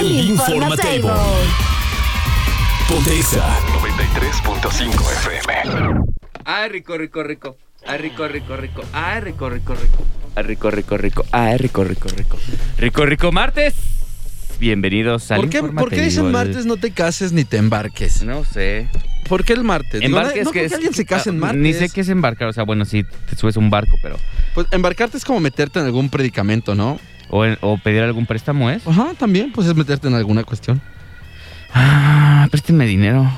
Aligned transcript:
El 0.00 0.30
Informatable. 0.30 1.10
Pontexa 2.88 3.44
93.5 3.82 4.88
FM. 4.96 6.04
Ay, 6.46 6.70
rico, 6.70 6.96
rico, 6.96 7.22
rico. 7.22 7.58
Ay, 7.86 7.98
rico, 7.98 8.26
rico, 8.26 8.56
rico. 8.56 8.82
Ay, 8.94 9.20
rico, 9.20 9.50
rico, 9.50 9.74
rico. 9.74 10.04
Ay, 10.36 10.42
rico, 10.42 10.70
rico, 10.70 10.96
rico. 10.96 11.24
Ay, 11.32 11.58
rico, 11.58 11.84
rico, 11.84 12.08
rico. 12.16 12.38
Rico, 12.78 13.04
rico, 13.04 13.30
martes. 13.30 13.74
Bienvenidos 14.58 15.30
al 15.32 15.42
¿Por 15.42 15.50
qué, 15.50 15.62
¿Por 15.62 15.90
qué 15.90 16.00
dicen 16.00 16.32
martes 16.32 16.64
no 16.64 16.78
te 16.78 16.92
cases 16.92 17.32
ni 17.32 17.44
te 17.44 17.58
embarques? 17.58 18.22
No 18.22 18.46
sé. 18.46 18.88
¿Por 19.28 19.44
qué 19.44 19.52
el 19.52 19.64
martes? 19.64 20.00
Digo, 20.00 20.16
Embarque 20.16 20.42
no 20.42 20.48
es 20.48 20.52
que 20.54 20.60
creo 20.60 20.66
es. 20.66 20.72
alguien 20.72 20.94
se 20.94 21.04
case 21.04 21.28
en 21.28 21.36
ah, 21.36 21.40
martes. 21.40 21.60
Ni 21.60 21.74
sé 21.74 21.90
qué 21.90 22.00
es 22.00 22.08
embarcar. 22.08 22.48
O 22.48 22.54
sea, 22.54 22.64
bueno, 22.64 22.86
sí, 22.86 23.04
te 23.28 23.36
subes 23.36 23.58
a 23.58 23.60
un 23.60 23.68
barco, 23.68 23.98
pero. 24.00 24.16
Pues 24.54 24.66
embarcarte 24.70 25.18
es 25.18 25.26
como 25.26 25.40
meterte 25.40 25.78
en 25.78 25.84
algún 25.84 26.08
predicamento, 26.08 26.74
¿no? 26.74 26.98
O, 27.30 27.44
en- 27.44 27.58
o 27.60 27.78
pedir 27.78 28.02
algún 28.02 28.26
préstamo, 28.26 28.70
¿es? 28.70 28.86
Ajá, 28.86 29.12
también, 29.18 29.52
pues 29.52 29.68
es 29.68 29.74
meterte 29.74 30.08
en 30.08 30.14
alguna 30.14 30.42
cuestión. 30.44 30.80
Ah, 31.72 32.48
présteme 32.50 32.86
dinero. 32.86 33.30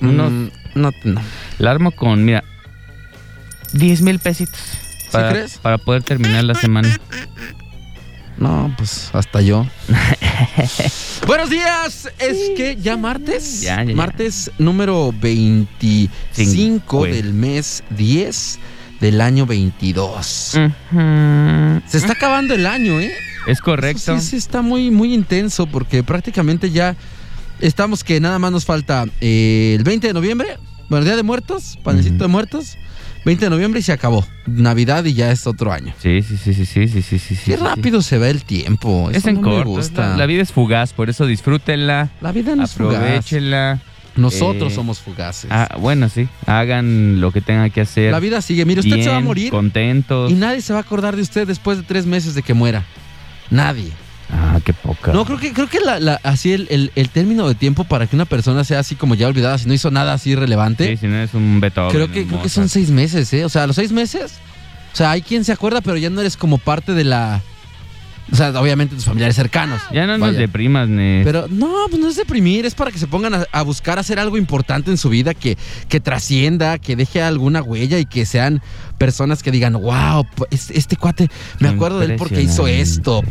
Unos- 0.00 0.30
Mm, 0.32 0.48
no, 0.74 0.90
no. 1.04 1.20
La 1.58 1.70
armo 1.70 1.90
con, 1.92 2.24
mira, 2.24 2.42
10 3.72 4.02
mil 4.02 4.18
pesitos. 4.18 4.60
Para, 5.12 5.30
crees? 5.30 5.58
Para 5.58 5.78
poder 5.78 6.02
terminar 6.02 6.44
la 6.44 6.54
semana. 6.54 6.88
No, 8.36 8.72
pues 8.76 9.10
hasta 9.14 9.40
yo. 9.40 9.66
Buenos 11.26 11.50
días. 11.50 12.08
Es 12.18 12.36
que 12.56 12.76
ya 12.80 12.96
martes. 12.96 13.62
Ya, 13.62 13.76
ya, 13.82 13.90
ya. 13.90 13.96
Martes 13.96 14.50
número 14.58 15.12
25 15.20 16.12
Cinco. 16.32 17.04
del 17.04 17.32
mes 17.34 17.82
10 17.90 18.58
del 19.00 19.20
año 19.20 19.46
22. 19.46 20.54
Ujú. 20.54 21.80
Se 21.86 21.98
está 21.98 22.12
acabando 22.12 22.54
el 22.54 22.66
año, 22.66 23.00
¿eh? 23.00 23.12
Es 23.46 23.60
correcto. 23.60 24.18
Sí, 24.18 24.26
sí, 24.30 24.36
está 24.36 24.62
muy, 24.62 24.90
muy 24.90 25.14
intenso 25.14 25.66
porque 25.66 26.02
prácticamente 26.02 26.70
ya 26.70 26.96
estamos 27.60 28.04
que 28.04 28.20
nada 28.20 28.38
más 28.38 28.52
nos 28.52 28.64
falta 28.64 29.04
eh, 29.20 29.74
el 29.78 29.84
20 29.84 30.08
de 30.08 30.12
noviembre, 30.14 30.58
bueno, 30.88 31.04
Día 31.04 31.16
de 31.16 31.22
Muertos, 31.22 31.78
panecito 31.82 32.24
de 32.24 32.28
muertos, 32.28 32.76
20 33.24 33.46
de 33.46 33.50
noviembre 33.50 33.80
y 33.80 33.82
se 33.82 33.92
acabó. 33.92 34.26
Navidad 34.46 35.04
y 35.04 35.14
ya 35.14 35.30
es 35.30 35.46
otro 35.46 35.72
año. 35.72 35.92
Sí, 36.00 36.22
sí, 36.22 36.36
sí, 36.36 36.54
sí, 36.54 36.64
sí, 36.66 36.88
sí, 36.88 37.02
sí, 37.02 37.18
sí. 37.18 37.34
Qué 37.44 37.56
sí, 37.56 37.62
rápido 37.62 38.00
se 38.02 38.18
va 38.18 38.28
el 38.28 38.42
tiempo. 38.44 39.10
Es 39.10 39.18
Eso 39.18 39.28
en 39.30 39.36
no 39.36 39.42
me 39.42 39.48
corto. 39.56 39.70
gusta. 39.70 40.10
La, 40.10 40.16
la 40.18 40.26
vida 40.26 40.42
es 40.42 40.52
fugaz, 40.52 40.92
por 40.92 41.08
eso 41.10 41.26
disfrútenla, 41.26 42.10
La 42.20 42.32
vida 42.32 42.54
no 42.56 42.64
es 42.64 42.72
fugaz. 42.72 42.96
aprovechenla. 42.96 43.80
Nosotros 44.18 44.72
Eh, 44.72 44.74
somos 44.74 44.98
fugaces. 45.00 45.50
Ah, 45.50 45.76
bueno, 45.78 46.08
sí. 46.08 46.28
Hagan 46.46 47.20
lo 47.20 47.32
que 47.32 47.40
tengan 47.40 47.70
que 47.70 47.80
hacer. 47.82 48.10
la 48.12 48.20
vida 48.20 48.42
sigue. 48.42 48.64
Mire, 48.64 48.80
usted 48.80 48.94
bien, 48.96 49.04
se 49.04 49.10
va 49.10 49.16
a 49.18 49.20
morir 49.20 49.50
Contentos. 49.50 50.30
y 50.30 50.34
nadie 50.34 50.60
se 50.60 50.72
va 50.72 50.80
a 50.80 50.82
acordar 50.82 51.16
de 51.16 51.22
usted 51.22 51.46
después 51.46 51.78
de 51.78 51.84
tres 51.84 52.04
meses 52.06 52.34
de 52.34 52.42
que 52.42 52.52
muera. 52.54 52.84
Nadie. 53.50 53.92
Ah, 54.30 54.60
qué 54.62 54.74
poca. 54.74 55.12
No, 55.12 55.24
creo 55.24 55.38
que, 55.38 55.52
creo 55.54 55.68
que 55.68 55.80
la, 55.80 55.98
la- 56.00 56.20
así 56.22 56.52
el, 56.52 56.66
el- 56.70 56.92
el 56.96 57.08
término 57.08 57.48
de 57.48 57.54
tiempo 57.54 57.84
para 57.84 58.06
que 58.06 58.14
una 58.14 58.26
persona 58.26 58.62
sea 58.64 58.80
así 58.80 58.94
como 58.94 59.14
ya 59.14 59.26
olvidada, 59.26 59.56
si 59.56 59.66
no 59.66 59.72
hizo 59.72 59.90
nada 59.90 60.12
así 60.12 60.34
relevante, 60.34 60.86
Sí, 60.86 60.96
si 60.98 61.06
no 61.06 61.16
es 61.16 61.32
un 61.32 61.60
Beethoven. 61.60 61.92
Creo 61.92 62.10
que, 62.12 62.26
creo 62.26 62.42
que 62.42 62.48
son 62.50 62.68
seis 62.68 62.90
meses, 62.90 63.32
¿eh? 63.32 63.44
O 63.46 63.48
sea, 63.48 63.62
a 63.62 63.66
los 63.66 63.76
seis 63.76 63.90
meses. 63.90 64.32
O 64.92 64.96
sea, 64.96 65.12
hay 65.12 65.22
quien 65.22 65.44
se 65.44 65.52
acuerda, 65.52 65.80
pero 65.80 65.96
ya 65.96 66.10
no 66.10 66.20
eres 66.20 66.36
como 66.36 66.58
parte 66.58 66.92
de 66.92 67.04
la. 67.04 67.40
O 68.30 68.36
sea, 68.36 68.50
obviamente 68.60 68.94
tus 68.94 69.04
familiares 69.04 69.36
cercanos. 69.36 69.80
Ya 69.92 70.06
no 70.06 70.18
nos 70.18 70.28
Vaya. 70.28 70.40
deprimas, 70.40 70.88
Nes. 70.88 71.24
Pero 71.24 71.46
no, 71.48 71.86
pues 71.88 72.00
no 72.00 72.08
es 72.08 72.16
deprimir, 72.16 72.66
es 72.66 72.74
para 72.74 72.90
que 72.90 72.98
se 72.98 73.06
pongan 73.06 73.34
a, 73.34 73.46
a 73.52 73.62
buscar 73.62 73.98
hacer 73.98 74.18
algo 74.18 74.36
importante 74.36 74.90
en 74.90 74.98
su 74.98 75.08
vida, 75.08 75.34
que, 75.34 75.56
que 75.88 76.00
trascienda, 76.00 76.78
que 76.78 76.94
deje 76.96 77.22
alguna 77.22 77.62
huella 77.62 77.98
y 77.98 78.04
que 78.06 78.26
sean 78.26 78.62
personas 78.98 79.42
que 79.42 79.50
digan, 79.50 79.74
wow, 79.74 80.26
este, 80.50 80.78
este 80.78 80.96
cuate, 80.96 81.28
me 81.60 81.68
acuerdo 81.68 82.00
de 82.00 82.06
él 82.06 82.16
porque 82.16 82.42
hizo 82.42 82.66
esto. 82.66 83.22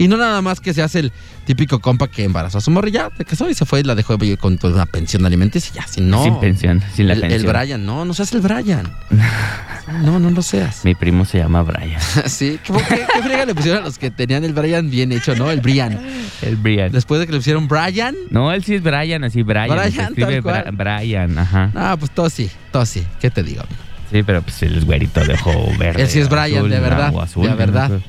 Y 0.00 0.08
no 0.08 0.16
nada 0.16 0.40
más 0.40 0.60
que 0.60 0.72
se 0.72 0.82
hace 0.82 0.98
el 1.00 1.12
típico 1.44 1.78
compa 1.80 2.08
que 2.08 2.24
embarazó 2.24 2.56
a 2.58 2.60
su 2.62 2.70
morrilla, 2.70 3.10
se 3.18 3.24
casó 3.26 3.50
y 3.50 3.54
se 3.54 3.66
fue 3.66 3.80
y 3.80 3.82
la 3.82 3.94
dejó 3.94 4.16
con 4.38 4.56
toda 4.56 4.74
una 4.74 4.86
pensión 4.86 5.26
alimenticia 5.26 5.70
y 5.72 5.76
ya, 5.76 5.86
si 5.86 6.00
no. 6.00 6.24
Sin 6.24 6.40
pensión, 6.40 6.82
sin 6.94 7.06
la 7.06 7.12
el, 7.12 7.22
el 7.24 7.28
pensión. 7.28 7.52
Brian, 7.52 7.84
no, 7.86 8.04
no 8.06 8.14
seas 8.14 8.32
el 8.32 8.40
Brian. 8.40 8.90
No, 10.04 10.20
no 10.20 10.30
lo 10.30 10.40
seas. 10.40 10.84
Mi 10.84 10.94
primo 10.94 11.24
se 11.24 11.38
llama 11.38 11.62
Brian. 11.62 12.00
Sí, 12.26 12.60
¿qué, 12.62 12.72
qué, 12.72 13.06
qué 13.12 13.22
friega 13.22 13.44
le 13.44 13.54
pusieron 13.56 13.82
a 13.82 13.86
los 13.86 13.98
que 13.98 14.10
tenían 14.12 14.44
el 14.44 14.52
Brian 14.52 14.88
bien 14.88 15.10
hecho, 15.10 15.34
no? 15.34 15.50
El 15.50 15.60
Brian. 15.60 15.98
El 16.42 16.54
Brian. 16.56 16.92
Después 16.92 17.18
de 17.20 17.26
que 17.26 17.32
le 17.32 17.38
pusieron 17.38 17.66
Brian, 17.66 18.14
No, 18.30 18.52
él 18.52 18.62
sí 18.62 18.76
es 18.76 18.82
Brian, 18.82 19.24
así 19.24 19.42
Brian. 19.42 19.68
Brian, 19.68 19.92
se 19.92 20.02
escribe 20.02 20.42
tal 20.42 20.42
cual. 20.42 20.64
Bra- 20.76 20.98
Brian, 21.00 21.36
ajá. 21.38 21.72
ah, 21.74 21.96
pues 21.98 22.12
todo 22.12 22.30
sí, 22.30 22.48
todo 22.70 22.86
sí. 22.86 23.04
¿Qué 23.20 23.30
te 23.30 23.42
digo? 23.42 23.62
amigo? 23.62 23.80
Sí, 24.12 24.22
pero 24.22 24.42
pues 24.42 24.62
es 24.62 24.84
güerito 24.84 25.24
de 25.24 25.34
ojo 25.34 25.50
verde. 25.78 26.02
Él 26.02 26.08
sí 26.08 26.20
es 26.20 26.28
Brian, 26.28 26.58
azul, 26.58 26.70
de 26.70 26.78
verdad, 26.80 27.12
azul, 27.20 27.42
de 27.44 27.50
no 27.50 27.56
verdad. 27.56 27.88
sé. 27.90 28.02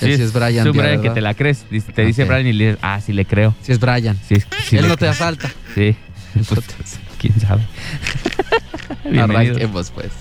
Sí 0.00 0.12
es 0.12 0.32
Brian, 0.32 0.66
Es 0.66 0.72
un 0.72 0.76
Brian 0.78 1.02
que 1.02 1.10
te 1.10 1.20
la 1.20 1.34
crees. 1.34 1.64
Te 1.94 2.04
dice. 2.04 2.24
Brian 2.24 2.46
y 2.46 2.52
le 2.52 2.64
dices, 2.68 2.78
ah, 2.82 3.00
sí 3.00 3.12
le 3.12 3.24
creo. 3.24 3.54
Si 3.62 3.72
es 3.72 3.78
Brian. 3.80 4.18
Sí, 4.28 4.36
sí 4.68 4.76
Él 4.76 4.88
no 4.88 4.94
te 4.94 5.00
creo. 5.00 5.10
asalta. 5.12 5.50
Sí. 5.74 5.96
Pues, 6.32 6.98
¿Quién 7.18 7.40
sabe? 7.40 7.62
Arranquemos, 9.20 9.90
pues. 9.90 10.12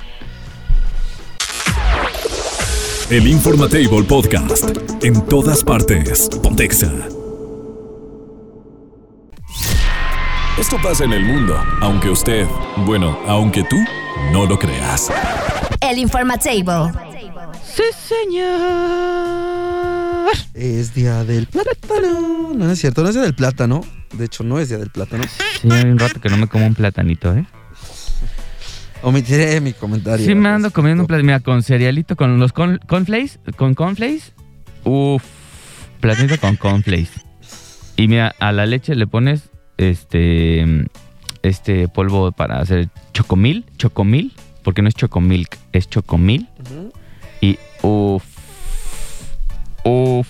El 3.11 3.27
Informatable 3.27 4.03
Podcast 4.03 4.69
en 5.03 5.25
todas 5.27 5.63
partes. 5.63 6.27
Pontexa. 6.41 6.91
Esto 10.59 10.77
pasa 10.83 11.05
en 11.05 11.13
el 11.13 11.23
mundo, 11.23 11.55
aunque 11.81 12.09
usted, 12.09 12.45
bueno, 12.85 13.17
aunque 13.27 13.63
tú 13.63 13.77
no 14.33 14.45
lo 14.45 14.57
creas. 14.59 15.09
El 15.79 15.99
Informatable. 15.99 16.91
Sí, 17.73 17.83
señor. 18.07 18.49
Es 20.53 20.93
día 20.93 21.23
del 21.23 21.47
plátano. 21.47 22.53
No, 22.55 22.71
es 22.71 22.79
cierto, 22.79 23.03
no 23.03 23.09
es 23.09 23.15
día 23.15 23.23
del 23.23 23.35
plátano. 23.35 23.81
De 24.13 24.25
hecho, 24.25 24.43
no 24.43 24.59
es 24.59 24.69
día 24.69 24.77
del 24.77 24.89
plátano. 24.89 25.23
Sí, 25.61 25.69
hay 25.71 25.85
un 25.85 25.99
rato 25.99 26.19
que 26.19 26.29
no 26.29 26.37
me 26.37 26.47
como 26.47 26.65
un 26.65 26.75
platanito, 26.75 27.33
¿eh? 27.33 27.45
Omitiré 29.01 29.61
mi 29.61 29.73
comentario. 29.73 30.25
Sí, 30.25 30.35
me 30.35 30.49
ando 30.49 30.71
comiendo 30.71 31.03
un 31.03 31.07
platanito. 31.07 31.25
Mira, 31.27 31.39
con 31.39 31.63
cerealito, 31.63 32.15
con 32.15 32.39
los 32.39 32.51
con, 32.53 32.79
cornflakes. 32.87 33.39
Con 33.55 33.75
cornflakes. 33.75 34.33
Uf. 34.83 35.23
Platanito 35.99 36.39
con 36.39 36.55
cornflakes. 36.55 37.11
Y 37.95 38.07
mira, 38.07 38.35
a 38.39 38.51
la 38.51 38.65
leche 38.65 38.95
le 38.95 39.07
pones 39.07 39.49
este. 39.77 40.87
Este 41.41 41.87
polvo 41.87 42.33
para 42.33 42.59
hacer 42.59 42.89
chocomil. 43.13 43.65
Chocomil. 43.77 44.33
Porque 44.63 44.81
no 44.81 44.89
es 44.89 44.95
chocomilk, 44.95 45.57
es 45.71 45.89
chocomil. 45.89 46.49
Ujú. 46.59 46.78
Y 47.41 47.57
uff. 47.81 48.23
Uff. 49.83 50.27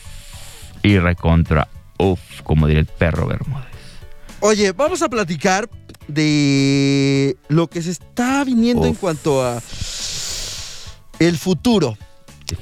Y 0.84 0.98
recontra. 1.00 1.68
Uff. 1.98 2.42
Como 2.44 2.68
diría 2.68 2.82
el 2.82 2.88
perro 2.88 3.28
Bermúdez. 3.28 3.66
Oye, 4.42 4.72
vamos 4.72 5.02
a 5.02 5.10
platicar 5.10 5.70
de 6.08 7.38
lo 7.50 7.70
que 7.70 7.82
se 7.82 7.92
está 7.92 8.44
viniendo 8.44 8.86
en 8.88 8.96
cuanto 8.96 9.46
a 9.46 9.62
el 11.20 11.38
futuro. 11.38 11.98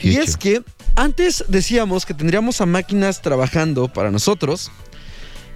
Y 0.01 0.17
es 0.17 0.35
que 0.35 0.63
antes 0.95 1.45
decíamos 1.47 2.05
que 2.05 2.13
tendríamos 2.13 2.59
a 2.59 2.65
máquinas 2.65 3.21
trabajando 3.21 3.87
para 3.87 4.11
nosotros. 4.11 4.71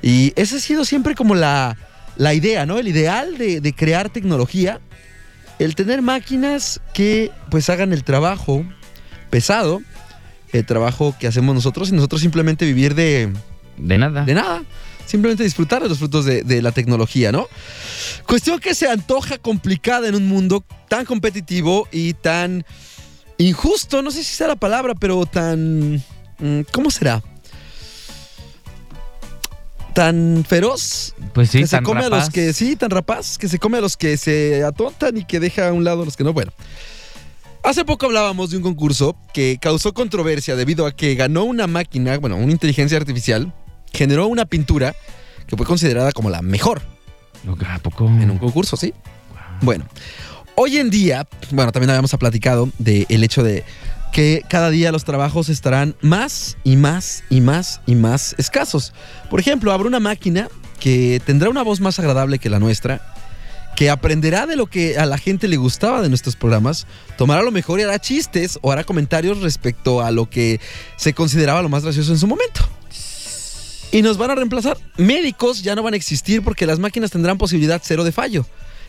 Y 0.01 0.33
esa 0.35 0.57
ha 0.57 0.59
sido 0.59 0.85
siempre 0.85 1.15
como 1.15 1.35
la, 1.35 1.77
la 2.15 2.33
idea, 2.33 2.65
¿no? 2.65 2.77
El 2.77 2.87
ideal 2.87 3.37
de, 3.37 3.59
de 3.61 3.73
crear 3.73 4.09
tecnología. 4.09 4.79
El 5.59 5.75
tener 5.75 6.01
máquinas 6.01 6.81
que 6.93 7.31
pues 7.49 7.69
hagan 7.69 7.93
el 7.93 8.03
trabajo 8.03 8.65
pesado, 9.31 9.81
el 10.53 10.65
trabajo 10.67 11.15
que 11.19 11.25
hacemos 11.25 11.55
nosotros 11.55 11.89
y 11.89 11.93
nosotros 11.93 12.21
simplemente 12.21 12.65
vivir 12.65 12.93
de, 12.93 13.33
De 13.77 13.97
nada. 13.97 14.23
de 14.25 14.33
nada. 14.35 14.61
Simplemente 15.07 15.43
disfrutar 15.43 15.81
de 15.81 15.89
los 15.89 15.97
frutos 15.97 16.23
de, 16.25 16.43
de 16.43 16.61
la 16.61 16.71
tecnología, 16.71 17.31
¿no? 17.31 17.47
Cuestión 18.27 18.59
que 18.59 18.75
se 18.75 18.87
antoja 18.87 19.39
complicada 19.39 20.07
en 20.07 20.15
un 20.15 20.27
mundo 20.27 20.63
tan 20.87 21.05
competitivo 21.05 21.87
y 21.91 22.13
tan 22.13 22.63
injusto, 23.37 24.01
no 24.03 24.11
sé 24.11 24.23
si 24.23 24.33
sea 24.35 24.47
la 24.49 24.55
palabra, 24.55 24.93
pero 24.95 25.25
tan... 25.25 25.95
mm, 26.39 26.61
¿Cómo 26.71 26.91
será? 26.91 27.23
tan 29.93 30.45
feroz 30.47 31.13
Pues 31.33 31.49
sí, 31.49 31.59
que 31.59 31.67
se 31.67 31.75
tan 31.77 31.83
come 31.83 31.99
a 32.01 32.09
los 32.09 32.19
rapaz. 32.19 32.29
que 32.33 32.53
sí, 32.53 32.77
tan 32.77 32.89
rapaz, 32.91 33.37
que 33.37 33.49
se 33.49 33.59
come 33.59 33.77
a 33.77 33.81
los 33.81 33.97
que 33.97 34.15
se 34.15 34.63
atontan 34.63 35.17
y 35.17 35.25
que 35.25 35.39
deja 35.41 35.67
a 35.67 35.73
un 35.73 35.83
lado 35.83 36.03
a 36.03 36.05
los 36.05 36.15
que 36.15 36.23
no. 36.23 36.31
Bueno, 36.31 36.53
hace 37.63 37.85
poco 37.85 38.05
hablábamos 38.05 38.51
de 38.51 38.57
un 38.57 38.63
concurso 38.63 39.15
que 39.33 39.57
causó 39.61 39.93
controversia 39.93 40.55
debido 40.55 40.85
a 40.85 40.91
que 40.91 41.15
ganó 41.15 41.43
una 41.43 41.67
máquina, 41.67 42.17
bueno, 42.17 42.35
una 42.37 42.51
inteligencia 42.51 42.97
artificial, 42.97 43.53
generó 43.93 44.27
una 44.27 44.45
pintura 44.45 44.95
que 45.47 45.57
fue 45.57 45.65
considerada 45.65 46.11
como 46.11 46.29
la 46.29 46.41
mejor 46.41 46.81
¿A 47.67 47.79
poco? 47.79 48.05
en 48.05 48.29
un 48.29 48.37
concurso, 48.37 48.77
¿sí? 48.77 48.93
Bueno, 49.61 49.85
hoy 50.55 50.77
en 50.77 50.89
día, 50.89 51.27
bueno, 51.51 51.71
también 51.71 51.89
habíamos 51.89 52.11
platicado 52.11 52.69
del 52.77 53.23
hecho 53.23 53.43
de 53.43 53.63
que 54.11 54.43
cada 54.49 54.69
día 54.69 54.91
los 54.91 55.05
trabajos 55.05 55.49
estarán 55.49 55.95
más 56.01 56.57
y 56.63 56.75
más 56.75 57.23
y 57.29 57.41
más 57.41 57.81
y 57.85 57.95
más 57.95 58.35
escasos. 58.37 58.93
Por 59.29 59.39
ejemplo, 59.39 59.71
habrá 59.71 59.87
una 59.87 59.99
máquina 59.99 60.49
que 60.79 61.21
tendrá 61.25 61.49
una 61.49 61.63
voz 61.63 61.79
más 61.79 61.99
agradable 61.99 62.39
que 62.39 62.49
la 62.49 62.59
nuestra, 62.59 63.13
que 63.75 63.89
aprenderá 63.89 64.45
de 64.45 64.55
lo 64.55 64.67
que 64.67 64.97
a 64.97 65.05
la 65.05 65.17
gente 65.17 65.47
le 65.47 65.57
gustaba 65.57 66.01
de 66.01 66.09
nuestros 66.09 66.35
programas, 66.35 66.87
tomará 67.17 67.41
lo 67.41 67.51
mejor 67.51 67.79
y 67.79 67.83
hará 67.83 67.99
chistes 67.99 68.59
o 68.61 68.71
hará 68.71 68.83
comentarios 68.83 69.41
respecto 69.41 70.01
a 70.01 70.11
lo 70.11 70.29
que 70.29 70.59
se 70.97 71.13
consideraba 71.13 71.61
lo 71.61 71.69
más 71.69 71.83
gracioso 71.83 72.11
en 72.11 72.19
su 72.19 72.27
momento. 72.27 72.61
Y 73.91 74.01
nos 74.01 74.17
van 74.17 74.31
a 74.31 74.35
reemplazar. 74.35 74.77
Médicos 74.97 75.63
ya 75.63 75.75
no 75.75 75.83
van 75.83 75.93
a 75.93 75.97
existir 75.97 76.41
porque 76.41 76.65
las 76.65 76.79
máquinas 76.79 77.11
tendrán 77.11 77.37
posibilidad 77.37 77.81
cero 77.83 78.03
de 78.03 78.11
fallo. 78.11 78.45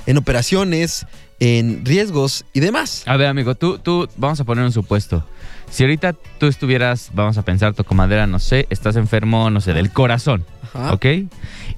En 0.07 0.17
operaciones, 0.17 1.07
en 1.41 1.85
riesgos 1.85 2.45
y 2.53 2.61
demás. 2.61 3.03
A 3.07 3.17
ver, 3.17 3.27
amigo, 3.27 3.55
tú, 3.55 3.79
tú, 3.79 4.09
vamos 4.17 4.39
a 4.41 4.45
poner 4.45 4.65
un 4.65 4.73
supuesto. 4.73 5.27
Si 5.71 5.83
ahorita 5.83 6.15
tú 6.39 6.47
estuvieras, 6.47 7.11
vamos 7.15 7.39
a 7.39 7.43
pensar, 7.43 7.75
tocomadera, 7.75 8.27
no 8.27 8.39
sé, 8.39 8.67
estás 8.71 8.97
enfermo, 8.97 9.51
no 9.51 9.61
sé, 9.61 9.73
del 9.73 9.91
corazón, 9.91 10.45
Ajá. 10.63 10.93
¿ok? 10.93 11.07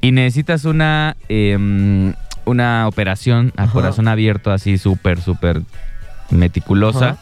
Y 0.01 0.13
necesitas 0.13 0.65
una, 0.65 1.17
em, 1.29 2.13
una 2.45 2.87
operación 2.89 3.53
a 3.57 3.65
Ajá. 3.65 3.73
corazón 3.73 4.09
abierto, 4.09 4.51
así 4.53 4.79
súper, 4.79 5.21
súper 5.21 5.63
meticulosa. 6.31 7.11
Ajá. 7.11 7.19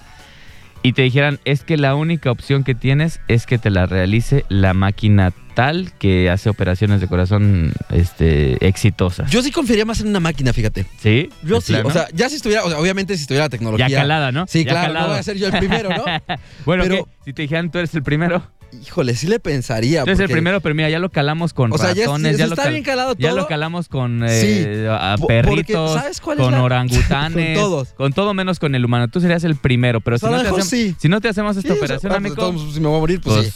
Y 0.84 0.94
te 0.94 1.02
dijeran, 1.02 1.38
es 1.44 1.62
que 1.62 1.76
la 1.76 1.94
única 1.94 2.32
opción 2.32 2.64
que 2.64 2.74
tienes 2.74 3.20
es 3.28 3.46
que 3.46 3.56
te 3.56 3.70
la 3.70 3.86
realice 3.86 4.44
la 4.48 4.74
máquina 4.74 5.32
tal 5.54 5.92
que 6.00 6.28
hace 6.28 6.50
operaciones 6.50 7.00
de 7.00 7.06
corazón 7.06 7.72
este, 7.90 8.66
exitosas. 8.66 9.30
Yo 9.30 9.42
sí 9.42 9.52
confiaría 9.52 9.84
más 9.84 10.00
en 10.00 10.08
una 10.08 10.19
máquina, 10.19 10.52
fíjate. 10.52 10.84
¿Sí? 10.98 11.28
Yo 11.44 11.56
¿De 11.56 11.60
sí. 11.60 11.72
plano? 11.74 11.88
O 11.88 11.92
sea, 11.92 12.08
ya 12.12 12.28
si 12.28 12.34
estuviera, 12.34 12.64
o 12.64 12.69
sea, 12.69 12.80
obviamente 12.80 13.14
si 13.16 13.22
estuviera 13.22 13.44
la 13.44 13.50
tecnología. 13.50 13.86
ya 13.86 13.98
calada, 14.00 14.32
¿no? 14.32 14.46
Sí, 14.48 14.64
Ya 14.64 14.70
claro, 14.72 14.86
calado. 14.88 15.06
no 15.06 15.12
voy 15.12 15.20
a 15.20 15.22
ser 15.22 15.36
yo 15.36 15.46
el 15.46 15.52
primero, 15.58 15.90
¿no? 15.90 16.04
bueno, 16.66 16.82
pero- 16.82 17.04
¿qué? 17.04 17.10
si 17.26 17.32
te 17.32 17.42
dijeran 17.42 17.70
tú 17.70 17.78
eres 17.78 17.94
el 17.94 18.02
primero, 18.02 18.42
Híjole, 18.86 19.14
sí 19.14 19.26
le 19.26 19.38
pensaría. 19.38 20.02
eres 20.02 20.19
el 20.19 20.24
porque- 20.24 20.32
primero, 20.32 20.60
pero 20.60 20.74
mira, 20.74 20.88
ya 20.88 20.98
lo 20.98 21.10
calamos 21.10 21.52
con 21.52 21.72
O 21.72 21.78
sea, 21.78 21.92
ya, 21.92 22.06
ratones, 22.06 22.32
es- 22.32 22.38
ya, 22.38 22.44
está 22.46 22.64
lo 22.64 22.70
bien 22.70 22.82
calado 22.84 23.14
ya 23.19 23.30
todo. 23.30 23.40
lo 23.40 23.46
calamos 23.46 23.88
con 23.88 24.22
eh, 24.26 24.88
a 24.90 25.16
Po- 25.19 25.26
porque, 25.26 25.42
perritos, 25.42 25.92
¿sabes 25.92 26.20
cuál 26.20 26.38
es 26.38 26.44
con 26.44 26.52
la- 26.52 26.62
orangutanes, 26.62 27.58
Con 27.58 27.64
todos. 27.64 27.88
con 27.90 28.12
todo 28.12 28.32
menos 28.34 28.58
con 28.58 28.74
el 28.74 28.84
humano. 28.84 29.08
Tú 29.08 29.20
serías 29.20 29.44
el 29.44 29.56
primero, 29.56 30.00
pero 30.00 30.16
O 30.16 30.19
sea, 30.19 30.28
si, 30.30 30.34
no 30.34 30.40
hacemos, 30.40 30.64
sí. 30.66 30.96
si 30.98 31.08
no 31.08 31.20
te 31.20 31.28
hacemos 31.28 31.56
esta 31.56 31.69
Sí, 31.69 31.72
o 31.72 31.74
sea, 31.86 31.96
operación, 31.96 32.10
pues, 32.34 32.38
amigo, 32.38 32.72
si 32.72 32.80
me 32.80 32.88
voy 32.88 32.96
a 32.96 33.00
morir, 33.00 33.20
pues, 33.22 33.36
pues, 33.36 33.46
sí. 33.48 33.52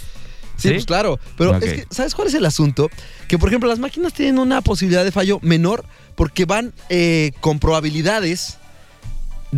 Sí, 0.58 0.68
¿sí? 0.68 0.74
pues 0.74 0.86
claro. 0.86 1.18
Pero 1.36 1.54
es 1.56 1.64
que, 1.72 1.86
¿sabes 1.90 2.14
cuál 2.14 2.28
es 2.28 2.34
el 2.34 2.44
asunto? 2.46 2.88
Que, 3.28 3.38
por 3.38 3.48
ejemplo, 3.50 3.68
las 3.68 3.78
máquinas 3.78 4.14
tienen 4.14 4.38
una 4.38 4.62
posibilidad 4.62 5.04
de 5.04 5.12
fallo 5.12 5.38
menor 5.42 5.84
porque 6.14 6.46
van 6.46 6.72
eh, 6.88 7.32
con 7.40 7.58
probabilidades 7.58 8.58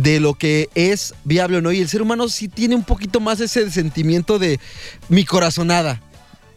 de 0.01 0.19
lo 0.19 0.33
que 0.33 0.69
es 0.75 1.13
viable 1.23 1.57
o 1.57 1.61
no. 1.61 1.71
Y 1.71 1.81
el 1.81 1.89
ser 1.89 2.01
humano 2.01 2.29
sí 2.29 2.47
tiene 2.47 2.75
un 2.75 2.83
poquito 2.83 3.19
más 3.19 3.39
ese 3.39 3.69
sentimiento 3.69 4.39
de 4.39 4.59
mi 5.09 5.25
corazonada. 5.25 6.01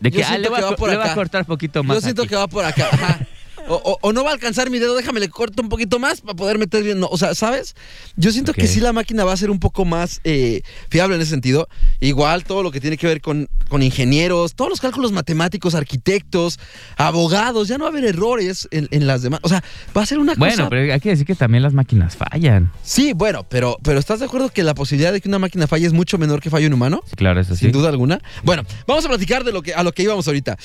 de 0.00 0.10
que 0.10 0.24
ah, 0.24 0.38
le, 0.38 0.48
que 0.48 0.62
va 0.62 0.76
por 0.76 0.90
le 0.90 0.96
a 0.96 1.14
cortar 1.14 1.44
poquito 1.44 1.82
más. 1.82 1.96
Yo 1.96 2.00
siento 2.00 2.22
aquí. 2.22 2.30
que 2.30 2.36
va 2.36 2.46
por 2.46 2.64
acá. 2.64 2.88
ajá. 2.92 3.26
O, 3.72 3.92
o- 3.92 3.98
o 4.02 4.12
no 4.12 4.22
va 4.24 4.30
a 4.30 4.34
alcanzar 4.34 4.68
mi 4.70 4.78
dedo, 4.78 4.94
déjame 4.94 5.18
le 5.20 5.28
corto 5.28 5.62
un 5.62 5.68
poquito 5.68 5.98
más 5.98 6.20
para 6.20 6.34
poder 6.34 6.58
meter 6.58 6.82
bien. 6.82 7.00
No, 7.00 7.06
o 7.06 7.16
sea, 7.16 7.34
¿sabes? 7.34 7.74
Yo 8.16 8.30
siento 8.32 8.52
que 8.52 8.66
sí 8.66 8.80
la 8.80 8.92
máquina 8.92 9.24
va 9.24 9.32
a 9.32 9.36
ser 9.36 9.50
un 9.50 9.58
poco 9.60 9.84
más 9.84 10.20
eh, 10.24 10.62
fiable 10.90 11.16
en 11.16 11.22
ese 11.22 11.30
sentido. 11.30 11.68
Igual 12.00 12.44
todo 12.44 12.62
lo 12.62 12.70
que 12.70 12.80
tiene 12.80 12.96
que 12.96 13.06
ver 13.06 13.20
con, 13.20 13.48
con 13.68 13.82
ingenieros, 13.82 14.54
todos 14.54 14.68
los 14.70 14.80
cálculos 14.80 15.12
matemáticos, 15.12 15.74
arquitectos, 15.74 16.58
abogados, 16.96 17.68
ya 17.68 17.78
no 17.78 17.84
va 17.84 17.90
a 17.90 17.92
haber 17.92 18.04
errores 18.04 18.68
en, 18.70 18.88
en 18.90 19.06
las 19.06 19.22
demás. 19.22 19.40
O 19.42 19.48
sea, 19.48 19.62
va 19.96 20.02
a 20.02 20.06
ser 20.06 20.18
una 20.18 20.34
Bueno, 20.34 20.56
cosa. 20.56 20.68
pero 20.70 20.92
hay 20.92 21.00
que 21.00 21.10
decir 21.10 21.26
que 21.26 21.34
también 21.34 21.62
las 21.62 21.72
máquinas 21.72 22.16
fallan. 22.16 22.70
Sí, 22.82 23.12
bueno, 23.14 23.44
pero, 23.48 23.78
pero 23.82 23.98
¿estás 23.98 24.20
de 24.20 24.26
acuerdo 24.26 24.50
que 24.50 24.62
la 24.62 24.74
posibilidad 24.74 25.12
de 25.12 25.20
que 25.20 25.28
una 25.28 25.38
máquina 25.38 25.66
falle 25.66 25.86
es 25.86 25.92
mucho 25.92 26.18
menor 26.18 26.40
que 26.40 26.50
fallo 26.50 26.66
en 26.66 26.74
humano? 26.74 27.02
Sí, 27.08 27.16
claro, 27.16 27.40
eso 27.40 27.54
sí. 27.54 27.60
Sin 27.66 27.72
duda 27.72 27.88
alguna. 27.88 28.20
Bueno, 28.42 28.64
vamos 28.86 29.04
a 29.04 29.08
platicar 29.08 29.44
de 29.44 29.52
lo 29.52 29.62
que, 29.62 29.74
a 29.74 29.82
lo 29.82 29.92
que 29.92 30.02
íbamos 30.02 30.26
ahorita. 30.26 30.56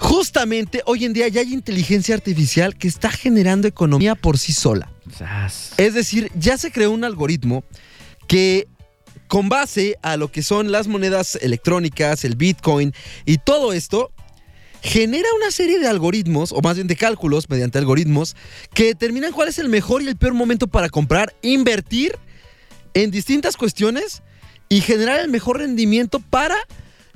Justamente 0.00 0.80
hoy 0.86 1.04
en 1.04 1.12
día 1.12 1.28
ya 1.28 1.42
hay 1.42 1.52
inteligencia 1.52 2.14
artificial 2.14 2.74
que 2.74 2.88
está 2.88 3.10
generando 3.10 3.68
economía 3.68 4.14
por 4.14 4.38
sí 4.38 4.54
sola. 4.54 4.90
Es 5.76 5.92
decir, 5.92 6.32
ya 6.34 6.56
se 6.56 6.72
creó 6.72 6.90
un 6.90 7.04
algoritmo 7.04 7.64
que 8.26 8.66
con 9.28 9.50
base 9.50 9.96
a 10.02 10.16
lo 10.16 10.32
que 10.32 10.42
son 10.42 10.72
las 10.72 10.88
monedas 10.88 11.36
electrónicas, 11.42 12.24
el 12.24 12.36
Bitcoin 12.36 12.94
y 13.26 13.38
todo 13.38 13.74
esto, 13.74 14.10
genera 14.80 15.28
una 15.36 15.50
serie 15.50 15.78
de 15.78 15.86
algoritmos, 15.86 16.52
o 16.52 16.62
más 16.62 16.76
bien 16.76 16.86
de 16.86 16.96
cálculos 16.96 17.50
mediante 17.50 17.76
algoritmos, 17.76 18.36
que 18.72 18.86
determinan 18.86 19.32
cuál 19.32 19.48
es 19.48 19.58
el 19.58 19.68
mejor 19.68 20.00
y 20.00 20.08
el 20.08 20.16
peor 20.16 20.32
momento 20.32 20.66
para 20.66 20.88
comprar, 20.88 21.34
invertir 21.42 22.16
en 22.94 23.10
distintas 23.10 23.58
cuestiones 23.58 24.22
y 24.70 24.80
generar 24.80 25.20
el 25.20 25.28
mejor 25.28 25.58
rendimiento 25.58 26.20
para 26.20 26.56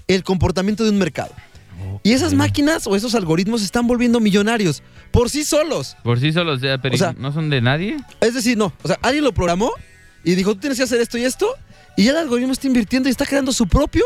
el 0.06 0.22
comportamiento 0.22 0.84
de 0.84 0.90
un 0.90 0.98
mercado. 0.98 1.34
Y 2.02 2.12
esas 2.12 2.34
máquinas 2.34 2.86
o 2.86 2.96
esos 2.96 3.14
algoritmos 3.14 3.60
se 3.60 3.66
están 3.66 3.86
volviendo 3.86 4.20
millonarios 4.20 4.82
por 5.10 5.30
sí 5.30 5.44
solos. 5.44 5.96
Por 6.02 6.20
sí 6.20 6.32
solos, 6.32 6.58
o 6.58 6.60
sea, 6.60 6.78
pero 6.78 6.94
O 6.94 6.98
sea- 6.98 7.14
¿no 7.18 7.32
son 7.32 7.50
de 7.50 7.60
nadie? 7.60 7.96
Es 8.20 8.34
decir, 8.34 8.56
no. 8.58 8.72
O 8.82 8.88
sea, 8.88 8.98
alguien 9.02 9.24
lo 9.24 9.32
programó 9.32 9.70
y 10.24 10.34
dijo, 10.34 10.54
tú 10.54 10.60
tienes 10.60 10.78
que 10.78 10.84
hacer 10.84 11.00
esto 11.00 11.16
y 11.18 11.24
esto. 11.24 11.48
Y 11.96 12.04
ya 12.04 12.10
el 12.12 12.16
algoritmo 12.18 12.52
está 12.52 12.66
invirtiendo 12.66 13.08
y 13.08 13.12
está 13.12 13.24
creando 13.26 13.52
su 13.52 13.66
propio, 13.66 14.04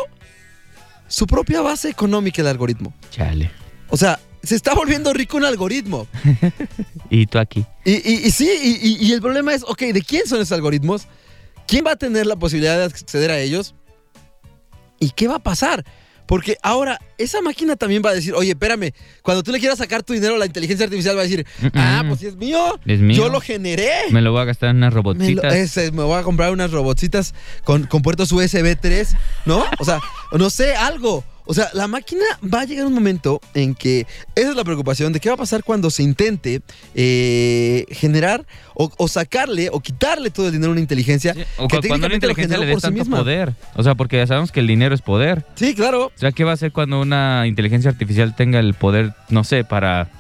su 1.09 1.27
propia 1.27 1.61
base 1.63 1.89
económica 1.89 2.43
el 2.43 2.49
algoritmo. 2.49 2.93
Chale. 3.11 3.51
O 3.89 3.97
sea, 3.97 4.21
se 4.43 4.55
está 4.55 4.75
volviendo 4.75 5.13
rico 5.13 5.37
un 5.37 5.45
algoritmo. 5.45 6.07
Y 7.11 7.25
tú 7.27 7.39
aquí. 7.39 7.65
Y, 7.87 7.93
y- 7.93 8.27
y 8.27 8.31
sí, 8.31 8.51
y, 8.63 8.87
y- 8.87 9.07
y 9.09 9.13
el 9.13 9.23
problema 9.23 9.55
es, 9.55 9.63
ok, 9.67 9.81
¿de 9.95 10.03
quién 10.03 10.27
son 10.27 10.41
esos 10.43 10.53
algoritmos? 10.53 11.07
¿Quién 11.67 11.85
va 11.87 11.93
a 11.93 11.97
tener 11.97 12.27
la 12.27 12.37
posibilidad 12.37 12.77
de 12.77 12.85
acceder 12.85 13.31
a 13.31 13.39
ellos? 13.41 13.75
¿Y 15.01 15.11
qué 15.11 15.27
va 15.29 15.37
a 15.37 15.43
pasar? 15.43 15.85
Porque 16.29 16.57
ahora 16.63 17.01
esa 17.17 17.41
máquina 17.41 17.75
también 17.75 18.03
va 18.05 18.11
a 18.11 18.15
decir, 18.15 18.35
oye, 18.35 18.51
espérame, 18.51 18.93
cuando 19.23 19.43
tú 19.43 19.51
le 19.51 19.59
quieras 19.59 19.79
sacar 19.79 20.03
tu 20.05 20.13
dinero, 20.13 20.37
la 20.37 20.47
inteligencia 20.47 20.85
artificial 20.85 21.17
va 21.17 21.23
a 21.23 21.25
decir, 21.25 21.45
ah, 21.75 22.05
pues 22.07 22.21
si 22.21 22.27
es 22.27 22.37
mío, 22.37 22.79
Es 22.87 23.01
mío. 23.01 23.17
yo 23.17 23.29
lo 23.31 23.41
generé. 23.41 23.91
Me 24.13 24.21
lo 24.23 24.31
voy 24.31 24.43
a 24.43 24.45
gastar 24.45 24.69
en 24.71 24.77
unas 24.77 24.91
Me, 24.93 24.97
lo- 24.97 25.03
robotitas. 25.03 25.55
ese, 25.55 25.91
me 25.91 26.03
voy 26.05 26.21
a 26.21 26.23
comprar 26.23 26.53
unas 26.53 26.71
robotcitas 26.71 27.35
con, 27.65 27.85
con 27.87 28.03
puertos 28.03 28.31
USB 28.31 28.77
3, 28.79 29.17
¿no? 29.47 29.65
O 29.79 29.85
sea, 29.85 29.99
no 30.33 30.51
sé, 30.51 30.77
algo. 30.77 31.25
O 31.51 31.55
sea, 31.55 31.69
la 31.73 31.87
máquina 31.89 32.23
va 32.45 32.61
a 32.61 32.65
llegar 32.67 32.87
un 32.87 32.93
momento 32.93 33.41
en 33.55 33.75
que 33.75 34.07
esa 34.35 34.51
es 34.51 34.55
la 34.57 34.65
preocupación 34.65 35.13
de 35.15 35.19
qué 35.21 35.31
va 35.31 35.35
a 35.35 35.39
pasar 35.39 35.65
cuando 35.65 35.91
se 35.91 36.03
intente 36.03 36.61
eh, 36.95 37.87
generar 37.91 38.45
o, 38.75 38.91
o 38.99 39.09
sacarle 39.09 39.71
o 39.73 39.81
quitarle 39.81 40.31
todo 40.31 40.47
el 40.47 40.53
dinero 40.53 40.69
a 40.69 40.73
una 40.73 40.81
inteligencia 40.81 41.33
Sí, 41.33 41.41
O 41.57 41.67
que 41.67 41.79
cu- 41.79 41.89
cuando 41.89 42.07
una 42.07 42.15
inteligencia 42.17 42.59
le 42.59 42.67
dé 42.67 42.75
sí 42.75 42.81
tanto 42.83 43.05
poder. 43.07 43.55
O 43.77 43.83
sea, 43.83 43.95
porque 43.95 44.19
ya 44.19 44.27
sabemos 44.27 44.53
que 44.53 44.61
el 44.61 44.67
dinero 44.67 44.95
es 44.95 45.01
poder. 45.01 45.47
Sí, 45.55 45.75
claro. 45.75 46.07
O 46.07 46.13
sea, 46.19 46.33
¿qué 46.33 46.45
va 46.45 46.51
a 46.51 46.55
hacer 46.55 46.71
cuando 46.73 47.01
una 47.01 47.47
inteligencia 47.47 47.91
artificial 47.91 48.37
tenga 48.37 48.59
el 48.61 48.75
poder, 48.75 49.15
no 49.31 49.43
sé, 49.43 49.65
para, 49.65 50.11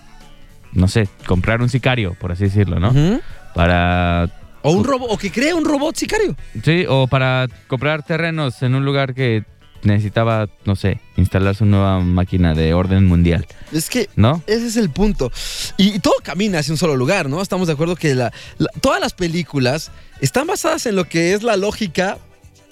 no 0.72 0.88
sé, 0.88 1.08
comprar 1.26 1.60
un 1.60 1.68
sicario, 1.68 2.14
por 2.18 2.32
así 2.32 2.44
decirlo, 2.44 2.80
¿no? 2.80 3.20
Para, 3.54 4.30
O 4.62 4.72
un 4.72 4.84
robot, 4.84 5.08
o 5.10 5.18
que 5.18 5.30
cree 5.30 5.52
un 5.52 5.64
robot 5.64 5.94
sicario. 5.96 6.34
sí, 6.64 6.84
o 6.88 7.06
para 7.06 7.46
comprar 7.66 8.02
terrenos 8.02 8.62
en 8.62 8.74
un 8.74 8.84
lugar 8.84 9.12
que 9.14 9.44
necesitaba, 9.82 10.48
no 10.64 10.76
sé, 10.76 11.00
instalar 11.16 11.54
su 11.54 11.64
nueva 11.64 12.00
máquina 12.00 12.54
de 12.54 12.74
orden 12.74 13.06
mundial, 13.06 13.46
Es 13.72 13.88
que 13.90 14.08
¿no? 14.16 14.42
Ese 14.46 14.66
es 14.66 14.76
el 14.76 14.90
punto. 14.90 15.30
Y, 15.76 15.94
y 15.94 15.98
todo 15.98 16.14
camina 16.22 16.58
hacia 16.58 16.72
un 16.72 16.78
solo 16.78 16.96
lugar, 16.96 17.28
¿no? 17.28 17.40
Estamos 17.42 17.66
de 17.68 17.74
acuerdo 17.74 17.96
que 17.96 18.14
la- 18.14 18.32
la- 18.58 18.70
todas 18.80 19.00
las 19.00 19.14
películas 19.14 19.90
están 20.20 20.46
basadas 20.46 20.86
en 20.86 20.96
lo 20.96 21.04
que 21.04 21.32
es 21.34 21.42
la 21.42 21.56
lógica 21.56 22.18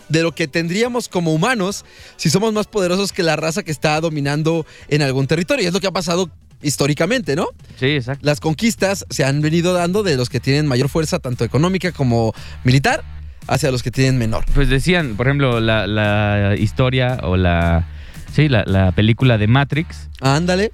de 0.09 0.23
lo 0.23 0.33
que 0.33 0.47
tendríamos 0.49 1.09
como 1.09 1.33
humanos 1.35 1.85
si 2.17 2.31
somos 2.31 2.53
más 2.53 2.67
poderosos 2.69 3.13
que 3.13 3.23
la 3.25 3.35
raza 3.37 3.63
que 3.65 3.73
está 3.73 4.01
dominando 4.01 4.65
en 4.89 5.03
algún 5.03 5.27
territorio. 5.27 5.65
Y 5.65 5.67
es 5.67 5.73
lo 5.73 5.81
que 5.81 5.89
ha 5.89 5.93
pasado 5.93 6.31
históricamente, 6.63 7.37
¿no? 7.37 7.49
Sí, 7.79 7.87
exacto. 7.87 8.25
Las 8.25 8.41
conquistas 8.41 9.05
se 9.11 9.25
han 9.25 9.41
venido 9.41 9.73
dando 9.75 10.03
de 10.03 10.17
los 10.17 10.29
que 10.31 10.41
tienen 10.41 10.67
mayor 10.67 10.89
fuerza, 10.89 11.19
tanto 11.19 11.45
económica 11.45 11.93
como 11.93 12.33
militar, 12.65 13.05
hacia 13.49 13.71
los 13.71 13.83
que 13.83 13.91
tienen 13.91 14.19
menor. 14.19 14.45
Pues 14.55 14.69
decían, 14.69 15.17
por 15.17 15.26
ejemplo, 15.26 15.61
la, 15.61 15.87
la 15.87 16.55
historia 16.59 17.19
o 17.23 17.37
la, 17.37 17.87
sí, 18.33 18.49
la, 18.49 18.65
la 18.67 18.93
película 18.93 19.38
de 19.38 19.47
Matrix, 19.47 20.09
Ándale. 20.21 20.73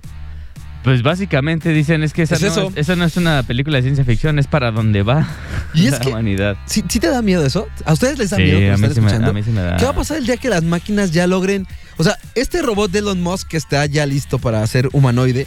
pues 0.84 1.02
básicamente 1.02 1.70
dicen 1.70 2.02
es 2.02 2.12
que 2.12 2.22
esa, 2.22 2.34
Es 2.36 2.42
no, 2.42 2.48
eso. 2.48 2.68
es- 2.70 2.76
esa 2.78 2.96
no 2.96 3.04
es 3.04 3.16
una 3.16 3.42
película 3.42 3.76
de 3.76 3.82
ciencia 3.82 4.04
ficción, 4.04 4.38
es 4.38 4.46
para 4.46 4.70
donde 4.70 5.02
va 5.02 5.28
Y 5.74 5.86
es 5.86 5.92
la 5.92 5.98
que- 6.00 6.08
humanidad. 6.08 6.56
¿Sí, 6.66 6.82
sí 6.88 6.98
te 6.98 7.08
da 7.08 7.22
miedo 7.22 7.44
eso? 7.46 7.68
¿A 7.84 7.92
ustedes 7.92 8.18
les 8.18 8.30
da 8.30 8.36
Sí, 8.38 8.42
miedo? 8.44 8.74
a 8.74 8.76
mí, 8.76 8.88
sí 8.94 9.00
me, 9.00 9.12
a 9.12 9.32
mí 9.32 9.42
sí 9.42 9.50
me 9.50 9.60
da. 9.62 9.76
¿Qué 9.76 9.84
va 9.84 9.90
a 9.90 9.94
pasar 9.94 10.16
el 10.18 10.26
día 10.26 10.36
que 10.36 10.48
las 10.48 10.62
máquinas 10.64 11.12
ya 11.12 11.26
logren... 11.26 11.66
O 11.98 12.04
sea, 12.04 12.16
este 12.34 12.62
robot 12.62 12.90
de 12.90 13.00
Elon 13.00 13.20
Musk 13.22 13.48
que 13.48 13.56
está 13.58 13.84
ya 13.86 14.06
listo 14.06 14.38
para 14.38 14.66
ser 14.66 14.88
humanoide, 14.92 15.46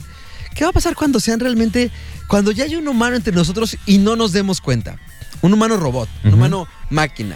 ¿Qué 0.54 0.64
va 0.64 0.70
a 0.70 0.74
pasar 0.74 0.96
cuando 0.96 1.20
sean 1.20 1.42
realmente, 1.42 1.92
cuando 2.30 2.50
ya 2.52 2.64
hay 2.64 2.78
un 2.78 2.88
humano 2.88 3.18
entre 3.18 3.34
nosotros 3.34 3.76
y 3.86 3.98
no 3.98 4.16
nos 4.16 4.32
demos 4.32 4.62
cuenta? 4.62 4.96
Un 5.46 5.54
humano 5.54 5.78
robot, 5.78 6.10
un 6.24 6.34
humano 6.34 6.68
máquina. 6.90 7.36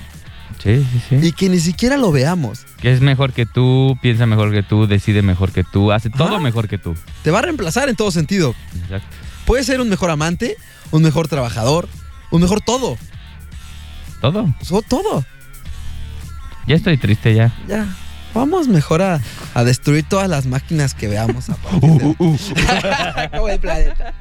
Sí, 0.63 0.83
sí, 0.91 1.01
sí. 1.09 1.15
Y 1.27 1.31
que 1.31 1.47
ni 1.47 1.59
siquiera 1.59 1.95
lo 1.95 2.11
veamos. 2.11 2.65
Que 2.81 2.91
es 2.91 3.01
mejor 3.01 3.33
que 3.33 3.45
tú, 3.45 3.97
piensa 4.01 4.25
mejor 4.25 4.51
que 4.51 4.63
tú, 4.63 4.87
decide 4.87 5.21
mejor 5.21 5.51
que 5.51 5.63
tú, 5.63 5.91
hace 5.91 6.09
todo 6.09 6.29
Ajá. 6.29 6.39
mejor 6.39 6.67
que 6.67 6.79
tú. 6.79 6.95
Te 7.23 7.29
va 7.29 7.37
a 7.37 7.41
reemplazar 7.43 7.87
en 7.87 7.95
todo 7.95 8.09
sentido. 8.09 8.55
Exacto. 8.81 9.07
Puede 9.45 9.63
ser 9.63 9.79
un 9.79 9.89
mejor 9.89 10.09
amante, 10.09 10.57
un 10.89 11.03
mejor 11.03 11.27
trabajador, 11.27 11.87
un 12.31 12.41
mejor 12.41 12.61
todo. 12.61 12.97
Todo. 14.21 14.51
So- 14.63 14.81
todo. 14.81 15.23
Ya 16.65 16.75
estoy 16.75 16.97
triste 16.97 17.35
ya. 17.35 17.53
Ya. 17.67 17.85
Vamos 18.33 18.67
mejor 18.67 19.03
a, 19.03 19.21
a 19.53 19.63
destruir 19.63 20.03
todas 20.09 20.27
las 20.27 20.47
máquinas 20.47 20.95
que 20.95 21.07
veamos. 21.07 21.49
a 21.51 21.55
partir 21.57 21.91
de- 21.91 23.29
Como 23.37 23.49
el 23.49 23.59
planeta. 23.59 24.13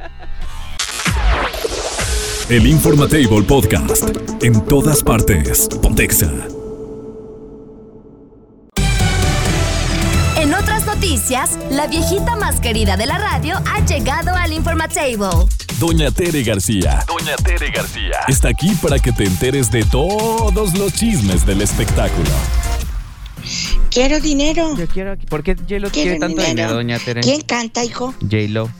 El 2.50 2.67
Informatable 2.67 3.43
Podcast. 3.43 4.09
En 4.43 4.64
todas 4.67 5.02
partes. 5.02 5.69
Pontexa. 5.83 6.33
En 10.37 10.55
otras 10.55 10.87
noticias, 10.87 11.59
la 11.71 11.87
viejita 11.87 12.37
más 12.37 12.61
querida 12.61 12.97
de 12.97 13.07
la 13.07 13.19
radio 13.19 13.57
ha 13.71 13.85
llegado 13.85 14.35
al 14.35 14.52
Informatable. 14.52 15.19
Doña 15.78 16.11
Tere 16.11 16.43
García. 16.43 17.05
Doña 17.07 17.37
Tere 17.37 17.71
García. 17.71 18.21
Está 18.28 18.49
aquí 18.49 18.71
para 18.81 18.99
que 18.99 19.12
te 19.12 19.25
enteres 19.25 19.71
de 19.71 19.85
todos 19.85 20.76
los 20.78 20.93
chismes 20.95 21.45
del 21.45 21.61
espectáculo. 21.61 22.31
Quiero 23.90 24.21
dinero. 24.21 24.75
Yo 24.76 24.87
quiero. 24.88 25.17
¿Por 25.28 25.43
qué 25.43 25.55
J-Lo 25.55 25.90
Quiero 25.90 25.90
quiere 25.90 26.19
tanto 26.19 26.40
dinero. 26.40 26.49
dinero, 26.49 26.75
doña 26.75 26.99
Tere? 26.99 27.21
¿Quién 27.21 27.43
canta, 27.43 27.85
hijo? 27.85 28.14
J-Lo. 28.23 28.71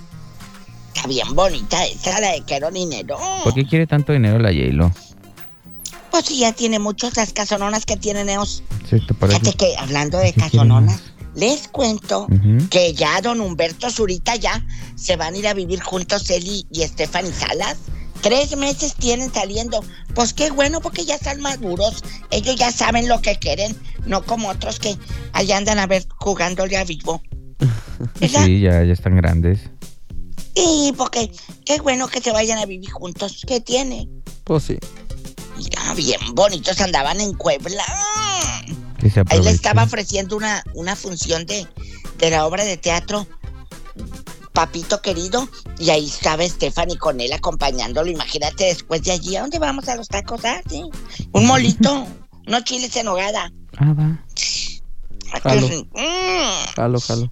Está 0.99 1.09
bien 1.09 1.33
bonita 1.33 1.87
esa, 1.87 2.21
la 2.21 2.33
de 2.33 2.43
quiero 2.43 2.73
dinero. 2.73 3.19
¿Por 3.45 3.55
qué 3.55 3.65
quiere 3.65 3.87
tanto 3.87 4.13
dinero 4.13 4.41
la 4.41 4.49
J-Lo? 4.49 4.93
Pues 6.11 6.25
sí, 6.25 6.39
ya 6.41 6.53
tiene 6.53 6.81
muchos 6.81 7.17
las 7.17 7.33
casononas 7.33 7.87
que 7.87 7.97
tienen 7.97 8.29
ellos. 8.29 8.65
Sí, 8.91 8.99
¿te 9.07 9.15
parece? 9.15 9.39
Fíjate 9.39 9.57
que 9.57 9.77
hablando 9.77 10.19
de 10.19 10.33
¿Qué 10.33 10.41
quieren 10.41 10.51
casononas, 10.51 11.01
les 11.37 11.69
cuento 11.69 12.27
que 12.71 12.95
ya 12.95 13.21
don 13.21 13.41
Humberto 13.41 13.91
Zurita 13.91 14.35
ya 14.35 14.65
se 14.97 15.15
van 15.15 15.35
a 15.35 15.37
ir 15.37 15.47
a 15.47 15.55
vivir 15.55 15.81
juntos 15.81 16.29
él 16.31 16.45
y, 16.49 16.67
y 16.73 16.83
Stephanie 16.83 17.33
Salas. 17.33 17.77
Tres 18.21 18.57
meses 18.57 18.97
tienen 18.97 19.33
saliendo. 19.33 19.85
Pues 20.15 20.33
qué 20.33 20.51
bueno, 20.51 20.81
porque 20.81 21.05
ya 21.05 21.15
están 21.15 21.41
maduros. 21.41 22.03
Ellos 22.33 22.57
ya 22.57 22.73
saben 22.73 23.07
lo 23.07 23.23
que 23.23 23.37
quieren, 23.37 23.77
no 24.05 24.25
como 24.25 24.49
otros 24.49 24.81
que 24.81 24.97
allá 25.33 25.59
andan 25.59 25.79
a 25.79 25.87
ver 25.87 26.09
jugándole 26.17 26.77
a 26.77 26.83
vivo. 26.83 27.23
¿Verdad? 28.21 28.47
Sí, 28.47 28.59
ya, 28.59 28.83
ya 28.83 28.93
están 28.93 29.15
grandes. 29.17 29.61
Sí, 30.59 30.93
porque 30.97 31.31
qué 31.65 31.81
bueno 31.81 32.09
que 32.09 32.21
se 32.21 32.33
vayan 32.33 32.59
a 32.59 32.67
vivir 32.67 32.91
juntos. 32.91 33.45
¿Qué 33.47 33.61
tiene? 33.61 34.09
Pues 34.45 34.65
sí. 34.65 34.79
Mira, 35.57 35.95
bien 35.95 36.21
bonitos 36.35 36.81
andaban 36.81 37.21
en 37.21 37.37
Puebla. 37.37 37.85
Ahí 39.31 39.41
le 39.41 39.51
estaba 39.51 39.85
ofreciendo 39.85 40.37
una, 40.37 40.65
una 40.75 40.97
función 40.97 41.47
de, 41.47 41.67
de 42.19 42.31
la 42.31 42.45
obra 42.47 42.65
de 42.65 42.77
teatro 42.77 43.27
Papito 44.53 45.01
querido, 45.01 45.49
y 45.79 45.91
ahí 45.91 46.07
estaba 46.07 46.45
Stephanie 46.45 46.99
con 46.99 47.21
él 47.21 47.33
acompañándolo. 47.33 48.11
Imagínate 48.11 48.65
después 48.65 49.03
de 49.05 49.13
allí, 49.13 49.37
¿a 49.37 49.43
dónde 49.43 49.61
vamos 49.61 49.89
a 49.89 49.95
los 49.95 50.09
tacos? 50.09 50.45
Ah, 50.45 50.61
sí. 50.69 50.83
Un 51.31 51.47
molito, 51.47 52.09
unos 52.49 52.65
chiles 52.65 52.97
en 52.97 53.07
hogada. 53.07 53.53
Ah, 53.77 53.93
va. 53.93 54.25
Jalo. 55.45 55.69
Mm. 55.69 56.75
Jalo, 56.75 57.01
jalo. 57.01 57.31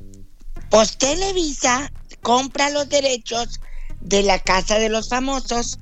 Pues 0.71 0.97
Televisa 0.99 1.91
compra 2.27 2.71
los 2.71 2.89
derechos 2.89 3.61
de 4.01 4.25
la 4.25 4.41
Casa 4.41 4.81
de 4.81 4.89
los 4.89 5.09
Famosos 5.11 5.79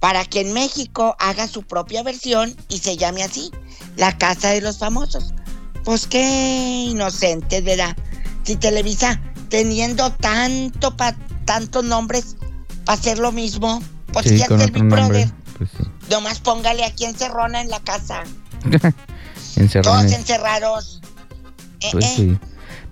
para 0.00 0.24
que 0.24 0.40
en 0.40 0.52
México 0.52 1.14
haga 1.20 1.46
su 1.46 1.62
propia 1.62 2.02
versión 2.02 2.56
y 2.68 2.78
se 2.78 2.96
llame 2.96 3.22
así, 3.22 3.52
la 3.94 4.18
Casa 4.18 4.48
de 4.48 4.60
los 4.60 4.78
Famosos. 4.78 5.32
Pues 5.84 6.08
qué 6.08 6.86
inocente, 6.90 7.60
¿verdad? 7.60 7.96
Si 8.42 8.56
Televisa, 8.56 9.20
teniendo 9.50 10.10
tanto 10.14 10.96
pa, 10.96 11.14
tantos 11.44 11.84
nombres 11.84 12.34
para 12.84 12.98
hacer 12.98 13.20
lo 13.20 13.30
mismo, 13.30 13.80
pues 14.12 14.26
sí, 14.26 14.36
ya 14.36 14.46
está 14.46 14.64
el 14.64 14.72
Big. 14.72 14.82
Brother. 14.82 15.30
Pues 15.58 15.70
sí. 15.78 15.84
Nomás 16.10 16.40
póngale 16.40 16.84
aquí 16.84 17.04
encerrona 17.04 17.60
en 17.60 17.70
la 17.70 17.78
casa. 17.78 18.24
Todos 18.64 19.56
Encerrones. 19.56 20.12
encerrados. 20.12 21.00
Eh, 21.80 21.90
Pues 21.92 22.04
eh, 22.04 22.14
sí. 22.16 22.38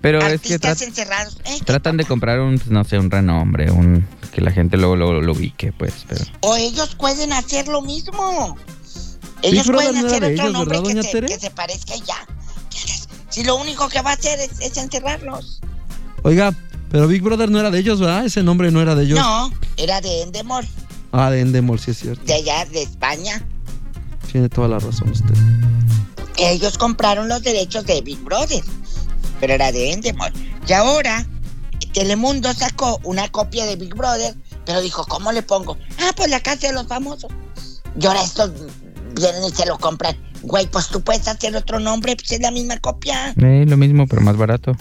Pero 0.01 0.19
es 0.21 0.41
que 0.41 0.53
encerrados. 0.55 1.37
Eh, 1.45 1.59
tratan 1.65 1.97
de 1.97 2.05
comprar 2.05 2.39
un, 2.39 2.61
no 2.69 2.83
sé, 2.83 2.99
un 2.99 3.09
renombre, 3.09 3.71
un 3.71 4.05
que 4.31 4.41
la 4.41 4.51
gente 4.51 4.77
luego, 4.77 4.95
luego 4.95 5.13
lo 5.13 5.31
ubique, 5.33 5.71
pues, 5.71 6.05
pero... 6.07 6.23
O 6.41 6.55
ellos 6.55 6.95
pueden 6.95 7.33
hacer 7.33 7.67
lo 7.67 7.81
mismo. 7.81 8.55
Ellos 9.41 9.65
pueden 9.67 9.97
hacer 9.97 10.23
otro 10.23 10.27
ellos, 10.27 10.53
nombre 10.53 10.77
¿verdad, 10.77 10.83
que 10.83 10.93
doña 10.95 11.03
se, 11.03 11.11
Tere? 11.11 11.27
que 11.27 11.39
se 11.39 11.49
parezca 11.49 11.95
y 11.95 12.01
ya. 12.01 12.17
Si 13.29 13.43
lo 13.43 13.55
único 13.55 13.87
que 13.89 14.01
va 14.01 14.11
a 14.11 14.13
hacer 14.13 14.39
es, 14.39 14.59
es 14.59 14.77
encerrarlos. 14.77 15.61
Oiga, 16.23 16.53
pero 16.91 17.07
Big 17.07 17.21
Brother 17.21 17.49
no 17.49 17.59
era 17.59 17.71
de 17.71 17.79
ellos, 17.79 17.99
¿verdad? 17.99 18.25
Ese 18.25 18.43
nombre 18.43 18.71
no 18.71 18.81
era 18.81 18.95
de 18.95 19.03
ellos. 19.05 19.19
No, 19.19 19.51
era 19.77 20.01
de 20.01 20.21
Endemol, 20.23 20.67
Ah, 21.11 21.29
de 21.31 21.41
Endemol, 21.41 21.79
sí 21.79 21.91
es 21.91 21.99
cierto. 21.99 22.23
de 22.25 22.33
allá 22.33 22.65
de 22.65 22.83
España. 22.83 23.41
Tiene 24.31 24.49
toda 24.49 24.67
la 24.67 24.79
razón 24.79 25.09
usted. 25.09 25.33
Ellos 26.37 26.77
compraron 26.77 27.27
los 27.27 27.41
derechos 27.41 27.85
de 27.85 28.01
Big 28.01 28.19
Brother, 28.19 28.63
pero 29.39 29.53
era 29.53 29.71
de 29.71 29.91
Endemol. 29.93 30.31
Y 30.67 30.73
ahora 30.73 31.25
Telemundo 31.93 32.53
sacó 32.53 32.99
una 33.03 33.29
copia 33.29 33.65
de 33.65 33.75
Big 33.75 33.93
Brother, 33.95 34.35
pero 34.65 34.81
dijo, 34.81 35.05
¿cómo 35.05 35.31
le 35.31 35.41
pongo? 35.41 35.77
Ah, 35.99 36.11
pues 36.15 36.29
la 36.29 36.39
casa 36.39 36.67
de 36.67 36.73
los 36.73 36.87
famosos. 36.87 37.31
Y 37.99 38.05
ahora 38.05 38.21
estos 38.23 38.51
vienen 39.15 39.43
y 39.45 39.51
se 39.51 39.65
lo 39.65 39.77
compran. 39.79 40.15
Güey, 40.43 40.67
pues 40.67 40.87
tú 40.89 41.01
puedes 41.01 41.27
hacer 41.27 41.55
otro 41.55 41.79
nombre, 41.79 42.15
pues 42.15 42.31
es 42.31 42.39
la 42.41 42.51
misma 42.51 42.77
copia. 42.77 43.33
Eh, 43.37 43.65
lo 43.67 43.77
mismo, 43.77 44.05
pero 44.07 44.21
más 44.21 44.37
barato. 44.37 44.75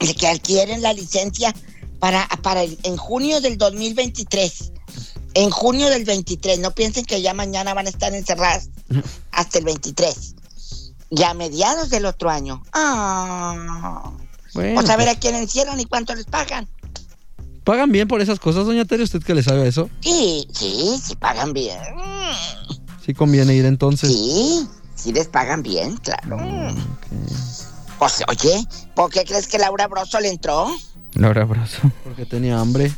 el 0.00 0.14
que 0.16 0.26
adquieren 0.28 0.82
la 0.82 0.92
licencia 0.92 1.54
para, 1.98 2.26
para 2.42 2.62
el- 2.62 2.78
en 2.84 2.96
junio 2.96 3.40
del 3.40 3.58
2023. 3.58 4.72
En 5.34 5.50
junio 5.50 5.88
del 5.90 6.04
23. 6.04 6.58
No 6.58 6.72
piensen 6.74 7.04
que 7.04 7.20
ya 7.22 7.34
mañana 7.34 7.74
van 7.74 7.86
a 7.86 7.90
estar 7.90 8.12
encerradas 8.14 8.70
hasta 9.32 9.58
el 9.58 9.64
23. 9.66 10.34
Y 11.10 11.22
a 11.24 11.34
mediados 11.34 11.90
del 11.90 12.06
otro 12.06 12.30
año. 12.30 12.62
Ah. 12.72 14.12
Bueno, 14.54 14.74
Vamos 14.76 14.90
a 14.90 14.96
ver 14.96 15.06
pues, 15.06 15.16
a 15.16 15.20
quién 15.20 15.34
encierran 15.34 15.78
y 15.80 15.84
cuánto 15.84 16.14
les 16.14 16.26
pagan. 16.26 16.68
¿pagan 17.64 17.92
bien 17.92 18.08
por 18.08 18.20
esas 18.20 18.40
cosas, 18.40 18.66
doña 18.66 18.84
Tere? 18.84 19.02
¿Usted 19.04 19.22
que 19.22 19.34
le 19.34 19.42
sabe 19.42 19.62
a 19.62 19.66
eso? 19.66 19.88
Sí, 20.00 20.46
sí, 20.52 21.00
sí 21.02 21.14
pagan 21.16 21.52
bien. 21.52 21.78
Mm, 21.94 22.74
Sí 23.04 23.14
conviene 23.14 23.54
ir 23.54 23.64
entonces. 23.64 24.10
Sí, 24.10 24.66
sí 24.96 25.12
les 25.12 25.28
pagan 25.28 25.62
bien, 25.62 25.96
claro. 25.98 26.36
Ok. 26.36 27.18
Pues, 27.98 28.22
oye, 28.28 28.66
¿por 28.94 29.10
qué 29.10 29.24
crees 29.24 29.46
que 29.46 29.58
Laura 29.58 29.86
Broso 29.86 30.18
le 30.20 30.30
entró? 30.30 30.68
Laura 31.14 31.44
Broso. 31.44 31.78
Porque 32.04 32.24
tenía 32.26 32.58
hambre. 32.58 32.92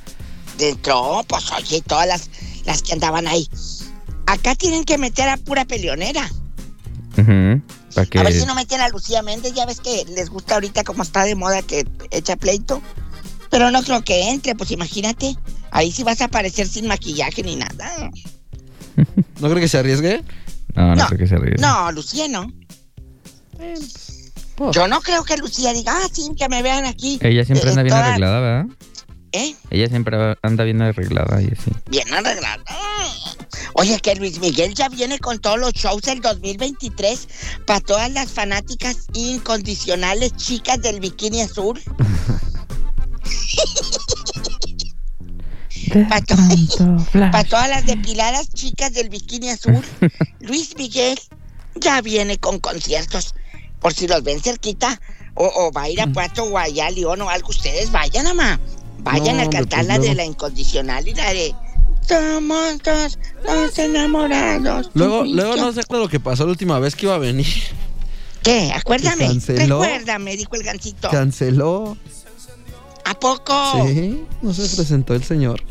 Le 0.58 0.70
entró, 0.70 1.22
pues 1.26 1.50
oye, 1.52 1.82
todas 1.82 2.06
las, 2.06 2.30
las 2.64 2.82
que 2.82 2.92
andaban 2.92 3.26
ahí. 3.26 3.48
Acá 4.26 4.54
tienen 4.54 4.84
que 4.84 4.96
meter 4.98 5.28
a 5.28 5.36
pura 5.36 5.64
peleonera. 5.64 6.30
Ujú. 7.18 7.60
Para 7.94 8.06
que... 8.06 8.18
A 8.18 8.22
ver 8.22 8.32
si 8.32 8.46
no 8.46 8.54
meten 8.54 8.80
a 8.80 8.88
Lucía 8.88 9.22
Méndez, 9.22 9.52
ya 9.54 9.66
ves 9.66 9.80
que 9.80 10.04
les 10.14 10.30
gusta 10.30 10.54
ahorita 10.54 10.84
como 10.84 11.02
está 11.02 11.24
de 11.24 11.34
moda 11.34 11.62
que 11.62 11.86
echa 12.10 12.36
pleito. 12.36 12.80
Pero 13.50 13.70
no 13.70 13.82
creo 13.82 14.02
que 14.02 14.30
entre, 14.30 14.54
pues 14.54 14.70
imagínate. 14.70 15.36
Ahí 15.70 15.92
sí 15.92 16.02
vas 16.02 16.20
a 16.20 16.24
aparecer 16.24 16.66
sin 16.66 16.86
maquillaje 16.86 17.42
ni 17.42 17.56
nada. 17.56 18.10
¿No 19.40 19.48
cree 19.50 19.60
que 19.60 19.68
se 19.68 19.78
arriesgue? 19.78 20.22
No, 20.74 20.88
no, 20.88 20.96
No, 20.96 21.06
creo 21.06 21.18
que 21.18 21.26
se 21.26 21.36
ríe. 21.36 21.56
No, 21.58 21.92
Lucía 21.92 22.28
no. 22.28 22.50
Pues, 23.56 24.74
Yo 24.74 24.88
no 24.88 25.00
creo 25.00 25.24
que 25.24 25.36
Lucía 25.36 25.72
diga, 25.72 25.92
ah, 25.96 26.08
sí, 26.12 26.30
que 26.36 26.48
me 26.48 26.62
vean 26.62 26.84
aquí. 26.84 27.18
Ella 27.22 27.44
siempre 27.44 27.68
Eh, 27.68 27.70
anda 27.70 27.82
bien 27.82 27.94
toda- 27.94 28.06
arreglada, 28.08 28.40
¿verdad? 28.40 28.66
¿Eh? 29.32 29.54
Ella 29.70 29.88
siempre 29.88 30.36
anda 30.42 30.64
bien 30.64 30.82
arreglada 30.82 31.40
y 31.42 31.46
así. 31.46 31.70
Bien 31.88 32.12
arreglada. 32.12 32.62
Oye, 33.74 33.98
que 34.00 34.14
Luis 34.16 34.38
Miguel 34.38 34.74
ya 34.74 34.88
viene 34.88 35.18
con 35.18 35.38
todos 35.38 35.58
los 35.58 35.72
shows 35.72 36.02
del 36.02 36.20
2023 36.20 37.28
para 37.66 37.80
todas 37.80 38.10
las 38.10 38.30
fanáticas 38.30 39.06
incondicionales 39.14 40.36
chicas 40.36 40.80
del 40.82 41.00
bikini 41.00 41.40
azul. 41.40 41.80
Para 45.92 47.44
todas 47.48 47.68
las 47.68 47.86
depiladas 47.86 48.48
chicas 48.50 48.92
del 48.92 49.08
bikini 49.08 49.50
azul. 49.50 49.82
Luis 50.40 50.76
Miguel 50.76 51.18
ya 51.76 52.00
viene 52.00 52.38
con 52.38 52.58
conciertos. 52.58 53.34
Por 53.80 53.94
si 53.94 54.06
los 54.06 54.22
ven 54.22 54.40
cerquita, 54.40 55.00
o, 55.34 55.46
o 55.46 55.72
va 55.72 55.82
a 55.82 55.88
ir 55.88 56.00
a 56.00 56.06
Puerto 56.06 56.44
o 56.44 56.58
allá 56.58 56.86
a 56.86 56.90
León 56.90 57.20
o 57.22 57.28
algo, 57.28 57.48
ustedes 57.48 57.90
vayan, 57.90 58.24
mamá. 58.24 58.60
Vayan 58.98 59.38
No, 59.38 59.42
a 59.42 59.50
cantar 59.50 59.80
pues 59.80 59.88
la 59.88 59.98
de 59.98 60.14
la 60.14 60.24
incondicional 60.24 61.08
y 61.08 61.14
la 61.14 61.32
de 61.32 61.54
Somos 62.08 62.78
dos, 62.82 63.18
dos 63.44 63.78
enamorados. 63.78 64.90
Luego, 64.94 65.24
luego 65.24 65.56
yo". 65.56 65.62
no 65.62 65.72
sé 65.72 65.82
lo 65.90 66.08
que 66.08 66.20
pasó 66.20 66.44
la 66.44 66.50
última 66.50 66.78
vez 66.78 66.94
que 66.96 67.06
iba 67.06 67.14
a 67.14 67.18
venir. 67.18 67.46
¿Qué? 68.42 68.72
Acuérdame. 68.74 69.26
Canceló. 69.26 69.80
Recuérdame, 69.82 70.36
dijo 70.36 70.54
el 70.56 70.62
gancito. 70.64 71.08
Canceló. 71.10 71.96
¿A 73.04 73.14
poco? 73.14 73.86
Sí, 73.86 74.24
no 74.42 74.52
se 74.52 74.74
presentó 74.74 75.14
el 75.14 75.22
señor. 75.22 75.62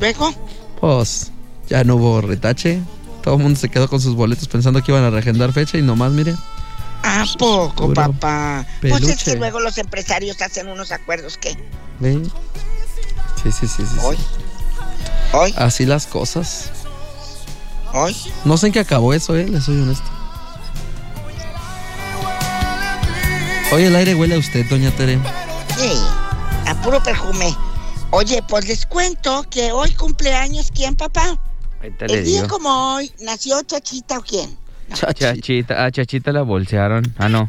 Luego, 0.00 0.34
Pues 0.80 1.30
ya 1.68 1.84
no 1.84 1.96
hubo 1.96 2.20
retache. 2.20 2.80
Todo 3.22 3.36
el 3.36 3.42
mundo 3.42 3.58
se 3.58 3.68
quedó 3.68 3.88
con 3.88 4.00
sus 4.00 4.14
boletos 4.14 4.48
pensando 4.48 4.82
que 4.82 4.90
iban 4.90 5.04
a 5.04 5.10
reagendar 5.10 5.52
fecha 5.52 5.78
y 5.78 5.82
nomás, 5.82 6.12
mire. 6.12 6.34
¿a 7.04 7.24
poco, 7.38 7.86
Puro 7.88 7.94
papá? 7.94 8.66
Pues 8.80 8.94
es 8.94 9.00
peluche. 9.00 9.24
que 9.32 9.36
luego 9.36 9.60
los 9.60 9.78
empresarios 9.78 10.40
hacen 10.42 10.68
unos 10.68 10.92
acuerdos 10.92 11.36
que. 11.38 11.50
Sí, 12.00 12.22
sí, 13.42 13.52
sí, 13.52 13.66
sí. 13.68 13.84
sí. 13.86 14.16
Hoy, 15.32 15.50
hoy, 15.50 15.54
Así 15.56 15.86
las 15.86 16.06
cosas. 16.06 16.70
hoy. 17.92 18.16
No 18.44 18.56
sé 18.56 18.66
en 18.68 18.72
qué 18.72 18.80
acabó 18.80 19.12
eso, 19.14 19.36
eh, 19.36 19.46
le 19.48 19.60
soy 19.60 19.80
honesto. 19.80 20.04
Oye, 23.72 23.86
el 23.86 23.96
aire 23.96 24.14
huele 24.14 24.34
a 24.34 24.38
usted, 24.38 24.68
doña 24.68 24.90
Tere. 24.90 25.18
Sí, 25.78 25.92
a 26.66 26.74
puro 26.82 27.02
perfume. 27.02 27.54
Oye, 28.10 28.42
pues 28.46 28.68
les 28.68 28.84
cuento 28.84 29.44
que 29.50 29.72
hoy 29.72 29.90
cumpleaños, 29.94 30.70
¿quién, 30.74 30.94
papá? 30.94 31.38
El 31.80 32.24
día 32.24 32.46
como 32.46 32.68
hoy, 32.94 33.10
¿nació 33.22 33.62
Chachita 33.62 34.18
o 34.18 34.22
quién? 34.22 34.56
Chachi. 34.92 35.24
Chachita, 35.24 35.84
ah, 35.84 35.90
Chachita 35.90 36.32
la 36.32 36.42
bolsearon. 36.42 37.14
Ah, 37.16 37.30
no. 37.30 37.48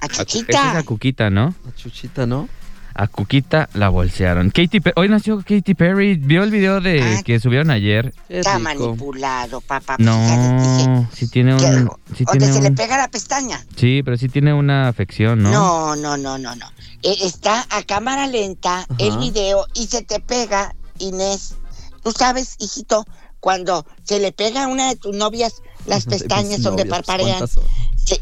A 0.00 0.06
Esa 0.06 0.22
es 0.22 0.28
Chachita. 0.28 0.78
a 0.78 0.82
Cuquita, 0.82 1.30
¿no? 1.30 1.54
La 1.64 1.74
chuchita, 1.74 2.26
¿no? 2.26 2.48
A 2.94 3.06
Cuquita 3.06 3.68
la 3.74 3.88
bolsearon. 3.88 4.50
Katy 4.50 4.80
Pe- 4.80 4.92
Hoy 4.96 5.08
nació 5.08 5.38
Katy 5.38 5.74
Perry. 5.74 6.16
¿Vio 6.16 6.42
el 6.42 6.50
video 6.50 6.80
de 6.80 7.02
Ah. 7.02 7.22
que 7.24 7.40
subieron 7.40 7.70
ayer? 7.70 8.12
Está 8.28 8.58
manipulado, 8.58 9.60
papá. 9.60 9.96
No, 9.98 11.08
sí 11.14 11.28
tiene 11.28 11.56
que- 11.56 11.64
un... 11.66 11.90
Sí, 12.16 12.24
tiene 12.24 12.52
se 12.52 12.60
le 12.62 12.70
pega 12.72 12.96
la 12.96 13.08
pestaña. 13.08 13.64
sí, 13.76 14.02
pero 14.04 14.16
sí 14.16 14.28
tiene 14.28 14.52
una 14.52 14.88
afección, 14.88 15.42
¿no? 15.42 15.50
No, 15.50 15.96
no, 15.96 16.16
no, 16.16 16.38
no, 16.38 16.54
no. 16.56 16.66
Eh, 17.02 17.16
está 17.22 17.66
a 17.70 17.82
cámara 17.82 18.26
lenta 18.26 18.86
el 18.98 19.16
video 19.18 19.66
y 19.74 19.86
se 19.86 20.02
te 20.02 20.20
pega, 20.20 20.74
Inés. 20.98 21.54
Tú 22.02 22.12
sabes, 22.12 22.56
hijito, 22.58 23.04
cuando 23.40 23.86
se 24.04 24.20
le 24.20 24.32
pega 24.32 24.64
a 24.64 24.68
una 24.68 24.88
de 24.88 24.96
tus 24.96 25.14
novias 25.16 25.62
las 25.86 26.04
pestañas 26.06 26.62
donde 26.62 26.84
novios, 26.84 26.98
parparean. 26.98 27.38
¿cuántas 27.38 27.50
son? 27.52 27.64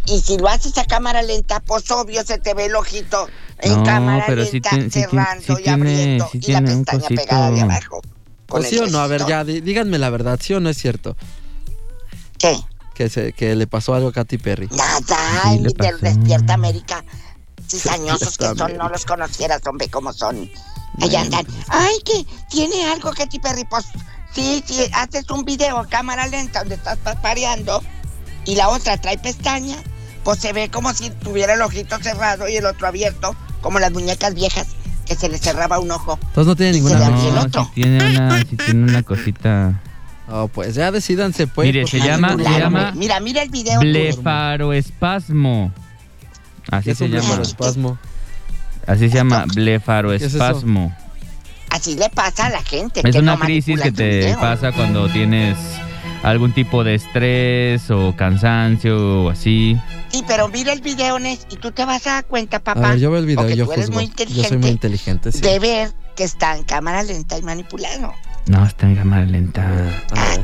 y 0.07 0.21
si 0.21 0.37
lo 0.37 0.47
haces 0.47 0.77
a 0.79 0.85
cámara 0.85 1.23
lenta, 1.23 1.61
pues 1.61 1.91
obvio 1.91 2.23
se 2.23 2.39
te 2.39 2.53
ve 2.55 2.67
el 2.67 2.77
ojito 2.77 3.29
en 3.63 3.73
No, 3.77 3.85
cámara 3.85 4.25
pero 4.27 4.45
sí 4.45 4.53
lenta, 4.53 4.71
tiene- 4.71 4.85
sí 4.85 4.91
tiene- 4.91 5.09
cerrando 5.11 5.43
sí 5.47 5.53
y 5.53 5.57
tiene- 5.63 5.73
abriendo 5.73 6.31
y 6.33 6.39
la 6.39 6.43
tiene 6.43 6.75
un 6.75 6.85
pestaña 6.85 7.03
cosito. 7.03 7.23
pegada 7.23 7.51
de 7.51 7.61
abajo. 7.61 8.01
con 8.49 8.61
¿O 8.61 8.65
el 8.65 8.71
sí 8.71 8.79
o 8.79 8.87
no? 8.89 8.99
A 9.01 9.07
ver, 9.07 9.25
ya, 9.27 9.45
dí- 9.45 9.61
díganme 9.61 9.99
la 9.99 10.11
verdad, 10.11 10.39
¿sí 10.43 10.55
o 10.55 10.61
no 10.61 10.71
es 10.71 10.77
cierto? 10.77 11.17
¿Qué? 12.39 12.59
Que, 12.95 13.09
se, 13.09 13.33
que 13.33 13.55
le 13.55 13.67
pasó 13.67 13.95
algo 13.95 14.09
a 14.09 14.13
Katy 14.13 14.39
Perry. 14.39 14.69
Nada, 14.73 15.01
pasó. 15.07 16.03
Despierta 16.03 16.55
América. 16.55 17.05
Cizañosos 17.69 18.37
que 18.37 18.47
son, 18.57 18.77
no 18.77 18.89
los 18.89 19.05
conocieras, 19.05 19.61
hombre, 19.67 19.89
como 19.89 20.13
son. 20.13 20.37
Ahí 20.37 20.51
Bueno. 21.11 21.19
andan. 21.19 21.47
Ay, 21.69 21.95
que 22.05 22.27
tiene 22.51 22.85
algo 22.91 23.13
Katy 23.13 23.39
Perry. 23.39 23.65
Pues 23.71 23.87
sí, 24.35 24.63
sí, 24.67 24.85
haces 24.93 25.31
un 25.31 25.45
video 25.45 25.79
a 25.79 25.87
cámara 25.87 26.27
lenta 26.27 26.61
donde 26.61 26.75
estás 26.75 26.99
pareando 27.23 27.83
y 28.45 28.57
la 28.57 28.69
otra 28.71 28.97
trae 29.01 29.17
pestaña, 29.19 29.77
pues 30.25 30.41
se 30.41 30.53
ve 30.53 30.69
como 30.71 30.93
si 30.93 31.11
tuviera 31.11 31.55
el 31.55 31.63
ojito 31.63 31.99
cerrado 32.03 32.49
y 32.49 32.57
el 32.57 32.67
otro 32.67 32.89
abierto, 32.89 33.37
como 33.61 33.79
las 33.79 33.93
muñecas 33.93 34.35
viejas 34.35 34.67
que 35.07 35.15
se 35.15 35.29
les 35.29 35.41
cerraba 35.41 35.79
un 35.79 35.91
ojo. 35.91 36.19
Entonces 36.23 36.47
no 36.47 36.57
tiene 36.57 36.73
ninguna 36.73 36.99
le 37.11 37.33
No, 37.33 37.41
otro. 37.43 37.65
sí 37.65 37.71
tiene 37.83 38.11
una, 38.17 38.45
tiene 38.45 38.83
una 38.85 39.03
cosita. 39.03 39.81
Oh, 40.33 40.47
pues 40.49 40.75
ya 40.77 40.93
decidanse, 40.93 41.47
pues. 41.49 41.67
Mire, 41.67 41.83
porque 41.83 41.99
se 42.01 42.07
llama- 42.07 42.37
se 42.37 42.59
llama. 42.59 42.93
Mira, 42.95 43.19
mira 43.19 43.43
el 43.43 43.51
video. 43.51 43.81
Blefaroespasmo. 43.81 45.73
Así 46.71 46.95
se 46.95 47.09
llama. 47.09 47.43
espasmo. 47.43 47.99
Así 48.87 49.09
se 49.11 49.17
llama 49.17 49.43
¿Qué 49.45 49.49
es 49.51 49.55
blefaroespasmo. 49.57 50.97
Así 51.71 51.97
le 51.97 52.09
pasa 52.11 52.47
a 52.47 52.51
la 52.51 52.63
gente. 52.63 53.01
Es 53.05 53.13
que 53.13 53.21
una 53.21 53.35
no 53.35 53.41
crisis 53.41 53.81
que 53.81 53.93
te 53.93 54.19
video. 54.21 54.41
pasa 54.41 54.73
cuando 54.73 55.09
tienes 55.09 55.57
algún 56.23 56.53
tipo 56.53 56.85
de 56.85 56.95
estrés 56.97 57.91
o 57.91 58.15
cansancio 58.17 59.25
o 59.25 59.31
así. 59.31 59.77
Sí, 60.11 60.23
pero 60.27 60.49
mira 60.49 60.73
el 60.73 60.81
video, 60.81 61.19
Nes, 61.19 61.47
y 61.51 61.57
tú 61.57 61.71
te 61.73 61.85
vas 61.85 62.07
a 62.07 62.13
dar 62.15 62.25
cuenta, 62.27 62.59
A 62.59 62.65
papá, 62.65 62.91
ver, 62.91 62.99
yo 62.99 63.11
veo 63.11 63.21
el 63.21 63.27
video 63.27 63.41
porque 63.43 63.55
y 63.55 63.57
yo 63.57 63.67
tú 63.67 63.73
eres 63.73 63.91
muy 63.91 64.07
Yo 64.09 64.13
soy 64.45 64.59
muy 64.59 64.69
inteligente, 64.69 64.69
inteligente, 64.69 65.33
sí. 65.33 65.41
de 65.41 65.59
ver 65.59 65.93
que 66.17 66.25
está 66.25 66.57
en 66.57 66.65
cámara 66.65 67.03
lenta 67.03 67.39
y 67.39 67.43
manipulado. 67.43 68.13
No, 68.47 68.65
está 68.67 68.87
en 68.89 68.97
cámara 68.97 69.25
lenta. 69.27 69.63
A 69.65 70.25
ver. 70.29 70.41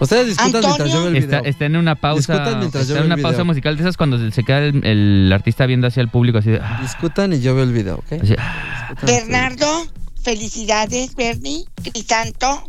Ustedes 0.00 0.28
discutan 0.28 0.64
Antonio. 0.64 0.70
mientras 0.70 0.90
yo 0.92 0.98
veo 1.00 1.08
el 1.08 1.14
video. 1.26 1.44
está 1.44 1.64
en 1.66 1.76
una 1.76 1.94
pausa. 1.94 2.32
Discutan 2.32 2.58
mientras 2.60 2.88
yo 2.88 2.94
Está 2.94 2.94
en 2.94 2.98
veo 3.00 3.06
una 3.06 3.14
el 3.16 3.22
pausa 3.22 3.36
video. 3.36 3.44
musical 3.44 3.76
de 3.76 3.82
esas 3.82 3.96
cuando 3.98 4.30
se 4.30 4.42
queda 4.44 4.58
el, 4.60 4.84
el 4.86 5.30
artista 5.32 5.66
viendo 5.66 5.86
hacia 5.86 6.00
el 6.00 6.08
público 6.08 6.38
así 6.38 6.50
de. 6.50 6.58
ah, 6.62 6.78
Discutan 6.80 7.32
y 7.34 7.40
yo 7.40 7.54
veo 7.54 7.64
el 7.64 7.72
video, 7.72 7.96
¿ok? 7.96 8.22
así, 8.22 8.34
ah. 8.38 8.94
Bernardo, 9.02 9.86
felicidades, 10.22 11.14
Bernie, 11.14 11.64
Crisanto, 11.92 12.64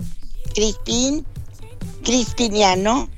Crispín, 0.54 1.26
Crispiniano, 2.04 3.10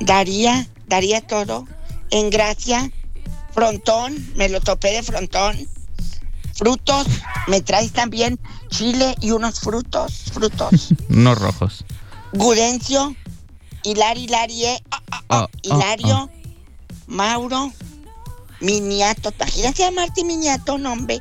Daría, 0.00 0.68
Daría 0.86 1.20
todo, 1.20 1.66
Engracia, 2.10 2.90
Frontón, 3.52 4.14
me 4.36 4.48
lo 4.48 4.60
topé 4.60 4.92
de 4.92 5.02
frontón, 5.02 5.68
frutos, 6.54 7.06
me 7.48 7.60
traes 7.60 7.92
también 7.92 8.38
chile 8.68 9.14
y 9.20 9.32
unos 9.32 9.60
frutos, 9.60 10.30
frutos. 10.32 10.94
Unos 11.08 11.38
rojos. 11.38 11.84
Gudencio, 12.32 13.14
Hilari, 13.82 14.24
Hilarie, 14.24 14.82
Hilario, 15.62 16.30
Mauro, 17.06 17.72
Miniato, 18.60 19.32
imagínate 19.36 19.82
llamarte 19.82 20.24
Miniato, 20.24 20.78
nombre. 20.78 21.20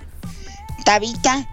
Tabita, 0.85 1.47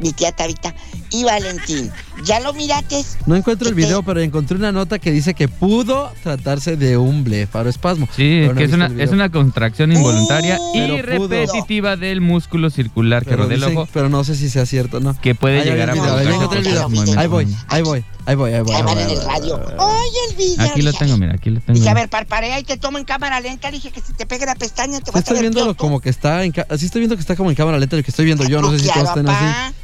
mi 0.00 0.12
tía 0.12 0.32
Tabita, 0.32 0.74
y 1.20 1.24
Valentín. 1.24 1.90
¿Ya 2.24 2.40
lo 2.40 2.52
mirates? 2.52 3.18
No 3.26 3.36
encuentro 3.36 3.68
el 3.68 3.74
video, 3.74 4.02
pero 4.02 4.20
encontré 4.20 4.56
una 4.56 4.72
nota 4.72 4.98
que 4.98 5.10
dice 5.12 5.34
que 5.34 5.48
pudo 5.48 6.12
tratarse 6.22 6.76
de 6.76 6.96
un 6.96 7.24
blefaroespasmo. 7.24 8.08
Sí, 8.14 8.40
es 8.42 8.48
no 8.48 8.54
que 8.54 8.64
es 8.64 8.72
una, 8.72 8.86
es 8.98 9.10
una 9.10 9.30
contracción 9.30 9.92
involuntaria 9.92 10.58
Uh, 10.60 10.76
y 10.76 11.02
pudo. 11.02 11.28
repetitiva 11.28 11.96
del 11.96 12.20
músculo 12.20 12.70
circular 12.70 13.24
que 13.24 13.30
Pero, 13.30 13.44
rodea 13.44 13.56
el 13.56 13.64
ojo 13.64 13.88
pero 13.92 14.08
no 14.08 14.24
sé 14.24 14.34
si 14.34 14.48
sea 14.50 14.66
cierto, 14.66 15.00
¿no? 15.00 15.18
que 15.20 15.34
puede 15.34 15.64
llegar 15.64 15.90
a 15.90 15.94
video, 15.94 16.06
no, 16.24 17.20
Ahí 17.20 17.26
voy, 17.26 17.46
ahí 17.68 17.82
voy, 17.82 18.04
ahí 18.26 18.34
voy, 18.34 18.52
ahí 18.52 18.60
voy. 18.62 18.74
Ahí 18.74 18.80
en 18.80 18.86
voy, 18.86 18.94
el 18.94 19.08
ahí 19.10 19.16
radio. 19.26 19.60
el 20.30 20.36
video. 20.36 20.66
Aquí 20.70 20.82
lo 20.82 20.92
tengo, 20.92 21.16
mira, 21.16 21.34
aquí 21.34 21.50
lo 21.50 21.60
tengo. 21.60 21.78
Dije, 21.78 21.88
a 21.88 21.94
ver, 21.94 22.08
parparea 22.08 22.58
y 22.58 22.64
te 22.64 22.76
tomo 22.76 22.98
en 22.98 23.04
cámara 23.04 23.40
lenta. 23.40 23.70
Dije 23.70 23.90
que 23.90 24.00
si 24.00 24.12
te 24.14 24.26
pegue 24.26 24.46
la 24.46 24.54
pestaña 24.54 24.98
te 25.00 25.10
vas 25.10 25.16
a 25.16 25.18
estoy 25.20 25.34
ver 25.34 25.42
viéndolo 25.42 25.66
piojo. 25.74 25.76
como 25.78 26.00
que 26.00 26.10
está 26.10 26.44
en 26.44 26.52
ca- 26.52 26.66
sí 26.76 26.86
estoy 26.86 27.00
viendo 27.00 27.16
que 27.16 27.20
está 27.20 27.36
como 27.36 27.50
en 27.50 27.56
cámara 27.56 27.78
lenta 27.78 27.96
el 27.96 28.04
que 28.04 28.10
estoy 28.10 28.24
viendo 28.24 28.44
yo, 28.44 28.60
no 28.60 28.70
sé 28.72 28.78
si 28.80 28.88
todos 28.88 29.08
estén 29.08 29.28
así. 29.28 29.74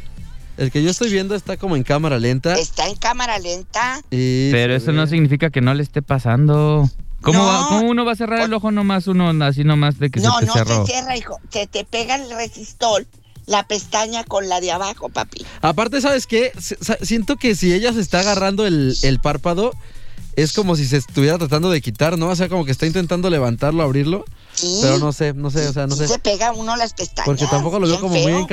El 0.58 0.70
que 0.70 0.82
yo 0.82 0.90
estoy 0.90 1.10
viendo 1.10 1.34
está 1.34 1.56
como 1.56 1.76
en 1.76 1.82
cámara 1.82 2.18
lenta 2.18 2.54
Está 2.54 2.86
en 2.86 2.96
cámara 2.96 3.38
lenta. 3.38 4.00
y 4.10 4.50
Pero 4.50 4.74
eso 4.74 4.92
no 4.92 5.06
significa 5.06 5.50
que 5.50 5.60
no 5.60 5.72
le 5.74 5.82
esté 5.82 6.02
pasando. 6.02 6.88
¿Cómo, 7.22 7.38
No. 7.38 7.44
va- 7.46 7.68
cómo 7.68 7.88
uno 7.88 8.04
va 8.04 8.12
a 8.12 8.16
cerrar 8.16 8.40
el 8.40 8.52
ojo 8.52 8.70
nomás 8.72 9.06
uno 9.06 9.30
así 9.44 9.64
nomás 9.64 9.98
de 9.98 10.10
que 10.10 10.20
No, 10.20 10.34
se 10.34 10.40
te 10.40 10.46
no 10.46 10.52
cerró? 10.54 10.84
se 10.86 10.92
cierra, 10.92 11.16
hijo. 11.16 11.38
Se 11.50 11.66
te 11.66 11.84
pega 11.84 12.16
el 12.16 12.28
resistol, 12.30 13.06
la 13.46 13.66
pestaña 13.66 14.24
con 14.24 14.48
la 14.48 14.60
de 14.60 14.72
abajo, 14.72 15.08
papi. 15.08 15.46
Aparte, 15.62 16.00
¿sabes 16.00 16.26
qué? 16.26 16.52
S- 16.56 16.76
Siento 17.02 17.36
que 17.36 17.54
si 17.54 17.72
ella 17.72 17.92
se 17.92 18.00
está 18.00 18.20
agarrando 18.20 18.66
el, 18.66 18.94
el 19.02 19.20
párpado 19.20 19.72
es 20.34 20.52
como 20.52 20.76
si 20.76 20.84
se 20.86 20.96
estuviera 20.96 21.38
tratando 21.38 21.70
de 21.70 21.80
quitar, 21.80 22.18
¿no? 22.18 22.28
O 22.28 22.36
sea, 22.36 22.48
como 22.48 22.64
que 22.64 22.72
está 22.72 22.86
intentando 22.86 23.30
levantarlo, 23.30 23.82
abrirlo, 23.82 24.24
Sí. 24.54 24.80
pero 24.82 24.98
no 24.98 25.12
sé, 25.12 25.32
no 25.32 25.50
sé, 25.50 25.68
o 25.68 25.72
sea, 25.72 25.86
no 25.86 25.94
sé. 25.94 26.08
se 26.08 26.18
pega 26.18 26.52
uno 26.52 26.74
las 26.76 26.92
pestañas. 26.92 27.26
Porque 27.26 27.46
tampoco 27.46 27.78
lo 27.78 27.86
veo 27.86 28.00
como 28.00 28.14
muy 28.14 28.24
feo. 28.24 28.46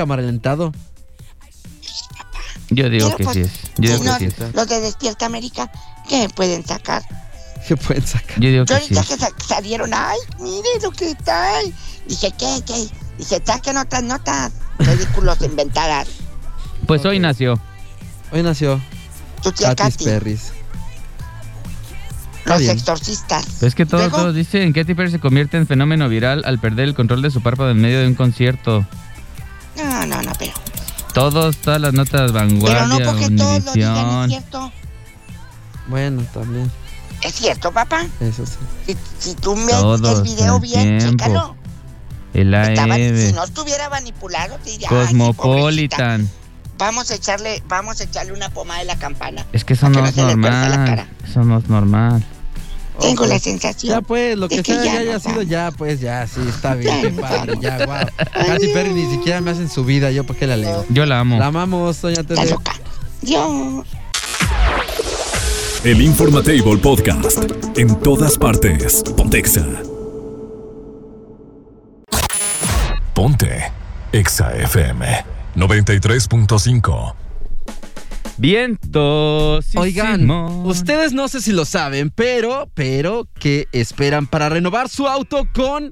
Yo 2.71 2.89
digo 2.89 3.05
Pero, 3.07 3.17
que 3.17 3.23
pues, 3.23 3.35
sí 3.35 3.41
es. 3.41 3.51
Yo 3.77 3.89
sí, 3.97 3.99
digo 3.99 4.03
no, 4.03 4.17
que 4.17 4.29
sí 4.31 4.35
es. 4.43 4.53
Los 4.55 4.67
de 4.67 4.79
Despierta 4.81 5.25
América, 5.25 5.71
¿qué 6.07 6.29
pueden 6.29 6.65
sacar? 6.65 7.03
¿Qué 7.67 7.75
pueden 7.77 8.05
sacar? 8.05 8.39
Yo 8.39 8.49
digo 8.49 8.65
Yo 8.65 8.75
que 8.75 8.81
sí 8.85 8.95
ahorita 8.95 9.01
es. 9.01 9.07
que 9.07 9.17
sa- 9.17 9.47
salieron, 9.55 9.91
ay, 9.93 10.17
mire 10.39 10.67
lo 10.81 10.91
que 10.91 11.15
trae. 11.15 11.73
Dije, 12.07 12.31
¿qué, 12.37 12.61
qué? 12.65 12.87
Dije, 13.17 13.41
saquen 13.45 13.77
otras 13.77 14.03
notas 14.03 14.51
ridículos 14.79 15.41
inventadas. 15.43 16.07
Pues 16.87 17.03
hoy 17.05 17.19
nació. 17.19 17.59
Hoy 18.31 18.43
nació 18.43 18.79
Tu 19.43 19.51
tía 19.51 19.75
Katy 19.75 19.91
Katy, 19.91 20.03
Perris. 20.05 20.51
Los 22.45 22.61
exorcistas. 22.61 23.61
Es 23.61 23.75
que 23.75 23.85
todos, 23.85 24.11
todos 24.11 24.33
dicen 24.33 24.73
que 24.73 24.81
Katy 24.81 24.95
Perry 24.95 25.11
se 25.11 25.19
convierte 25.19 25.57
en 25.57 25.67
fenómeno 25.67 26.09
viral 26.09 26.43
al 26.45 26.57
perder 26.59 26.87
el 26.87 26.95
control 26.95 27.21
de 27.21 27.29
su 27.29 27.41
párpado 27.41 27.69
en 27.71 27.77
medio 27.81 27.99
de 27.99 28.07
un 28.07 28.15
concierto. 28.15 28.85
No, 29.77 30.05
no, 30.07 30.21
no, 30.23 30.31
pero. 30.39 30.53
Todos, 31.13 31.57
todas 31.57 31.81
las 31.81 31.93
notas 31.93 32.31
Pero 32.31 32.33
vanguardia, 32.33 32.85
no 33.05 33.11
porque 33.11 33.29
todos 33.31 33.63
lo 33.65 33.73
digan, 33.73 34.21
es 34.23 34.27
cierto. 34.29 34.71
Bueno, 35.87 36.23
también, 36.33 36.71
Es 37.21 37.33
cierto, 37.35 37.71
papá. 37.71 38.05
eso 38.19 38.45
sí. 38.45 38.57
Si, 38.85 38.97
si 39.29 39.35
tú 39.35 39.55
ves 39.55 39.69
Todos, 39.69 40.19
el 40.19 40.23
video 40.23 40.55
el 40.55 40.61
bien, 40.61 40.97
tiempo. 40.99 41.23
chécalo. 41.25 41.55
El 42.33 42.53
Estaba- 42.53 42.95
si 42.95 43.01
AEB, 43.01 43.33
no 43.33 43.43
estuviera 43.43 43.89
manipulado, 43.89 44.57
te 44.63 44.69
diría, 44.69 44.87
ay. 44.91 44.97
Cosmopolitan. 45.07 46.29
Vamos 46.77 47.09
a 47.11 47.15
echarle, 47.15 47.61
vamos 47.67 47.99
a 47.99 48.03
echarle 48.03 48.31
una 48.31 48.49
pomada 48.49 48.79
de 48.79 48.85
la 48.85 48.97
campana. 48.97 49.45
Es 49.51 49.65
que 49.65 49.73
eso 49.73 49.89
no 49.89 50.01
que 50.03 50.09
es 50.09 50.15
no 50.15 50.27
normal. 50.27 51.07
Eso 51.27 51.43
no 51.43 51.57
es 51.57 51.67
normal. 51.67 52.23
Tengo 53.01 53.25
la 53.25 53.39
sensación. 53.39 53.93
Ya 53.95 54.01
pues, 54.01 54.37
lo 54.37 54.47
que 54.49 54.63
sea 54.63 54.83
ya 54.83 54.93
ya 54.93 54.99
haya 54.99 55.19
sido 55.19 55.41
ya, 55.41 55.71
pues 55.71 55.99
ya, 55.99 56.27
sí, 56.27 56.41
está 56.47 56.75
bien, 56.75 56.95
Ya 56.95 57.01
qué 57.01 57.11
nos 57.11 57.21
padre, 57.21 57.53
vamos. 57.53 57.63
ya, 57.63 57.85
wow. 57.85 58.45
Katy 58.47 58.67
Perry 58.73 58.93
ni 58.93 59.09
siquiera 59.11 59.41
me 59.41 59.51
hacen 59.51 59.69
su 59.69 59.83
vida, 59.85 60.11
yo 60.11 60.23
para 60.25 60.39
qué 60.39 60.47
la 60.47 60.57
leo. 60.57 60.85
Yo 60.89 61.05
la 61.05 61.19
amo. 61.19 61.37
La 61.39 61.47
amamos, 61.47 62.01
doña 62.01 62.21
Está 62.21 62.45
loca. 62.45 62.73
Dios. 63.21 63.85
El 65.83 66.01
Informatable 66.01 66.77
Podcast. 66.77 67.37
En 67.77 67.95
todas 68.01 68.37
partes. 68.37 69.01
Pontexa. 69.15 69.65
Ponte. 73.13 73.71
Exa 74.11 74.51
FM 74.55 75.05
93.5. 75.55 77.18
Vientos. 78.39 79.65
Oigan, 79.75 80.29
ustedes 80.29 81.11
no 81.11 81.27
sé 81.27 81.41
si 81.41 81.51
lo 81.51 81.65
saben, 81.65 82.09
pero, 82.09 82.71
pero, 82.73 83.27
¿qué 83.37 83.67
esperan 83.73 84.27
para 84.27 84.47
renovar 84.47 84.87
su 84.87 85.09
auto 85.09 85.45
con 85.53 85.91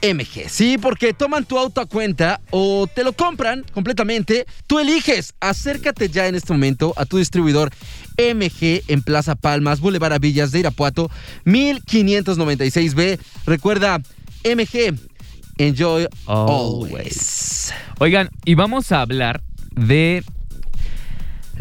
MG? 0.00 0.48
Sí, 0.48 0.78
porque 0.78 1.12
toman 1.12 1.44
tu 1.44 1.58
auto 1.58 1.80
a 1.80 1.86
cuenta 1.86 2.40
o 2.50 2.86
te 2.86 3.02
lo 3.02 3.12
compran 3.14 3.64
completamente. 3.72 4.46
Tú 4.68 4.78
eliges. 4.78 5.34
Acércate 5.40 6.08
ya 6.08 6.28
en 6.28 6.36
este 6.36 6.52
momento 6.52 6.94
a 6.96 7.04
tu 7.04 7.18
distribuidor 7.18 7.72
MG 8.16 8.82
en 8.86 9.02
Plaza 9.02 9.34
Palmas, 9.34 9.80
Boulevard 9.80 10.20
Villas 10.20 10.52
de 10.52 10.60
Irapuato, 10.60 11.10
1596B. 11.46 13.18
Recuerda, 13.44 14.00
MG, 14.44 14.96
enjoy 15.58 16.06
always. 16.26 17.72
Oigan, 17.98 18.30
y 18.44 18.54
vamos 18.54 18.92
a 18.92 19.00
hablar 19.00 19.42
de 19.74 20.22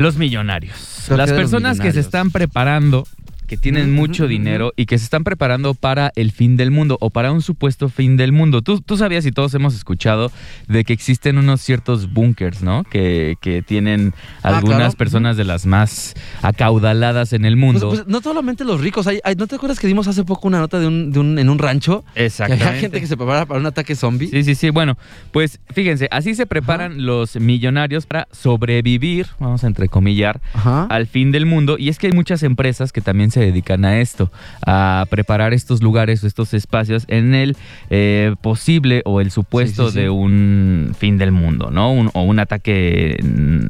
los 0.01 0.17
millonarios. 0.17 1.05
Las 1.09 1.29
los 1.29 1.31
personas 1.31 1.79
que 1.79 1.91
se 1.91 1.99
están 1.99 2.31
preparando, 2.31 3.07
que 3.51 3.57
tienen 3.57 3.93
mucho 3.93 4.29
dinero 4.29 4.71
y 4.77 4.85
que 4.85 4.97
se 4.97 5.03
están 5.03 5.25
preparando 5.25 5.73
para 5.73 6.13
el 6.15 6.31
fin 6.31 6.55
del 6.55 6.71
mundo 6.71 6.97
o 7.01 7.09
para 7.09 7.33
un 7.33 7.41
supuesto 7.41 7.89
fin 7.89 8.15
del 8.15 8.31
mundo. 8.31 8.61
Tú, 8.61 8.79
tú 8.79 8.95
sabías 8.95 9.25
y 9.25 9.33
todos 9.33 9.53
hemos 9.55 9.75
escuchado 9.75 10.31
de 10.69 10.85
que 10.85 10.93
existen 10.93 11.37
unos 11.37 11.59
ciertos 11.59 12.13
búnkers, 12.13 12.63
¿no? 12.63 12.85
Que, 12.85 13.35
que 13.41 13.61
tienen 13.61 14.13
Ah, 14.41 14.55
algunas 14.55 14.77
claro. 14.77 14.93
personas 14.97 15.35
de 15.35 15.43
las 15.43 15.65
más 15.65 16.13
acaudaladas 16.41 17.33
en 17.33 17.43
el 17.43 17.55
Pues, 17.55 17.59
mundo. 17.61 17.89
pues, 17.89 18.07
no 18.07 18.21
solamente 18.21 18.63
los 18.63 18.79
ricos, 18.79 19.05
hay, 19.07 19.19
hay- 19.25 19.35
¿no 19.35 19.47
te 19.47 19.55
acuerdas 19.55 19.79
que 19.79 19.87
dimos 19.87 20.07
hace 20.07 20.23
poco 20.23 20.47
una 20.47 20.59
nota 20.59 20.79
de 20.79 20.87
un, 20.87 21.11
de 21.11 21.19
un- 21.19 21.37
en 21.37 21.49
un 21.49 21.59
rancho? 21.59 22.05
Que 22.15 22.27
Exactamente. 22.27 22.65
había 22.65 22.79
gente 22.79 23.01
que 23.01 23.07
se 23.07 23.17
prepara 23.17 23.45
para 23.45 23.59
un 23.59 23.65
ataque 23.65 23.95
zombie. 23.97 24.27
Sí, 24.29 24.43
sí, 24.45 24.55
sí. 24.55 24.69
Bueno, 24.69 24.97
pues 25.33 25.59
fíjense, 25.73 26.07
así 26.09 26.35
se 26.35 26.45
preparan 26.45 27.05
los 27.05 27.35
millonarios 27.35 28.05
para 28.05 28.29
sobrevivir, 28.31 29.27
vamos 29.39 29.65
a 29.65 29.67
entrecomillar, 29.67 30.39
Ajá. 30.53 30.85
al 30.85 31.05
fin 31.07 31.33
del 31.33 31.45
mundo. 31.45 31.75
Y 31.77 31.89
es 31.89 31.99
que 31.99 32.07
hay 32.07 32.13
muchas 32.13 32.43
empresas 32.43 32.93
que 32.93 33.01
también 33.01 33.29
se 33.31 33.40
dedican 33.43 33.86
a 33.86 33.99
esto, 34.01 34.32
a 34.65 35.06
preparar 35.10 35.54
estos 35.54 35.82
lugares 35.82 36.23
o 36.23 36.27
estos 36.27 36.54
espacios 36.54 37.06
en 37.08 37.34
el 37.36 37.58
eh, 37.89 38.36
posible 38.41 39.01
o 39.06 39.21
el 39.21 39.32
supuesto 39.32 39.88
Sí, 39.88 39.91
sí, 39.91 39.93
sí. 39.97 39.99
de 40.01 40.10
un 40.10 40.95
fin 40.97 41.17
del 41.17 41.32
mundo, 41.32 41.69
¿no? 41.71 41.91
Un- 41.91 42.10
o 42.13 42.23
un 42.23 42.39
ataque 42.39 43.17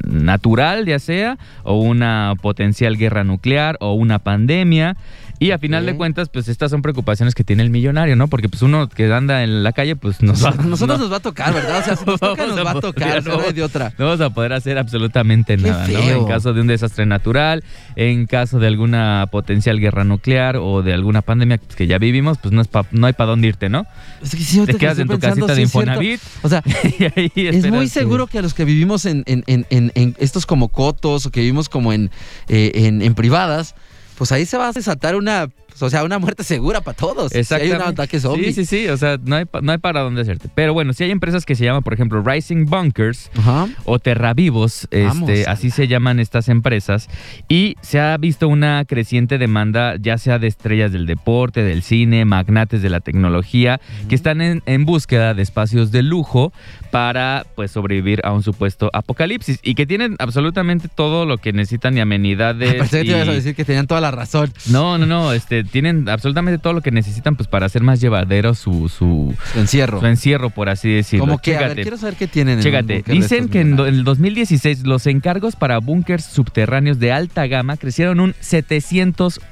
natural, 0.06 0.86
ya 0.86 0.98
sea, 0.98 1.38
o 1.64 1.78
una 1.78 2.34
potencial 2.40 2.96
guerra 2.96 3.24
nuclear, 3.24 3.76
o 3.80 3.92
una 3.94 4.18
pandemia. 4.18 4.96
Y 5.38 5.50
a 5.50 5.58
final 5.58 5.84
de 5.86 5.96
cuentas, 5.96 6.28
pues 6.28 6.46
estas 6.46 6.70
son 6.70 6.82
preocupaciones 6.82 7.34
que 7.34 7.42
tiene 7.42 7.64
el 7.64 7.70
millonario, 7.70 8.14
¿no? 8.14 8.28
Porque 8.28 8.48
pues 8.48 8.62
uno 8.62 8.88
que 8.88 9.12
anda 9.12 9.42
en 9.42 9.64
la 9.64 9.72
calle, 9.72 9.96
pues 9.96 10.22
nos 10.22 10.44
va 10.44 10.50
A 10.50 10.54
nosotros 10.62 10.98
no- 11.00 11.04
nos 11.04 11.12
va 11.12 11.16
a 11.16 11.20
tocar, 11.20 11.52
¿verdad? 11.52 11.80
O 11.80 11.82
sea, 11.82 11.96
si 11.96 12.04
nos 12.06 12.20
toca, 12.20 12.46
va 12.62 12.70
a 12.70 12.80
tocar, 12.80 13.24
no 13.26 13.38
no. 13.38 13.42
hay 13.42 13.52
de 13.52 13.62
otra. 13.64 13.92
no 13.98 14.04
vamos 14.04 14.20
a 14.20 14.30
poder 14.30 14.52
hacer 14.52 14.78
absolutamente 14.78 15.56
nada, 15.56 15.88
¿no? 15.88 15.98
En 15.98 16.26
caso 16.26 16.52
de 16.52 16.60
un 16.60 16.68
desastre 16.68 17.06
natural, 17.06 17.64
en 17.96 18.26
caso 18.26 18.60
de 18.60 18.68
alguna 18.68 19.26
potencial 19.32 19.61
guerra 19.78 20.04
nuclear 20.04 20.56
o 20.56 20.82
de 20.82 20.92
alguna 20.92 21.22
pandemia 21.22 21.58
pues, 21.58 21.74
que 21.76 21.86
ya 21.86 21.98
vivimos, 21.98 22.38
pues 22.38 22.52
no, 22.52 22.60
es 22.60 22.68
pa- 22.68 22.86
no 22.90 23.06
hay 23.06 23.12
para 23.12 23.30
dónde 23.30 23.48
irte, 23.48 23.68
¿no? 23.68 23.86
Es 24.22 24.30
que 24.30 24.38
ahorita 24.38 24.66
Te 24.66 24.72
que 24.72 24.78
quedas 24.78 24.98
en 24.98 25.06
tu 25.08 25.12
pensando, 25.18 25.46
casita 25.46 25.54
de 25.54 25.56
sí. 25.56 25.62
Infonavit 25.62 26.20
O 26.42 26.48
sea, 26.48 26.62
y 26.98 27.04
ahí 27.04 27.32
es 27.36 27.70
muy 27.70 27.88
seguro 27.88 28.26
que 28.26 28.38
a 28.38 28.42
los 28.42 28.54
que 28.54 28.64
vivimos 28.64 29.06
en, 29.06 29.22
en- 29.26 29.44
en- 29.46 29.66
en- 29.70 29.92
en 29.94 30.14
estos 30.18 30.46
como 30.46 30.68
cotos 30.68 31.26
o 31.26 31.30
que 31.30 31.40
vivimos 31.40 31.68
como 31.68 31.92
en, 31.92 32.10
eh, 32.48 32.72
en, 32.74 33.02
en 33.02 33.14
privadas, 33.14 33.74
pues 34.22 34.30
ahí 34.30 34.46
se 34.46 34.56
va 34.56 34.68
a 34.68 34.72
desatar 34.72 35.16
una, 35.16 35.48
pues, 35.66 35.82
o 35.82 35.90
sea, 35.90 36.04
una 36.04 36.20
muerte 36.20 36.44
segura 36.44 36.80
para 36.80 36.96
todos. 36.96 37.32
Si 37.32 37.38
hay 37.38 37.40
un 37.40 37.42
Exactamente. 37.42 37.84
ataque 37.86 38.20
zombie. 38.20 38.52
Sí, 38.52 38.64
sí, 38.64 38.84
sí, 38.84 38.88
o 38.88 38.96
sea, 38.96 39.18
no 39.20 39.34
hay, 39.34 39.46
no 39.62 39.72
hay 39.72 39.78
para 39.78 40.02
dónde 40.02 40.20
hacerte. 40.22 40.48
Pero 40.54 40.74
bueno, 40.74 40.92
si 40.92 41.02
hay 41.02 41.10
empresas 41.10 41.44
que 41.44 41.56
se 41.56 41.64
llaman, 41.64 41.82
por 41.82 41.92
ejemplo, 41.92 42.22
Rising 42.22 42.66
Bunkers, 42.66 43.32
Ajá. 43.36 43.66
o 43.84 43.98
Terravivos, 43.98 44.86
este, 44.92 45.46
así 45.48 45.70
se 45.70 45.88
llaman 45.88 46.20
estas 46.20 46.48
empresas, 46.48 47.08
y 47.48 47.74
se 47.80 47.98
ha 47.98 48.16
visto 48.16 48.46
una 48.46 48.84
creciente 48.84 49.38
demanda, 49.38 49.96
ya 50.00 50.18
sea 50.18 50.38
de 50.38 50.46
estrellas 50.46 50.92
del 50.92 51.06
deporte, 51.06 51.64
del 51.64 51.82
cine, 51.82 52.24
magnates 52.24 52.80
de 52.80 52.90
la 52.90 53.00
tecnología, 53.00 53.80
que 54.08 54.14
están 54.14 54.40
en, 54.40 54.62
en 54.66 54.84
búsqueda 54.84 55.34
de 55.34 55.42
espacios 55.42 55.90
de 55.90 56.04
lujo 56.04 56.52
para 56.92 57.44
pues 57.56 57.72
sobrevivir 57.72 58.20
a 58.22 58.30
un 58.32 58.44
supuesto 58.44 58.88
apocalipsis 58.92 59.58
y 59.64 59.74
que 59.74 59.84
tienen 59.84 60.14
absolutamente 60.20 60.86
todo 60.86 61.26
lo 61.26 61.38
que 61.38 61.52
necesitan 61.52 61.96
y 61.98 62.00
amenidades. 62.00 62.74
Pensé 62.82 62.98
que 62.98 63.10
te 63.10 63.16
ibas 63.16 63.28
a 63.28 63.32
decir 63.32 63.56
que 63.56 63.64
tenían 63.64 63.88
toda 63.88 64.00
la 64.00 64.11
razón. 64.12 64.52
No, 64.66 64.98
no, 64.98 65.06
no, 65.06 65.32
este, 65.32 65.64
tienen 65.64 66.08
absolutamente 66.08 66.58
todo 66.58 66.72
lo 66.74 66.80
que 66.80 66.90
necesitan 66.90 67.34
pues 67.36 67.48
para 67.48 67.66
hacer 67.66 67.82
más 67.82 68.00
llevadero 68.00 68.54
su, 68.54 68.88
su, 68.88 69.34
Su 69.52 69.58
encierro. 69.60 70.00
su 70.00 70.06
encierro, 70.06 70.50
por 70.50 70.68
así 70.68 70.90
decirlo. 70.90 71.26
Como 71.26 71.38
que, 71.38 71.56
a 71.56 71.60
ver, 71.60 71.68
Chécate. 71.70 71.82
quiero 71.82 71.96
saber 71.96 72.14
qué 72.16 72.26
tienen 72.28 72.58
en 72.58 72.64
Chécate, 72.64 73.02
de 73.06 73.12
dicen 73.12 73.48
que 73.48 73.60
en, 73.60 73.76
do- 73.76 73.86
en 73.86 73.94
el 73.94 74.04
2016 74.04 74.84
los 74.86 75.06
encargos 75.06 75.56
para 75.56 75.78
búnkers 75.78 76.24
subterráneos 76.24 76.98
de 76.98 77.12
alta 77.12 77.46
gama 77.46 77.76
crecieron 77.76 78.20
un 78.20 78.34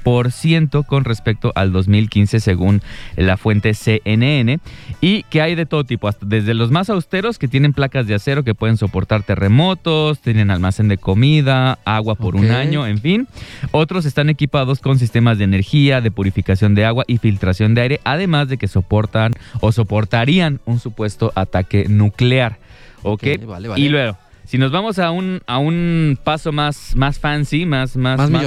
700% 0.04 0.84
con 0.86 1.04
respecto 1.04 1.52
al 1.54 1.72
2015 1.72 2.40
según 2.40 2.82
la 3.16 3.36
fuente 3.36 3.74
CNN 3.74 4.58
y 5.00 5.22
que 5.24 5.42
hay 5.42 5.54
de 5.54 5.66
todo 5.66 5.84
tipo, 5.84 6.08
hasta 6.08 6.26
desde 6.26 6.54
los 6.54 6.70
más 6.70 6.90
austeros 6.90 7.38
que 7.38 7.48
tienen 7.48 7.72
placas 7.72 8.06
de 8.06 8.14
acero 8.14 8.42
que 8.44 8.54
pueden 8.54 8.76
soportar 8.76 9.22
terremotos, 9.22 10.20
tienen 10.20 10.50
almacén 10.50 10.88
de 10.88 10.98
comida, 10.98 11.78
agua 11.84 12.14
por 12.14 12.36
un 12.36 12.50
año, 12.50 12.86
en 12.86 12.98
fin. 12.98 13.28
Otros 13.72 14.04
están 14.04 14.28
equipados 14.28 14.39
con 14.80 14.98
sistemas 14.98 15.38
de 15.38 15.44
energía, 15.44 16.00
de 16.00 16.10
purificación 16.10 16.74
de 16.74 16.84
agua 16.84 17.04
y 17.06 17.18
filtración 17.18 17.74
de 17.74 17.82
aire, 17.82 18.00
además 18.04 18.48
de 18.48 18.56
que 18.56 18.68
soportan 18.68 19.32
o 19.60 19.72
soportarían 19.72 20.60
un 20.64 20.78
supuesto 20.78 21.32
ataque 21.34 21.86
nuclear. 21.88 22.58
¿Ok? 23.02 23.24
Ok, 23.36 23.46
vale, 23.46 23.68
vale. 23.68 23.80
Y 23.80 23.88
luego, 23.88 24.16
si 24.44 24.58
nos 24.58 24.72
vamos 24.72 24.98
a 24.98 25.10
un, 25.10 25.42
a 25.46 25.58
un 25.58 26.18
paso 26.22 26.52
más, 26.52 26.96
más 26.96 27.18
fancy, 27.18 27.66
más, 27.66 27.96
más, 27.96 28.18
Más 28.18 28.30
más, 28.30 28.40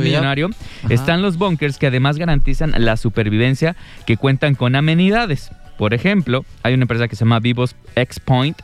millonario 0.00 0.48
más 0.48 0.56
están 0.88 1.22
los 1.22 1.36
bunkers 1.36 1.78
que 1.78 1.88
además 1.88 2.16
garantizan 2.16 2.72
la 2.76 2.96
supervivencia 2.96 3.74
que 4.06 4.16
cuentan 4.16 4.54
con 4.54 4.76
amenidades. 4.76 5.50
Por 5.78 5.94
ejemplo, 5.94 6.44
hay 6.62 6.74
una 6.74 6.84
empresa 6.84 7.08
que 7.08 7.16
se 7.16 7.24
llama 7.24 7.40
Vivos 7.40 7.76
X 7.96 8.20
Point, 8.20 8.58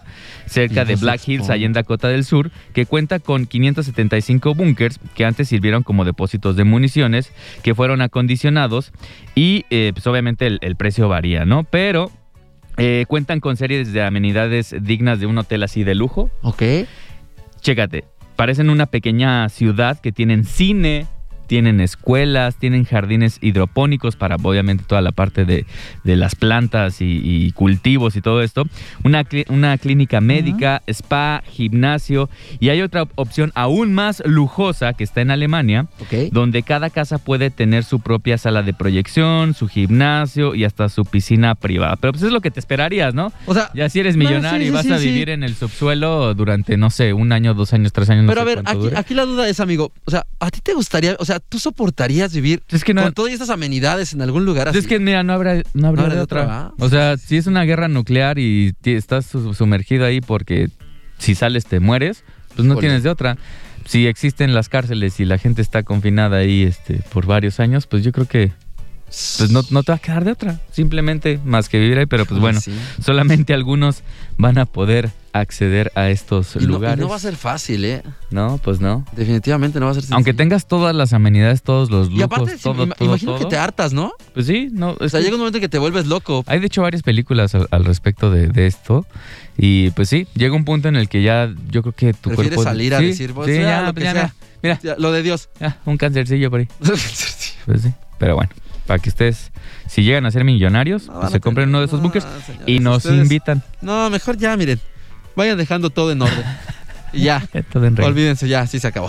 cerca 0.46 0.84
de 0.84 0.96
Black 0.96 1.16
X 1.16 1.28
Hills, 1.28 1.40
Point. 1.40 1.52
allá 1.52 1.66
en 1.66 1.72
Dakota 1.72 2.08
del 2.08 2.24
Sur, 2.24 2.50
que 2.72 2.86
cuenta 2.86 3.18
con 3.18 3.46
575 3.46 4.54
bunkers 4.54 5.00
que 5.14 5.24
antes 5.24 5.48
sirvieron 5.48 5.82
como 5.82 6.04
depósitos 6.04 6.56
de 6.56 6.64
municiones, 6.64 7.32
que 7.62 7.74
fueron 7.74 8.02
acondicionados 8.02 8.92
y 9.34 9.64
eh, 9.70 9.90
pues 9.94 10.06
obviamente 10.06 10.46
el, 10.46 10.58
el 10.62 10.76
precio 10.76 11.08
varía, 11.08 11.44
¿no? 11.44 11.64
Pero 11.64 12.10
eh, 12.76 13.06
cuentan 13.08 13.40
con 13.40 13.56
series 13.56 13.92
de 13.92 14.02
amenidades 14.02 14.74
dignas 14.80 15.18
de 15.18 15.26
un 15.26 15.36
hotel 15.38 15.64
así 15.64 15.82
de 15.82 15.96
lujo. 15.96 16.30
Ok. 16.42 16.62
Chécate, 17.60 18.04
parecen 18.36 18.70
una 18.70 18.86
pequeña 18.86 19.48
ciudad 19.48 19.98
que 19.98 20.12
tienen 20.12 20.44
cine, 20.44 21.06
tienen 21.48 21.80
escuelas, 21.80 22.54
tienen 22.56 22.84
jardines 22.84 23.38
hidropónicos 23.40 24.14
para 24.14 24.36
obviamente 24.36 24.84
toda 24.86 25.00
la 25.00 25.10
parte 25.10 25.44
de, 25.44 25.66
de 26.04 26.16
las 26.16 26.36
plantas 26.36 27.00
y, 27.00 27.20
y 27.24 27.50
cultivos 27.52 28.14
y 28.14 28.20
todo 28.20 28.42
esto, 28.42 28.64
una, 29.02 29.24
una 29.48 29.76
clínica 29.78 30.20
médica, 30.20 30.82
spa, 30.86 31.42
gimnasio 31.50 32.28
y 32.60 32.68
hay 32.68 32.82
otra 32.82 33.02
op- 33.02 33.12
opción 33.16 33.50
aún 33.54 33.92
más 33.94 34.22
lujosa 34.24 34.92
que 34.92 35.02
está 35.04 35.20
en 35.22 35.30
Alemania, 35.30 35.86
donde 36.30 36.62
cada 36.62 36.90
casa 36.90 37.18
puede 37.18 37.50
tener 37.50 37.82
su 37.84 38.00
propia 38.00 38.38
sala 38.38 38.62
de 38.62 38.74
proyección, 38.74 39.54
su 39.54 39.66
gimnasio 39.68 40.54
y 40.54 40.64
hasta 40.64 40.88
su 40.88 41.04
piscina 41.04 41.54
privada. 41.54 41.96
Pero 41.96 42.12
pues 42.12 42.22
es 42.24 42.30
lo 42.32 42.40
que 42.40 42.50
te 42.50 42.60
esperarías, 42.60 43.14
¿no? 43.14 43.32
O 43.46 43.54
sea, 43.54 43.70
Ya 43.74 43.88
si 43.88 44.00
eres 44.00 44.16
No, 44.16 44.24
millonario 44.24 44.60
sí, 44.66 44.68
y 44.68 44.70
vas 44.70 44.86
sí, 44.86 44.92
a 44.92 44.98
vivir 44.98 45.30
en 45.30 45.42
el 45.42 45.54
subsuelo 45.54 46.34
durante, 46.34 46.76
no 46.76 46.90
sé, 46.90 47.12
un 47.14 47.32
año, 47.32 47.54
dos 47.54 47.72
años, 47.72 47.92
tres 47.92 48.10
años, 48.10 48.24
no 48.24 48.30
pero 48.32 48.42
a 48.42 48.44
sé 48.44 48.54
ver, 48.56 48.62
aquí, 48.66 48.78
dure. 48.78 48.98
aquí 48.98 49.14
la 49.14 49.24
duda 49.24 49.48
es, 49.48 49.60
amigo, 49.60 49.92
o 50.04 50.10
sea, 50.10 50.26
¿a 50.40 50.50
ti 50.50 50.60
te 50.62 50.74
gustaría, 50.74 51.16
o 51.18 51.24
sea, 51.24 51.37
tú 51.40 51.58
soportarías 51.58 52.32
vivir 52.34 52.62
Es 52.68 52.84
que 52.84 52.94
no, 52.94 53.02
con 53.02 53.12
todas 53.12 53.32
estas 53.32 53.50
amenidades 53.50 54.12
en 54.12 54.22
algún 54.22 54.44
lugar 54.44 54.68
así? 54.68 54.78
es 54.78 54.86
que 54.86 54.98
mira, 54.98 55.22
no 55.22 55.32
habrá, 55.32 55.62
no 55.74 55.88
habría 55.88 56.04
habrá 56.04 56.14
de 56.16 56.20
otra. 56.22 56.72
O 56.78 56.88
sea, 56.88 57.16
si 57.16 57.36
es 57.36 57.46
una 57.46 57.64
guerra 57.64 57.88
nuclear 57.88 58.38
y 58.38 58.74
estás 58.84 59.26
su- 59.26 59.54
sumergido 59.54 60.04
ahí 60.04 60.20
porque 60.20 60.68
si 61.18 61.34
sales 61.34 61.64
te 61.66 61.80
mueres, 61.80 62.24
pues 62.54 62.66
no 62.66 62.74
Híjole. 62.74 62.86
tienes 62.86 63.02
de 63.02 63.10
otra. 63.10 63.36
Si 63.86 64.06
existen 64.06 64.52
las 64.54 64.68
cárceles 64.68 65.18
y 65.20 65.24
la 65.24 65.38
gente 65.38 65.62
está 65.62 65.82
confinada 65.82 66.38
ahí 66.38 66.62
este, 66.62 67.02
por 67.12 67.26
varios 67.26 67.58
años, 67.60 67.86
pues 67.86 68.04
yo 68.04 68.12
creo 68.12 68.26
que 68.26 68.52
pues 69.38 69.50
no, 69.50 69.62
no 69.70 69.82
te 69.82 69.92
va 69.92 69.96
a 69.96 70.00
quedar 70.00 70.24
de 70.24 70.32
otra. 70.32 70.60
Simplemente 70.70 71.40
más 71.44 71.70
que 71.70 71.78
vivir 71.78 71.98
ahí, 71.98 72.04
pero 72.06 72.26
pues 72.26 72.38
bueno, 72.40 72.60
sí. 72.60 72.72
solamente 73.02 73.54
algunos 73.54 74.02
van 74.36 74.58
a 74.58 74.66
poder 74.66 75.10
acceder 75.40 75.90
a 75.94 76.08
estos 76.10 76.56
Y 76.56 76.60
no, 76.60 76.64
y 76.64 76.66
lugares. 76.68 76.98
no 76.98 77.08
va 77.08 77.16
a 77.16 77.18
ser 77.18 77.36
fácil, 77.36 77.84
¿eh? 77.84 78.02
No, 78.30 78.58
pues 78.62 78.80
no. 78.80 79.04
Definitivamente 79.16 79.80
no 79.80 79.86
va 79.86 79.92
a 79.92 79.94
ser 79.94 80.02
sencillo. 80.02 80.16
Aunque 80.16 80.34
tengas 80.34 80.66
todas 80.68 80.94
las 80.94 81.12
amenidades, 81.12 81.62
todos 81.62 81.90
los 81.90 82.08
Y 82.08 82.12
lujos, 82.12 82.24
aparte, 82.24 82.56
todo, 82.62 82.86
ima- 82.86 82.94
todo, 82.94 83.08
imagino 83.08 83.32
todo, 83.36 83.44
que 83.44 83.50
te 83.50 83.56
hartas, 83.56 83.92
¿no? 83.92 84.12
Pues 84.34 84.46
sí, 84.46 84.68
no. 84.72 84.96
O 85.00 85.08
sea, 85.08 85.20
que 85.20 85.24
llega 85.24 85.34
un 85.36 85.40
momento 85.40 85.60
que 85.60 85.68
te 85.68 85.78
vuelves 85.78 86.06
loco. 86.06 86.44
Hay 86.46 86.60
de 86.60 86.66
hecho 86.66 86.82
varias 86.82 87.02
películas 87.02 87.54
al, 87.54 87.66
al 87.70 87.84
respecto 87.84 88.30
de, 88.30 88.48
de 88.48 88.66
esto. 88.66 89.06
Y 89.56 89.90
pues 89.90 90.08
sí, 90.08 90.26
llega 90.34 90.54
un 90.54 90.64
punto 90.64 90.88
en 90.88 90.96
el 90.96 91.08
que 91.08 91.22
ya 91.22 91.52
yo 91.70 91.82
creo 91.82 91.92
que 91.92 92.12
tu 92.14 92.30
Prefieres 92.30 92.54
cuerpo... 92.56 92.62
salir 92.70 92.94
a 92.94 92.98
Sí, 93.00 93.06
decir, 93.06 93.32
pues, 93.34 93.48
sí, 93.48 93.54
ya, 93.56 93.62
ya, 93.62 93.82
lo 93.82 93.92
pues 93.94 93.96
que 93.96 94.04
ya, 94.04 94.12
sea. 94.12 94.34
Mira, 94.62 94.80
Ya, 94.82 94.94
Lo 94.98 95.12
de 95.12 95.22
Dios. 95.22 95.48
ya, 95.60 95.78
un 95.84 95.96
cancercillo 95.96 96.50
por 96.50 96.60
ahí. 96.60 96.68
Pues 97.66 97.82
sí, 97.82 97.92
pero 98.18 98.34
bueno, 98.34 98.50
para 98.86 98.98
que 98.98 99.10
ustedes, 99.10 99.50
si 99.88 100.02
llegan 100.02 100.24
a 100.26 100.30
ser 100.30 100.42
millonarios, 100.44 101.06
No, 101.08 101.20
pues 101.20 101.32
se 101.32 101.40
compren 101.40 101.68
uno 101.68 101.80
de 101.80 101.84
esos 101.86 101.98
no, 101.98 102.04
bunkers 102.04 102.24
señores, 102.46 102.66
y 102.68 102.78
nos 102.80 102.98
ustedes- 103.04 103.22
invitan. 103.22 103.62
No, 103.82 104.08
mejor 104.10 104.36
ya, 104.38 104.56
miren. 104.56 104.80
Vayan 105.38 105.56
dejando 105.56 105.88
todo 105.90 106.10
en 106.10 106.20
orden. 106.20 106.44
Y 107.12 107.22
ya. 107.22 107.42
Todo 107.72 107.86
en 107.86 107.96
regla. 107.96 108.10
Olvídense, 108.10 108.46
ya, 108.46 108.66
sí 108.66 108.78
se 108.80 108.86
acabó. 108.86 109.08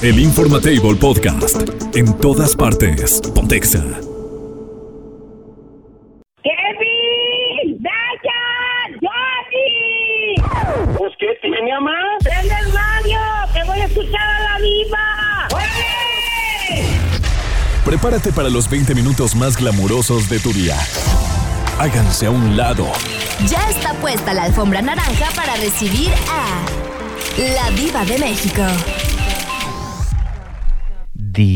El 0.00 0.18
Informatable 0.18 0.94
Podcast. 0.94 1.68
En 1.94 2.16
todas 2.18 2.56
partes. 2.56 3.20
Pontexa. 3.34 3.80
¡Kevin! 6.42 7.82
¡Dayan! 7.82 9.00
¡Johnny! 9.02 10.34
Pues, 10.96 11.12
¿qué 11.18 11.26
tiene, 11.42 11.74
mamá? 11.74 11.92
¡Prende 12.22 12.54
el 12.54 12.72
radio! 12.72 13.20
¡Que 13.52 13.64
voy 13.64 13.80
a 13.80 13.84
escuchar 13.84 14.26
a 14.26 14.40
la 14.40 14.58
diva! 14.64 15.48
¡Órale! 15.52 16.86
Prepárate 17.84 18.32
para 18.32 18.48
los 18.48 18.70
20 18.70 18.94
minutos 18.94 19.34
más 19.34 19.58
glamurosos 19.58 20.30
de 20.30 20.38
tu 20.38 20.54
día. 20.54 20.76
Háganse 21.78 22.26
a 22.26 22.30
un 22.30 22.56
lado. 22.56 22.86
Ya 23.48 23.68
está 23.68 23.94
puesta 23.94 24.32
la 24.32 24.44
alfombra 24.44 24.80
naranja 24.80 25.26
para 25.34 25.56
recibir 25.56 26.08
a 26.30 26.64
la 27.36 27.70
diva 27.72 28.04
de 28.04 28.16
México. 28.16 28.62
Diva 31.12 31.50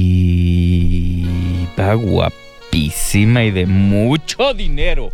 guapísima 1.94 3.44
y 3.44 3.52
de 3.52 3.66
mucho 3.66 4.54
dinero. 4.54 5.10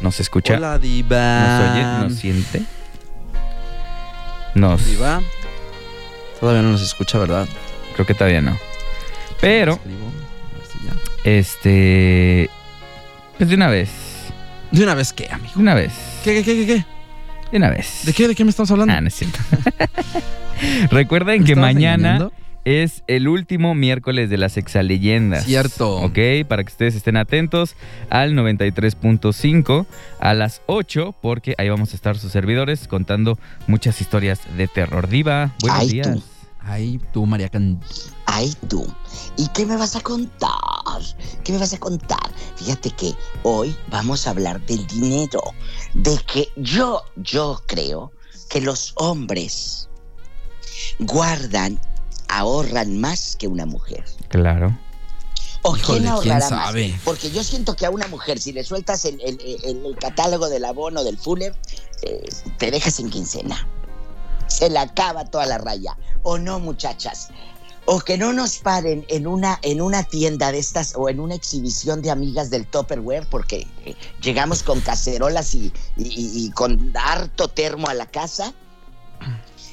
¿Nos 0.00 0.18
escucha? 0.18 0.54
Hola, 0.54 0.78
Diva. 0.78 1.40
¿Nos 1.40 1.70
oye? 1.70 1.82
¿Nos 2.08 2.14
siente? 2.18 2.62
Nos... 4.54 4.86
Diva. 4.86 5.20
Todavía 6.40 6.62
no 6.62 6.72
nos 6.72 6.82
escucha, 6.82 7.18
¿verdad? 7.18 7.46
Creo 7.94 8.06
que 8.06 8.14
todavía 8.14 8.40
no. 8.40 8.58
Pero, 9.42 9.78
este... 11.24 12.48
Pues 13.38 13.48
de 13.50 13.56
una 13.56 13.68
vez. 13.68 13.90
De 14.70 14.82
una 14.82 14.94
vez, 14.94 15.12
¿qué, 15.12 15.28
amigo? 15.30 15.52
De 15.54 15.60
una 15.60 15.74
vez. 15.74 15.92
¿Qué, 16.24 16.34
qué, 16.34 16.42
qué, 16.44 16.54
qué, 16.56 16.66
qué? 16.66 16.86
De 17.50 17.56
una 17.58 17.70
vez. 17.70 18.02
¿De 18.04 18.12
qué, 18.12 18.28
de 18.28 18.34
qué 18.34 18.44
me 18.44 18.50
estamos 18.50 18.70
hablando? 18.70 18.94
Ah, 18.94 19.00
no 19.00 19.08
es 19.08 19.14
cierto. 19.14 19.38
Recuerden 20.90 21.40
¿Me 21.42 21.46
que 21.46 21.56
mañana 21.56 22.08
engañando? 22.16 22.32
es 22.64 23.02
el 23.06 23.28
último 23.28 23.74
miércoles 23.74 24.30
de 24.30 24.38
las 24.38 24.56
exaleyendas. 24.56 25.44
Cierto. 25.44 25.96
Ok, 25.98 26.18
para 26.48 26.64
que 26.64 26.70
ustedes 26.72 26.94
estén 26.94 27.16
atentos 27.16 27.76
al 28.10 28.32
93.5 28.34 29.86
a 30.20 30.34
las 30.34 30.62
8, 30.66 31.14
porque 31.20 31.54
ahí 31.58 31.68
vamos 31.68 31.92
a 31.92 31.96
estar 31.96 32.16
sus 32.16 32.32
servidores 32.32 32.88
contando 32.88 33.38
muchas 33.66 34.00
historias 34.00 34.40
de 34.56 34.66
terror. 34.68 35.08
Diva, 35.08 35.52
buenos 35.60 35.80
Ay, 35.80 35.88
días. 35.88 36.08
tú. 36.14 36.22
Ay, 36.66 37.00
tú, 37.12 37.26
María 37.26 37.48
Can... 37.50 37.80
Ay, 38.36 38.52
tú. 38.68 38.84
¿Y 39.36 39.46
qué 39.48 39.64
me 39.64 39.76
vas 39.76 39.94
a 39.94 40.00
contar? 40.00 40.50
¿Qué 41.44 41.52
me 41.52 41.58
vas 41.58 41.72
a 41.72 41.78
contar? 41.78 42.32
Fíjate 42.56 42.90
que 42.90 43.14
hoy 43.44 43.76
vamos 43.90 44.26
a 44.26 44.30
hablar 44.30 44.60
del 44.66 44.84
dinero. 44.88 45.40
De 45.94 46.18
que 46.26 46.48
yo, 46.56 47.02
yo 47.14 47.62
creo 47.66 48.10
que 48.48 48.60
los 48.60 48.92
hombres 48.96 49.88
guardan, 50.98 51.80
ahorran 52.28 53.00
más 53.00 53.36
que 53.36 53.46
una 53.46 53.66
mujer. 53.66 54.04
Claro. 54.28 54.76
¿O 55.62 55.76
Híjole, 55.76 56.00
quién 56.00 56.02
¿quién 56.02 56.32
ahorrará 56.32 56.48
sabe? 56.48 56.88
más? 56.90 57.00
Porque 57.04 57.30
yo 57.30 57.44
siento 57.44 57.76
que 57.76 57.86
a 57.86 57.90
una 57.90 58.08
mujer, 58.08 58.40
si 58.40 58.52
le 58.52 58.64
sueltas 58.64 59.04
el, 59.04 59.20
el- 59.20 59.40
el- 59.40 59.86
el 59.86 59.96
catálogo 59.96 60.48
del 60.48 60.64
abono 60.64 61.04
del 61.04 61.16
Fuller, 61.18 61.54
eh, 62.02 62.28
te 62.58 62.72
dejas 62.72 62.98
en 62.98 63.10
quincena. 63.10 63.66
Se 64.48 64.68
la 64.70 64.82
acaba 64.82 65.24
toda 65.24 65.46
la 65.46 65.58
raya. 65.58 65.96
¿O 66.22 66.36
no, 66.38 66.58
muchachas? 66.58 67.28
O 67.86 68.00
que 68.00 68.16
no 68.16 68.32
nos 68.32 68.58
paren 68.58 69.04
en 69.08 69.26
una, 69.26 69.58
en 69.62 69.80
una 69.82 70.04
tienda 70.04 70.50
de 70.52 70.58
estas 70.58 70.94
o 70.96 71.08
en 71.10 71.20
una 71.20 71.34
exhibición 71.34 72.00
de 72.00 72.10
amigas 72.10 72.48
del 72.48 72.66
Tupperware, 72.66 73.26
porque 73.28 73.66
eh, 73.84 73.94
llegamos 74.22 74.62
con 74.62 74.80
cacerolas 74.80 75.54
y, 75.54 75.70
y- 75.98 76.46
y 76.46 76.50
con 76.52 76.92
harto 76.96 77.48
termo 77.48 77.88
a 77.88 77.94
la 77.94 78.06
casa 78.06 78.54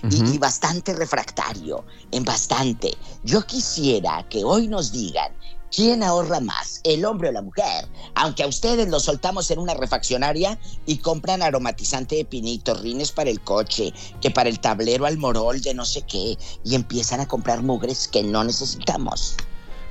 y, 0.10 0.36
y 0.36 0.38
bastante 0.40 0.94
refractario, 0.94 1.86
en 2.12 2.26
bastante. 2.26 2.98
Yo 3.24 3.46
quisiera 3.46 4.26
que 4.30 4.44
hoy 4.44 4.68
nos 4.68 4.92
digan 4.92 5.32
quién 5.76 6.04
ahorra 6.04 6.40
más, 6.40 6.82
el 6.84 7.06
hombre 7.06 7.30
o 7.30 7.32
la 7.32 7.42
mujer. 7.42 7.88
Aunque 8.16 8.44
a 8.44 8.48
ustedes 8.48 8.90
los 8.90 9.04
soltamos 9.04 9.50
en 9.52 9.60
una 9.60 9.74
refaccionaria 9.74 10.60
y 10.86 10.98
compran 10.98 11.42
aromatizante 11.42 12.16
de 12.18 12.26
pinito, 12.26 12.74
rines 12.76 13.12
para 13.12 13.30
el 13.30 13.40
coche, 13.40 13.94
que 14.22 14.32
para 14.32 14.50
el 14.50 14.60
tablero 14.60 15.06
al 15.06 15.18
morol 15.18 15.62
de 15.62 15.74
no 15.74 15.86
sé 15.86 16.02
qué, 16.04 16.38
y 16.64 16.76
empiezan 16.76 17.20
a 17.22 17.28
comprar 17.28 17.64
mugres 17.64 18.08
que 18.08 18.24
no 18.24 18.44
necesitamos. 18.44 19.36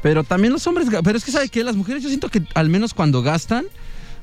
Pero 0.02 0.24
también 0.24 0.52
los 0.52 0.66
hombres, 0.66 0.88
pero 1.04 1.18
es 1.18 1.24
que 1.24 1.32
sabe 1.32 1.48
que 1.48 1.62
las 1.64 1.76
mujeres 1.76 2.02
yo 2.02 2.08
siento 2.08 2.28
que 2.28 2.42
al 2.54 2.68
menos 2.68 2.94
cuando 2.94 3.22
gastan, 3.22 3.66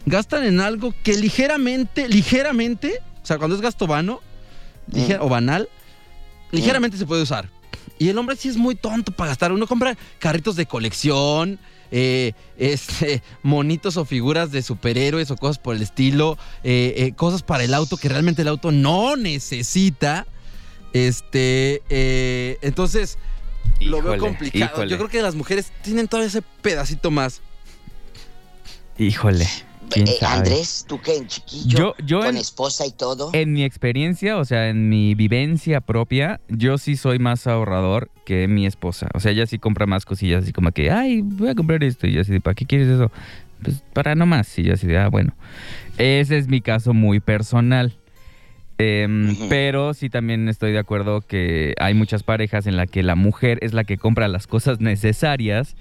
gastan 0.05 0.43
en 0.43 0.59
algo 0.59 0.93
que 1.03 1.13
ligeramente, 1.15 2.07
ligeramente, 2.07 2.99
o 3.21 3.25
sea, 3.25 3.37
cuando 3.37 3.55
es 3.55 3.61
gasto 3.61 3.85
vano 3.87 4.21
liger- 4.91 5.19
Mm. 5.19 5.23
o 5.25 5.29
banal, 5.29 5.69
ligeramente 6.51 6.97
se 6.97 7.05
puede 7.05 7.21
usar. 7.23 7.49
Y 7.99 8.09
el 8.09 8.17
hombre 8.17 8.35
sí 8.35 8.49
es 8.49 8.57
muy 8.57 8.75
tonto 8.75 9.11
para 9.11 9.29
gastar. 9.29 9.51
Uno 9.51 9.67
compra 9.67 9.97
carritos 10.19 10.55
de 10.55 10.65
colección, 10.65 11.59
eh, 11.91 12.33
este, 12.57 13.23
monitos 13.43 13.97
o 13.97 14.05
figuras 14.05 14.51
de 14.51 14.61
superhéroes 14.61 15.31
o 15.31 15.37
cosas 15.37 15.57
por 15.57 15.75
el 15.75 15.81
estilo, 15.81 16.37
eh, 16.63 16.93
eh, 16.97 17.13
cosas 17.15 17.43
para 17.43 17.63
el 17.63 17.73
auto 17.73 17.97
que 17.97 18.09
realmente 18.09 18.41
el 18.41 18.47
auto 18.47 18.71
no 18.71 19.15
necesita. 19.15 20.27
Este, 20.93 21.81
entonces 22.65 23.17
lo 23.81 24.01
veo 24.01 24.17
complicado. 24.17 24.71
híjole. 24.73 24.91
Yo 24.91 24.97
creo 24.97 25.09
que 25.09 25.21
las 25.21 25.35
mujeres 25.35 25.71
tienen 25.83 26.07
todavía 26.07 26.29
ese 26.29 26.41
pedacito 26.61 27.11
más. 27.11 27.41
Híjole. 28.97 29.47
¿Quién 29.89 30.07
Eh, 30.07 30.15
sabe? 30.19 30.37
Andrés, 30.37 30.85
tú 30.87 30.99
que 31.01 31.15
en 31.17 31.27
chiquillo, 31.27 31.77
Yo- 31.77 31.95
yo 32.05 32.19
con 32.19 32.29
en- 32.29 32.37
esposa 32.37 32.85
y 32.85 32.91
todo. 32.91 33.29
En 33.33 33.53
mi 33.53 33.63
experiencia, 33.63 34.37
o 34.37 34.45
sea, 34.45 34.69
en 34.69 34.89
mi 34.89 35.15
vivencia 35.15 35.81
propia, 35.81 36.39
yo 36.49 36.77
sí 36.77 36.95
soy 36.97 37.19
más 37.19 37.47
ahorrador 37.47 38.09
que 38.25 38.47
mi 38.47 38.65
esposa. 38.65 39.09
O 39.13 39.19
sea, 39.19 39.31
ella 39.31 39.45
sí 39.47 39.57
compra 39.59 39.85
más 39.85 40.05
cosillas, 40.05 40.43
así 40.43 40.53
como 40.53 40.71
que, 40.71 40.91
ay, 40.91 41.21
voy 41.21 41.49
a 41.49 41.55
comprar 41.55 41.83
esto. 41.83 42.07
Y 42.07 42.13
yo 42.13 42.21
así 42.21 42.31
de, 42.31 42.41
¿para 42.41 42.55
qué 42.55 42.65
quieres 42.65 42.87
eso? 42.87 43.11
Pues 43.63 43.81
para 43.93 44.13
no 44.15 44.25
más. 44.25 44.57
Y 44.59 44.63
yo 44.63 44.73
así 44.73 44.85
de, 44.87 44.97
ah, 44.97 45.07
bueno. 45.09 45.33
Ese 45.97 46.37
es 46.37 46.47
mi 46.47 46.61
caso 46.61 46.93
muy 46.93 47.19
personal. 47.19 47.95
Ujú. 48.79 49.47
Pero 49.49 49.95
sí 49.95 50.07
también 50.09 50.47
estoy 50.49 50.71
de 50.71 50.77
acuerdo 50.77 51.21
que 51.21 51.73
hay 51.79 51.95
muchas 51.95 52.21
parejas 52.21 52.67
en 52.67 52.77
las 52.77 52.87
que 52.91 53.01
la 53.01 53.15
mujer 53.15 53.57
es 53.63 53.73
la 53.73 53.83
que 53.85 53.97
compra 53.97 54.27
las 54.27 54.45
cosas 54.45 54.79
necesarias 54.79 55.75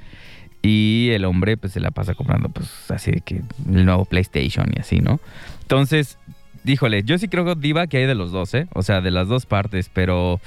y 0.62 1.10
el 1.12 1.24
hombre 1.24 1.56
pues 1.56 1.72
se 1.72 1.80
la 1.80 1.90
pasa 1.90 2.14
comprando 2.14 2.48
pues 2.48 2.68
así 2.90 3.10
de 3.10 3.20
que 3.20 3.42
el 3.70 3.84
nuevo 3.84 4.04
PlayStation 4.04 4.70
y 4.74 4.80
así, 4.80 5.00
¿no? 5.00 5.20
Entonces, 5.62 6.18
híjole, 6.64 7.02
yo 7.04 7.18
sí 7.18 7.28
creo, 7.28 7.54
Diva, 7.54 7.86
que 7.86 7.98
hay 7.98 8.06
de 8.06 8.14
los 8.14 8.32
dos, 8.32 8.54
¿eh? 8.54 8.66
O 8.74 8.82
sea, 8.82 9.00
de 9.00 9.10
las 9.10 9.28
dos 9.28 9.46
partes, 9.46 9.90
pero 9.92 10.40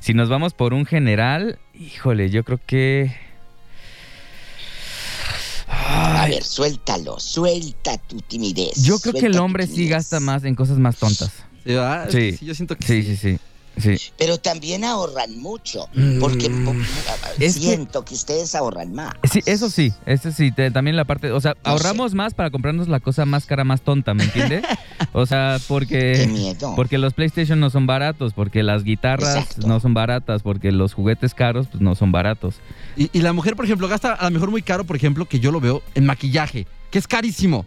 si 0.00 0.14
nos 0.14 0.28
vamos 0.28 0.54
por 0.54 0.74
un 0.74 0.86
general, 0.86 1.58
híjole, 1.74 2.30
yo 2.30 2.44
creo 2.44 2.60
que... 2.64 3.14
A 5.66 6.26
ver, 6.28 6.42
suéltalo, 6.42 7.18
suelta 7.18 7.98
tu 7.98 8.20
timidez. 8.20 8.82
yo 8.84 8.98
creo 8.98 9.14
que 9.14 9.26
el 9.26 9.38
hombre 9.38 9.66
sí 9.66 9.88
gasta 9.88 10.20
más 10.20 10.44
en 10.44 10.54
cosas 10.54 10.78
más 10.78 10.96
tontas. 10.96 11.32
¿Sí, 11.64 11.72
verdad? 11.72 12.08
Sí. 12.10 12.18
que 12.18 12.36
sí, 12.36 12.46
yo 12.46 12.54
siento 12.54 12.76
que 12.76 12.86
Sí, 12.86 13.02
sí, 13.02 13.16
sí. 13.16 13.32
Sí. 13.32 13.38
Pero 14.18 14.38
también 14.38 14.84
ahorran 14.84 15.38
mucho, 15.38 15.88
Mm. 15.94 16.20
porque 16.20 16.50
que- 17.38 17.50
siento 17.50 18.04
que... 18.04 18.14
ustedes 18.14 18.54
ahorran 18.54 18.92
más. 18.94 19.14
Sí, 19.30 19.40
eso 19.46 19.68
sí, 19.70 19.92
eso 20.06 20.30
sí, 20.32 20.52
te- 20.52 20.70
también 20.70 20.96
la 20.96 21.04
parte, 21.04 21.30
o 21.32 21.40
sea, 21.40 21.56
ahorramos 21.64 22.14
más 22.14 22.34
para 22.34 22.50
comprarnos 22.50 22.88
la 22.88 23.00
cosa 23.00 23.24
más 23.26 23.46
cara, 23.46 23.64
más 23.64 23.82
tonta, 23.82 24.14
¿me 24.14 24.24
entiendes? 24.24 24.62
O 25.12 25.26
sea, 25.26 25.56
Qué 25.58 25.64
porque 25.68 26.26
miedo. 26.28 26.72
porque 26.76 26.98
los 26.98 27.14
PlayStation 27.14 27.60
no 27.60 27.70
son 27.70 27.86
baratos, 27.86 28.32
porque 28.32 28.62
las 28.62 28.84
guitarras 28.84 29.36
Exacto. 29.36 29.66
no 29.66 29.78
son 29.80 29.92
baratas, 29.94 30.42
porque 30.42 30.72
los 30.72 30.94
juguetes 30.94 31.34
caros 31.34 31.66
pues 31.68 31.80
no 31.82 31.94
son 31.94 32.10
baratos. 32.12 32.56
Y, 32.96 33.10
y 33.12 33.20
la 33.22 33.32
mujer, 33.32 33.54
por 33.56 33.64
ejemplo, 33.64 33.86
gasta 33.88 34.12
a 34.14 34.24
lo 34.24 34.30
mejor 34.30 34.50
muy 34.50 34.62
caro, 34.62 34.84
por 34.84 34.96
ejemplo, 34.96 35.26
que 35.26 35.40
yo 35.40 35.50
lo 35.52 35.60
veo 35.60 35.82
en 35.94 36.06
maquillaje, 36.06 36.66
que 36.90 36.98
es 36.98 37.06
carísimo. 37.06 37.66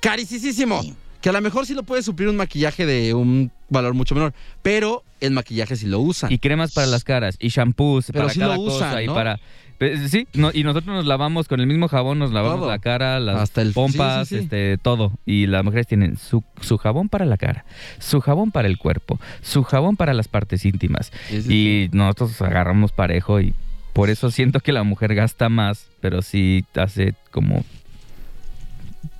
Carísimo. 0.00 0.82
Sí. 0.82 0.94
Que 1.20 1.28
a 1.30 1.32
lo 1.32 1.40
mejor 1.40 1.66
sí 1.66 1.74
lo 1.74 1.82
puede 1.82 2.02
suplir 2.02 2.28
un 2.28 2.36
maquillaje 2.36 2.86
de 2.86 3.14
un 3.14 3.50
valor 3.68 3.94
mucho 3.94 4.14
menor, 4.14 4.32
pero 4.62 5.02
el 5.20 5.32
maquillaje 5.32 5.76
sí 5.76 5.86
lo 5.86 6.00
usan. 6.00 6.30
Y 6.32 6.38
cremas 6.38 6.72
para 6.72 6.86
las 6.86 7.04
caras, 7.04 7.36
y 7.40 7.48
shampoos 7.48 8.06
Pero 8.12 8.20
para 8.24 8.32
sí 8.34 8.40
cada 8.40 8.56
lo 8.56 8.62
usan, 8.62 8.90
cosa, 8.90 9.02
y 9.02 9.08
para... 9.08 9.40
Pues, 9.78 10.10
sí, 10.10 10.26
no- 10.32 10.50
y 10.54 10.62
nosotros 10.64 10.94
nos 10.94 11.04
lavamos 11.04 11.48
con 11.48 11.60
el 11.60 11.66
mismo 11.66 11.86
jabón, 11.88 12.18
nos 12.18 12.32
lavamos 12.32 12.60
Todo. 12.60 12.68
la 12.70 12.78
cara, 12.78 13.20
las 13.20 13.36
Hasta 13.36 13.60
el- 13.60 13.72
pompas, 13.74 14.26
sí, 14.26 14.36
sí, 14.36 14.38
sí. 14.38 14.44
este, 14.44 14.78
todo. 14.78 15.12
Y 15.26 15.46
las 15.48 15.64
mujeres 15.64 15.86
tienen 15.86 16.16
su, 16.16 16.42
su 16.62 16.78
jabón 16.78 17.10
para 17.10 17.26
la 17.26 17.36
cara, 17.36 17.66
su 17.98 18.20
jabón 18.22 18.52
para 18.52 18.68
el 18.68 18.78
cuerpo, 18.78 19.20
su 19.42 19.64
jabón 19.64 19.96
para 19.96 20.14
las 20.14 20.28
partes 20.28 20.64
íntimas. 20.64 21.12
Y 21.30 21.88
nosotros 21.92 22.40
agarramos 22.40 22.92
parejo 22.92 23.38
y 23.40 23.52
por 23.92 24.08
eso 24.08 24.30
siento 24.30 24.60
que 24.60 24.72
la 24.72 24.82
mujer 24.82 25.14
gasta 25.14 25.48
más, 25.50 25.88
pero 26.00 26.22
sí 26.22 26.64
hace 26.74 27.14
como... 27.30 27.62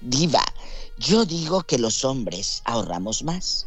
Diva, 0.00 0.42
yo 0.96 1.26
digo 1.26 1.64
que 1.64 1.76
los 1.76 2.02
hombres 2.02 2.62
ahorramos 2.64 3.24
más. 3.24 3.66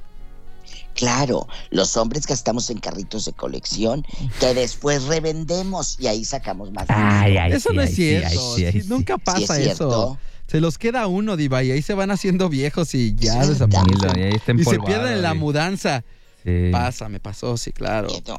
Claro, 0.96 1.48
los 1.70 1.96
hombres 1.98 2.28
gastamos 2.28 2.70
en 2.70 2.80
carritos 2.80 3.26
de 3.26 3.34
colección 3.34 4.06
que 4.40 4.54
después 4.54 5.04
revendemos 5.04 5.98
y 6.00 6.08
ahí 6.08 6.26
sacamos 6.26 6.72
más 6.72 6.88
dinero. 6.88 7.08
Ay, 7.10 7.38
ay, 7.38 7.52
eso 7.54 7.70
sí, 7.70 7.76
no 7.76 7.82
ay, 7.82 7.88
es 7.88 7.96
cierto. 7.96 8.30
sí, 8.30 8.66
ay, 8.66 8.72
sí, 8.74 8.82
sí. 8.82 8.88
Nunca 8.90 9.16
Sí, 9.16 9.22
pasa 9.24 9.60
es 9.60 9.68
eso. 9.68 10.18
Se 10.48 10.60
los 10.60 10.78
queda 10.78 11.08
uno, 11.08 11.38
Diva, 11.38 11.64
y 11.64 11.72
ahí 11.72 11.82
se 11.82 11.94
van 11.94 12.12
haciendo 12.12 12.50
viejos 12.50 12.94
y 12.94 13.16
ya 13.16 13.46
desaparecen. 13.46 14.20
Y 14.20 14.24
ahí 14.24 14.34
está 14.34 14.52
Y 14.52 14.64
se 14.66 14.80
pierden 14.80 15.14
en 15.14 15.22
la 15.22 15.34
mudanza. 15.34 16.04
Sí. 16.44 16.70
Pasa, 16.72 17.08
me 17.08 17.20
pasó, 17.22 17.56
sí, 17.56 17.72
claro. 17.72 18.08
Quieto. 18.10 18.36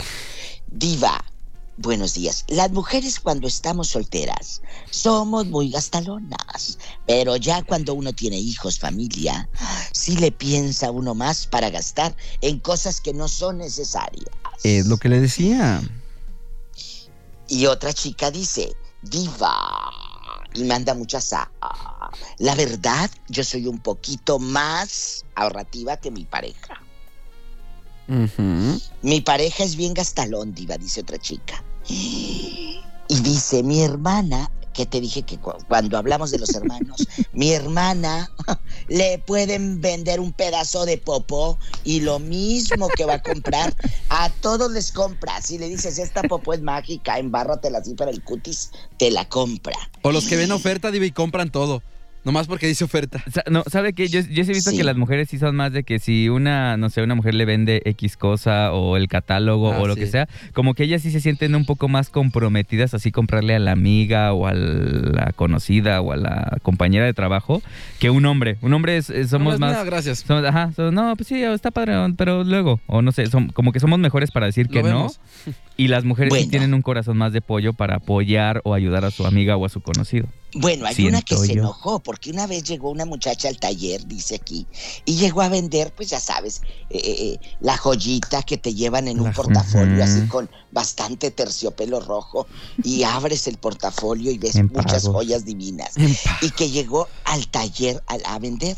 Diva, 0.66 1.24
buenos 1.76 2.14
días. 2.14 2.44
Las 2.48 2.70
mujeres 2.70 3.20
cuando 3.20 3.46
estamos 3.46 3.88
solteras 3.88 4.62
somos 4.90 5.46
muy 5.46 5.70
gastalonas, 5.70 6.78
pero 7.06 7.36
ya 7.36 7.62
cuando 7.62 7.94
uno 7.94 8.12
tiene 8.12 8.38
hijos, 8.38 8.78
familia, 8.78 9.48
sí 9.92 10.16
le 10.16 10.32
piensa 10.32 10.90
uno 10.90 11.14
más 11.14 11.46
para 11.46 11.70
gastar 11.70 12.14
en 12.40 12.58
cosas 12.58 13.00
que 13.00 13.12
no 13.12 13.28
son 13.28 13.58
necesarias. 13.58 14.30
Es 14.62 14.86
lo 14.86 14.96
que 14.96 15.08
le 15.08 15.20
decía. 15.20 15.82
Y 17.48 17.66
otra 17.66 17.92
chica 17.92 18.30
dice, 18.30 18.74
diva, 19.02 19.90
y 20.54 20.64
manda 20.64 20.94
muchas 20.94 21.32
a... 21.32 21.50
La 22.38 22.54
verdad, 22.54 23.10
yo 23.28 23.42
soy 23.42 23.66
un 23.66 23.78
poquito 23.78 24.38
más 24.38 25.24
ahorrativa 25.34 25.96
que 25.96 26.10
mi 26.10 26.24
pareja. 26.24 26.81
Mi 29.02 29.20
pareja 29.20 29.64
es 29.64 29.76
bien 29.76 29.94
gastalón, 29.94 30.54
diva, 30.54 30.76
dice 30.78 31.00
otra 31.00 31.18
chica. 31.18 31.62
Y 31.88 33.20
dice, 33.22 33.62
mi 33.62 33.82
hermana, 33.82 34.50
que 34.72 34.86
te 34.86 35.00
dije 35.00 35.22
que 35.22 35.36
cu- 35.38 35.52
cuando 35.68 35.98
hablamos 35.98 36.30
de 36.30 36.38
los 36.38 36.54
hermanos, 36.54 37.06
mi 37.32 37.50
hermana 37.52 38.30
le 38.88 39.18
pueden 39.18 39.80
vender 39.80 40.18
un 40.20 40.32
pedazo 40.32 40.86
de 40.86 40.96
popó 40.98 41.58
y 41.84 42.00
lo 42.00 42.18
mismo 42.18 42.88
que 42.88 43.04
va 43.04 43.14
a 43.14 43.22
comprar, 43.22 43.74
a 44.08 44.30
todos 44.30 44.70
les 44.72 44.90
compra. 44.92 45.42
Si 45.42 45.58
le 45.58 45.68
dices, 45.68 45.98
esta 45.98 46.22
popó 46.22 46.54
es 46.54 46.62
mágica, 46.62 47.18
embárratela 47.18 47.78
así 47.78 47.94
para 47.94 48.10
el 48.10 48.22
cutis, 48.22 48.70
te 48.98 49.10
la 49.10 49.28
compra. 49.28 49.76
O 50.02 50.10
los 50.12 50.26
que 50.26 50.36
ven 50.36 50.52
oferta, 50.52 50.90
Diva, 50.90 51.04
y 51.06 51.10
compran 51.12 51.50
todo. 51.50 51.82
Nomás 52.24 52.46
porque 52.46 52.68
dice 52.68 52.84
oferta. 52.84 53.22
Sa- 53.32 53.42
No, 53.50 53.64
¿sabe 53.68 53.94
qué? 53.94 54.06
Yo, 54.06 54.20
yo 54.20 54.44
sí 54.44 54.50
he 54.52 54.54
visto 54.54 54.70
Sí. 54.70 54.76
que 54.76 54.84
las 54.84 54.96
mujeres 54.96 55.28
sí 55.28 55.38
son 55.38 55.56
más 55.56 55.72
de 55.72 55.82
que 55.82 55.98
si 55.98 56.28
una, 56.28 56.76
no 56.76 56.88
sé, 56.88 57.02
una 57.02 57.16
mujer 57.16 57.34
le 57.34 57.44
vende 57.44 57.82
X 57.84 58.16
cosa 58.16 58.72
o 58.72 58.96
el 58.96 59.08
catálogo 59.08 59.72
Ah, 59.72 59.78
o 59.80 59.86
lo 59.88 59.94
sí. 59.94 60.00
que 60.00 60.06
sea, 60.06 60.28
como 60.52 60.74
que 60.74 60.84
ellas 60.84 61.02
sí 61.02 61.10
se 61.10 61.20
sienten 61.20 61.54
un 61.56 61.64
poco 61.66 61.88
más 61.88 62.10
comprometidas 62.10 62.94
así 62.94 63.10
comprarle 63.10 63.56
a 63.56 63.58
la 63.58 63.72
amiga 63.72 64.32
o 64.34 64.46
a 64.46 64.54
la 64.54 65.32
conocida 65.34 66.00
o 66.00 66.12
a 66.12 66.16
la 66.16 66.58
compañera 66.62 67.04
de 67.06 67.12
trabajo 67.14 67.60
que 67.98 68.10
un 68.10 68.24
hombre. 68.26 68.56
Un 68.62 68.72
hombre 68.72 68.96
es, 68.98 69.10
es- 69.10 69.30
somos 69.30 69.54
No, 69.58 69.66
más... 69.66 69.76
no, 69.78 69.84
gracias. 69.84 70.20
somos- 70.24 70.44
ajá, 70.44 70.70
somos- 70.76 70.92
no, 70.92 71.16
pues 71.16 71.26
sí, 71.26 71.42
está 71.42 71.72
padre, 71.72 71.94
pero 72.16 72.44
luego, 72.44 72.80
o 72.86 73.02
no 73.02 73.10
sé, 73.10 73.24
como 73.52 73.72
que 73.72 73.80
somos 73.80 73.98
mejores 73.98 74.30
para 74.30 74.46
decir 74.46 74.68
que 74.68 74.82
no. 74.84 75.08
Y 75.76 75.88
las 75.88 76.04
mujeres 76.04 76.32
sí 76.34 76.48
tienen 76.48 76.72
un 76.74 76.82
corazón 76.82 77.16
más 77.18 77.32
de 77.32 77.40
pollo 77.40 77.72
para 77.72 77.96
apoyar 77.96 78.60
o 78.64 78.74
ayudar 78.74 79.04
a 79.04 79.10
su 79.10 79.26
amiga 79.26 79.56
o 79.56 79.64
a 79.66 79.68
su 79.68 79.80
conocido. 79.80 80.28
Bueno, 80.54 80.86
hay 80.86 81.06
una 81.06 81.22
que 81.22 81.36
se 81.36 81.52
enojó 81.52 82.00
porque 82.00 82.30
una 82.30 82.46
vez 82.46 82.64
llegó 82.64 82.90
una 82.90 83.06
muchacha 83.06 83.48
al 83.48 83.58
taller, 83.58 84.06
dice 84.06 84.34
aquí, 84.34 84.66
y 85.04 85.16
llegó 85.16 85.40
a 85.40 85.48
vender, 85.48 85.94
pues 85.94 86.10
ya 86.10 86.20
sabes, 86.20 86.60
eh, 86.90 86.98
eh, 86.98 87.16
eh, 87.20 87.40
la 87.60 87.76
joyita 87.76 88.42
que 88.42 88.58
te 88.58 88.74
llevan 88.74 89.08
en 89.08 89.18
un 89.18 89.28
La 89.28 89.32
portafolio 89.32 90.04
así 90.04 90.26
con 90.28 90.50
bastante 90.70 91.30
terciopelo 91.30 92.00
rojo 92.00 92.46
y 92.82 93.02
abres 93.02 93.46
el 93.46 93.56
portafolio 93.56 94.30
y 94.30 94.38
ves 94.38 94.62
muchas 94.70 95.04
joyas 95.04 95.44
divinas. 95.44 95.94
Y 96.42 96.50
que 96.50 96.70
llegó 96.70 97.08
al 97.24 97.48
taller 97.48 98.02
a, 98.06 98.34
a 98.34 98.38
vender 98.38 98.76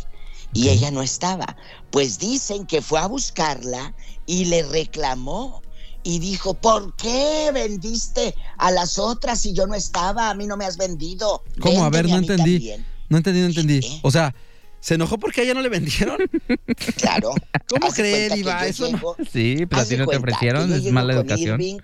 y 0.52 0.68
ella 0.68 0.90
no 0.90 1.02
estaba. 1.02 1.56
Pues 1.90 2.18
dicen 2.18 2.66
que 2.66 2.80
fue 2.80 3.00
a 3.00 3.06
buscarla 3.06 3.94
y 4.26 4.46
le 4.46 4.62
reclamó. 4.62 5.63
Y 6.04 6.18
dijo, 6.18 6.54
¿por 6.54 6.94
qué 6.96 7.50
vendiste 7.52 8.34
a 8.58 8.70
las 8.70 8.98
otras 8.98 9.40
si 9.40 9.52
yo 9.54 9.66
no 9.66 9.74
estaba? 9.74 10.30
A 10.30 10.34
mí 10.34 10.46
no 10.46 10.56
me 10.56 10.64
has 10.66 10.76
vendido. 10.76 11.42
¿Cómo? 11.60 11.84
A 11.84 11.90
ver, 11.90 12.04
Véndeme 12.06 12.26
no 12.26 12.32
a 12.32 12.34
entendí. 12.36 12.52
también". 12.58 12.86
No 13.08 13.16
entendí, 13.16 13.40
no 13.40 13.46
entendí. 13.46 13.78
¿Eh? 13.78 14.00
O 14.02 14.10
sea, 14.10 14.34
¿se 14.80 14.94
enojó 14.94 15.18
porque 15.18 15.40
a 15.40 15.44
ella 15.44 15.54
no 15.54 15.62
le 15.62 15.68
vendieron? 15.70 16.18
Claro. 16.96 17.30
¿Cómo 17.68 17.86
Haz 17.86 17.94
de 17.96 18.02
cree, 18.02 18.28
cuenta 18.28 18.34
que 18.34 18.40
Diva? 18.40 18.62
yo 18.62 18.68
Eso 18.86 18.90
no- 18.92 19.16
Sí, 19.32 19.56
pero 19.66 19.80
haz 19.80 19.86
a 19.86 19.88
ti 19.88 19.96
de 19.96 20.02
no 20.04 20.06
te 20.10 20.16
ofrecieron, 20.16 20.72
es 20.72 20.84
mala 20.92 21.14
con 21.14 21.22
educación. 21.24 21.60
Irving, 21.60 21.78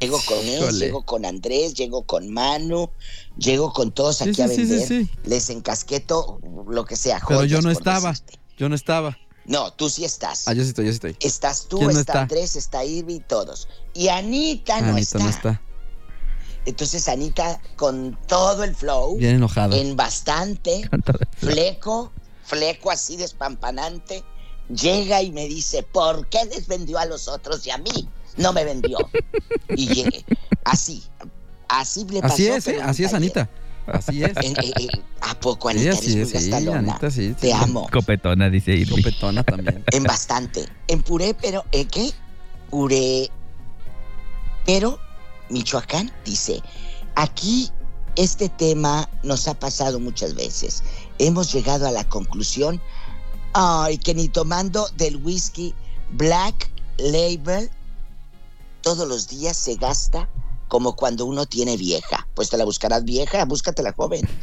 llego 0.00 0.20
con 0.26 0.38
él, 0.38 0.54
Híjole. 0.62 0.78
llego 0.86 1.02
con 1.04 1.24
Andrés, 1.24 1.74
llego 1.74 2.02
con 2.02 2.32
Manu, 2.32 2.90
llego 3.38 3.72
con 3.72 3.92
todos 3.92 4.20
aquí 4.22 4.34
sí, 4.34 4.42
a 4.42 4.48
sí, 4.48 4.54
sí, 4.56 4.62
vender. 4.64 4.88
sí. 4.88 5.10
Les 5.24 5.48
encasqueto 5.50 6.40
lo 6.68 6.84
que 6.84 6.96
sea. 6.96 7.20
Pero 7.28 7.44
yo 7.44 7.60
no 7.62 7.70
estaba. 7.70 8.10
decirte. 8.10 8.38
Yo 8.58 8.68
no 8.68 8.74
estaba. 8.74 9.16
No, 9.46 9.72
tú 9.72 9.88
sí 9.90 10.04
estás. 10.04 10.46
Ah, 10.46 10.52
yo 10.52 10.62
sí 10.62 10.68
estoy, 10.68 10.84
yo 10.86 10.92
sí 10.92 10.96
estoy. 10.96 11.16
Estás 11.20 11.66
tú, 11.66 11.78
¿Quién 11.78 11.92
no 11.92 11.98
está, 11.98 12.12
está? 12.12 12.20
Andrés, 12.22 12.56
está 12.56 12.84
Irving, 12.84 13.20
todos. 13.20 13.68
Y 13.94 14.08
Anita 14.08 14.80
no, 14.80 14.88
Anita 14.92 15.00
está. 15.00 15.18
no 15.18 15.28
está. 15.28 15.62
Entonces 16.66 17.08
Anita, 17.08 17.60
con 17.76 18.18
todo 18.28 18.64
el 18.64 18.74
flow, 18.76 19.16
Bien 19.16 19.36
enojada. 19.36 19.76
en 19.76 19.96
bastante, 19.96 20.88
fleco, 21.38 22.12
fleco 22.44 22.90
así 22.90 23.16
despampanante, 23.16 24.22
llega 24.68 25.22
y 25.22 25.32
me 25.32 25.48
dice, 25.48 25.82
¿por 25.82 26.28
qué 26.28 26.44
les 26.44 26.66
vendió 26.68 26.98
a 26.98 27.06
los 27.06 27.28
otros 27.28 27.66
y 27.66 27.70
a 27.70 27.78
mí 27.78 28.08
no 28.36 28.52
me 28.52 28.64
vendió? 28.64 28.98
Y 29.74 29.86
llegué, 29.86 30.24
así, 30.64 31.02
así 31.68 32.04
le 32.04 32.20
pasó. 32.20 32.34
Así 32.34 32.48
es, 32.48 32.66
¿eh? 32.66 32.74
en 32.76 32.82
un 32.84 32.90
Así 32.90 33.04
es. 33.04 33.14
Anita. 33.14 33.48
Así 33.92 34.22
es. 34.24 34.32
En- 34.36 34.56
eh, 34.58 34.72
eh, 34.80 34.88
¿A 35.22 35.38
poco, 35.38 35.70
Sí, 35.70 35.76
Anita? 35.78 35.92
así 35.92 36.12
eres 36.12 36.28
es, 36.28 36.34
muy 36.34 36.42
sí, 36.42 36.50
gastalona? 36.50 36.92
Anita, 36.92 37.10
sí. 37.10 37.34
Te 37.38 37.52
amo. 37.52 37.86
Copetona, 37.92 38.48
dice 38.50 38.72
Irving. 38.72 38.96
Copetona 38.96 39.42
también. 39.44 39.84
En 39.92 40.04
bastante. 40.04 40.66
En 40.88 41.02
puré, 41.02 41.34
pero 41.34 41.64
¿eh, 41.72 41.84
qué? 41.86 42.10
Puré. 42.70 43.30
Pero 44.66 44.98
Michoacán 45.48 46.10
dice, 46.24 46.62
aquí 47.16 47.70
este 48.16 48.48
tema 48.48 49.08
nos 49.22 49.48
ha 49.48 49.54
pasado 49.54 49.98
muchas 50.00 50.34
veces. 50.34 50.82
Hemos 51.18 51.52
llegado 51.52 51.86
a 51.86 51.90
la 51.90 52.04
conclusión, 52.04 52.80
ay, 53.54 53.98
que 53.98 54.14
ni 54.14 54.28
tomando 54.28 54.88
del 54.96 55.16
whisky 55.16 55.74
Black 56.12 56.70
Label 56.98 57.70
todos 58.82 59.06
los 59.08 59.28
días 59.28 59.56
se 59.56 59.74
gasta 59.76 60.28
como 60.70 60.94
cuando 60.94 61.26
uno 61.26 61.44
tiene 61.44 61.76
vieja. 61.76 62.26
Pues 62.34 62.48
te 62.48 62.56
la 62.56 62.64
buscarás 62.64 63.04
vieja, 63.04 63.44
búscatela 63.44 63.92
joven. 63.92 64.26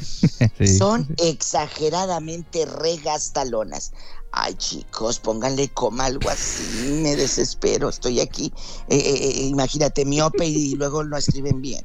Sí. 0.57 0.77
Son 0.77 1.07
exageradamente 1.17 2.65
regastalonas. 2.65 3.91
Ay, 4.31 4.55
chicos, 4.55 5.19
pónganle 5.19 5.69
coma 5.69 6.05
algo 6.05 6.29
así. 6.29 6.99
Me 7.04 7.15
desespero. 7.15 7.89
Estoy 7.89 8.19
aquí. 8.19 8.52
Eh, 8.89 8.97
eh, 8.97 9.15
eh, 9.15 9.41
imagínate, 9.45 10.04
miope 10.04 10.45
y 10.45 10.75
luego 10.75 11.04
no 11.04 11.15
escriben 11.15 11.62
bien. 11.62 11.83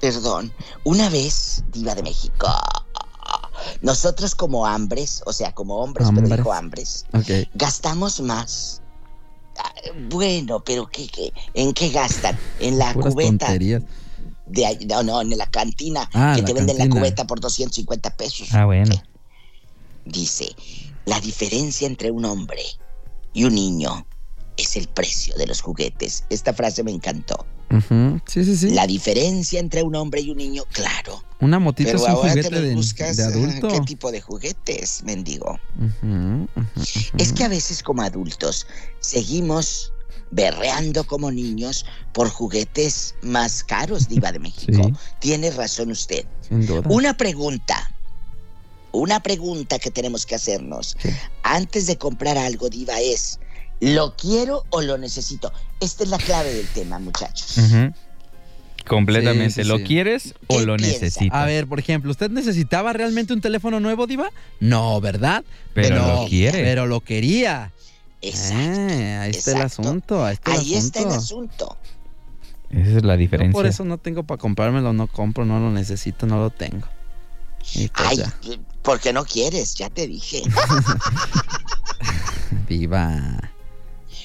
Perdón. 0.00 0.52
Una 0.84 1.08
vez, 1.08 1.64
Diva 1.72 1.94
de 1.94 2.02
México. 2.02 2.48
Nosotros 3.80 4.34
como 4.34 4.66
hambres, 4.66 5.22
o 5.26 5.32
sea, 5.32 5.54
como 5.54 5.78
hombres, 5.78 6.08
pero 6.14 6.28
dijo 6.28 6.52
hambres, 6.52 7.06
gastamos 7.54 8.20
más. 8.20 8.82
Bueno, 10.08 10.60
pero 10.64 10.86
¿qué, 10.86 11.06
qué? 11.08 11.32
en 11.54 11.72
qué 11.72 11.90
gastan? 11.90 12.38
En 12.60 12.78
la 12.78 12.92
Puras 12.92 13.14
cubeta. 13.14 13.46
tonterías. 13.46 13.82
De, 14.46 14.86
no, 14.86 15.02
no, 15.02 15.20
en 15.20 15.36
la 15.36 15.46
cantina. 15.46 16.08
Ah, 16.14 16.32
que 16.34 16.42
la 16.42 16.46
te 16.46 16.54
venden 16.54 16.78
la 16.78 16.88
cubeta 16.88 17.26
por 17.26 17.40
250 17.40 18.16
pesos. 18.16 18.48
Ah, 18.52 18.64
bueno. 18.64 18.94
Dice, 20.04 20.54
la 21.04 21.20
diferencia 21.20 21.86
entre 21.86 22.10
un 22.10 22.24
hombre 22.24 22.62
y 23.34 23.44
un 23.44 23.54
niño 23.54 24.06
es 24.58 24.76
el 24.76 24.88
precio 24.88 25.34
de 25.36 25.46
los 25.46 25.62
juguetes. 25.62 26.24
Esta 26.28 26.52
frase 26.52 26.82
me 26.82 26.90
encantó. 26.90 27.46
Sí, 28.26 28.44
sí, 28.44 28.56
sí. 28.56 28.70
La 28.70 28.86
diferencia 28.86 29.60
entre 29.60 29.82
un 29.82 29.94
hombre 29.94 30.20
y 30.22 30.30
un 30.30 30.38
niño, 30.38 30.64
claro. 30.72 31.22
Una 31.40 31.58
motito 31.58 31.88
Pero 31.88 31.98
es 31.98 32.04
un 32.04 32.10
ahora 32.10 32.30
juguete 32.30 32.60
de, 32.60 32.74
buscas, 32.74 33.16
de 33.16 33.24
adulto. 33.24 33.68
¿Qué 33.68 33.80
tipo 33.80 34.10
de 34.10 34.20
juguetes, 34.20 35.02
mendigo? 35.04 35.58
Es 37.18 37.32
que 37.32 37.44
a 37.44 37.48
veces 37.48 37.82
como 37.82 38.02
adultos 38.02 38.66
seguimos 39.00 39.92
berreando 40.30 41.04
como 41.04 41.30
niños 41.30 41.86
por 42.12 42.28
juguetes 42.28 43.14
más 43.22 43.62
caros, 43.64 44.08
Diva 44.08 44.32
de 44.32 44.38
México. 44.38 44.82
Sí. 44.84 44.92
Tiene 45.20 45.50
razón 45.50 45.90
usted. 45.90 46.24
Sin 46.46 46.66
duda. 46.66 46.82
Una 46.88 47.16
pregunta. 47.16 47.94
Una 48.92 49.22
pregunta 49.22 49.78
que 49.78 49.90
tenemos 49.90 50.24
que 50.24 50.34
hacernos 50.34 50.96
Sí. 51.02 51.10
antes 51.42 51.86
de 51.86 51.98
comprar 51.98 52.38
algo, 52.38 52.70
Diva, 52.70 52.98
es: 53.00 53.38
¿lo 53.80 54.14
quiero 54.16 54.64
o 54.70 54.82
lo 54.82 54.98
necesito? 54.98 55.52
Esta 55.80 56.04
es 56.04 56.10
la 56.10 56.18
clave 56.18 56.52
del 56.52 56.66
tema, 56.68 56.98
muchachos. 56.98 57.56
Completamente. 58.86 59.50
Sí, 59.50 59.62
sí, 59.62 59.68
¿Lo 59.68 59.78
sí. 59.78 59.84
quieres 59.84 60.34
o 60.46 60.58
¿Qué 60.58 60.66
lo 60.66 60.76
piensa? 60.76 61.00
necesitas? 61.04 61.38
A 61.38 61.44
ver, 61.44 61.66
por 61.66 61.78
ejemplo, 61.78 62.10
¿usted 62.10 62.30
necesitaba 62.30 62.92
realmente 62.92 63.32
un 63.32 63.40
teléfono 63.40 63.80
nuevo, 63.80 64.06
Diva? 64.06 64.30
No, 64.60 65.00
¿verdad? 65.00 65.44
pero 65.74 66.22
lo 66.22 66.28
quiere. 66.28 66.62
Pero 66.62 66.86
lo 66.86 67.00
quería. 67.00 67.72
Exacto. 68.22 68.56
Ah, 68.56 69.20
ahí 69.22 69.30
está 69.30 69.52
el 69.52 69.62
asunto. 69.62 70.24
Ahí 70.24 70.34
está 70.34 70.54
el 70.54 70.60
Ahí 70.60 70.74
está 70.74 71.00
el 71.02 71.08
asunto. 71.08 71.76
Esa 72.70 72.98
es 72.98 73.04
la 73.04 73.14
Yo 73.14 73.18
diferencia. 73.18 73.52
por 73.52 73.66
eso 73.66 73.84
no 73.84 73.98
tengo 73.98 74.24
para 74.24 74.38
comprármelo, 74.38 74.92
no 74.92 75.06
compro, 75.06 75.44
no 75.44 75.58
lo 75.60 75.70
necesito, 75.70 76.26
no 76.26 76.38
lo 76.38 76.50
tengo. 76.50 76.86
Pues 77.58 77.90
Ay, 77.94 78.16
ya, 78.18 78.32
porque 78.82 79.12
no 79.12 79.24
quieres, 79.24 79.74
ya 79.74 79.90
te 79.90 80.06
dije. 80.06 80.42
Diva. 82.68 83.52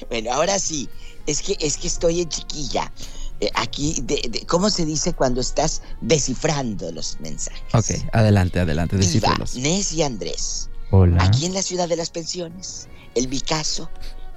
Bueno, 0.09 0.31
ahora 0.33 0.59
sí, 0.59 0.89
es 1.27 1.41
que 1.41 1.57
es 1.59 1.77
que 1.77 1.87
estoy 1.87 2.21
en 2.21 2.29
chiquilla. 2.29 2.91
Eh, 3.39 3.49
aquí, 3.55 3.99
de, 4.03 4.21
de- 4.29 4.45
¿cómo 4.45 4.69
se 4.69 4.85
dice 4.85 5.13
cuando 5.13 5.41
estás 5.41 5.81
descifrando 6.01 6.91
los 6.91 7.19
mensajes? 7.19 7.61
Ok, 7.73 8.07
adelante, 8.13 8.59
adelante, 8.59 8.95
Diva, 8.97 9.05
descífrelos. 9.05 9.55
Nes 9.55 9.91
y 9.93 10.03
Andrés, 10.03 10.69
Hola. 10.91 11.23
aquí 11.23 11.45
en 11.45 11.53
la 11.53 11.61
ciudad 11.61 11.89
de 11.89 11.95
las 11.95 12.09
pensiones, 12.11 12.87
el 13.15 13.27
Picasso, 13.27 13.89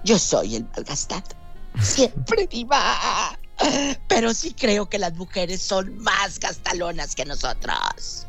yo 0.05 0.19
soy 0.19 0.57
el 0.57 0.65
malgastado. 0.75 1.25
Siempre 1.81 2.47
diva. 2.47 3.39
Pero 4.09 4.33
sí 4.35 4.55
creo 4.59 4.89
que 4.89 4.99
las 4.99 5.15
mujeres 5.15 5.61
son 5.63 5.99
más 5.99 6.39
gastalonas 6.41 7.15
que 7.15 7.25
nosotros. 7.25 8.27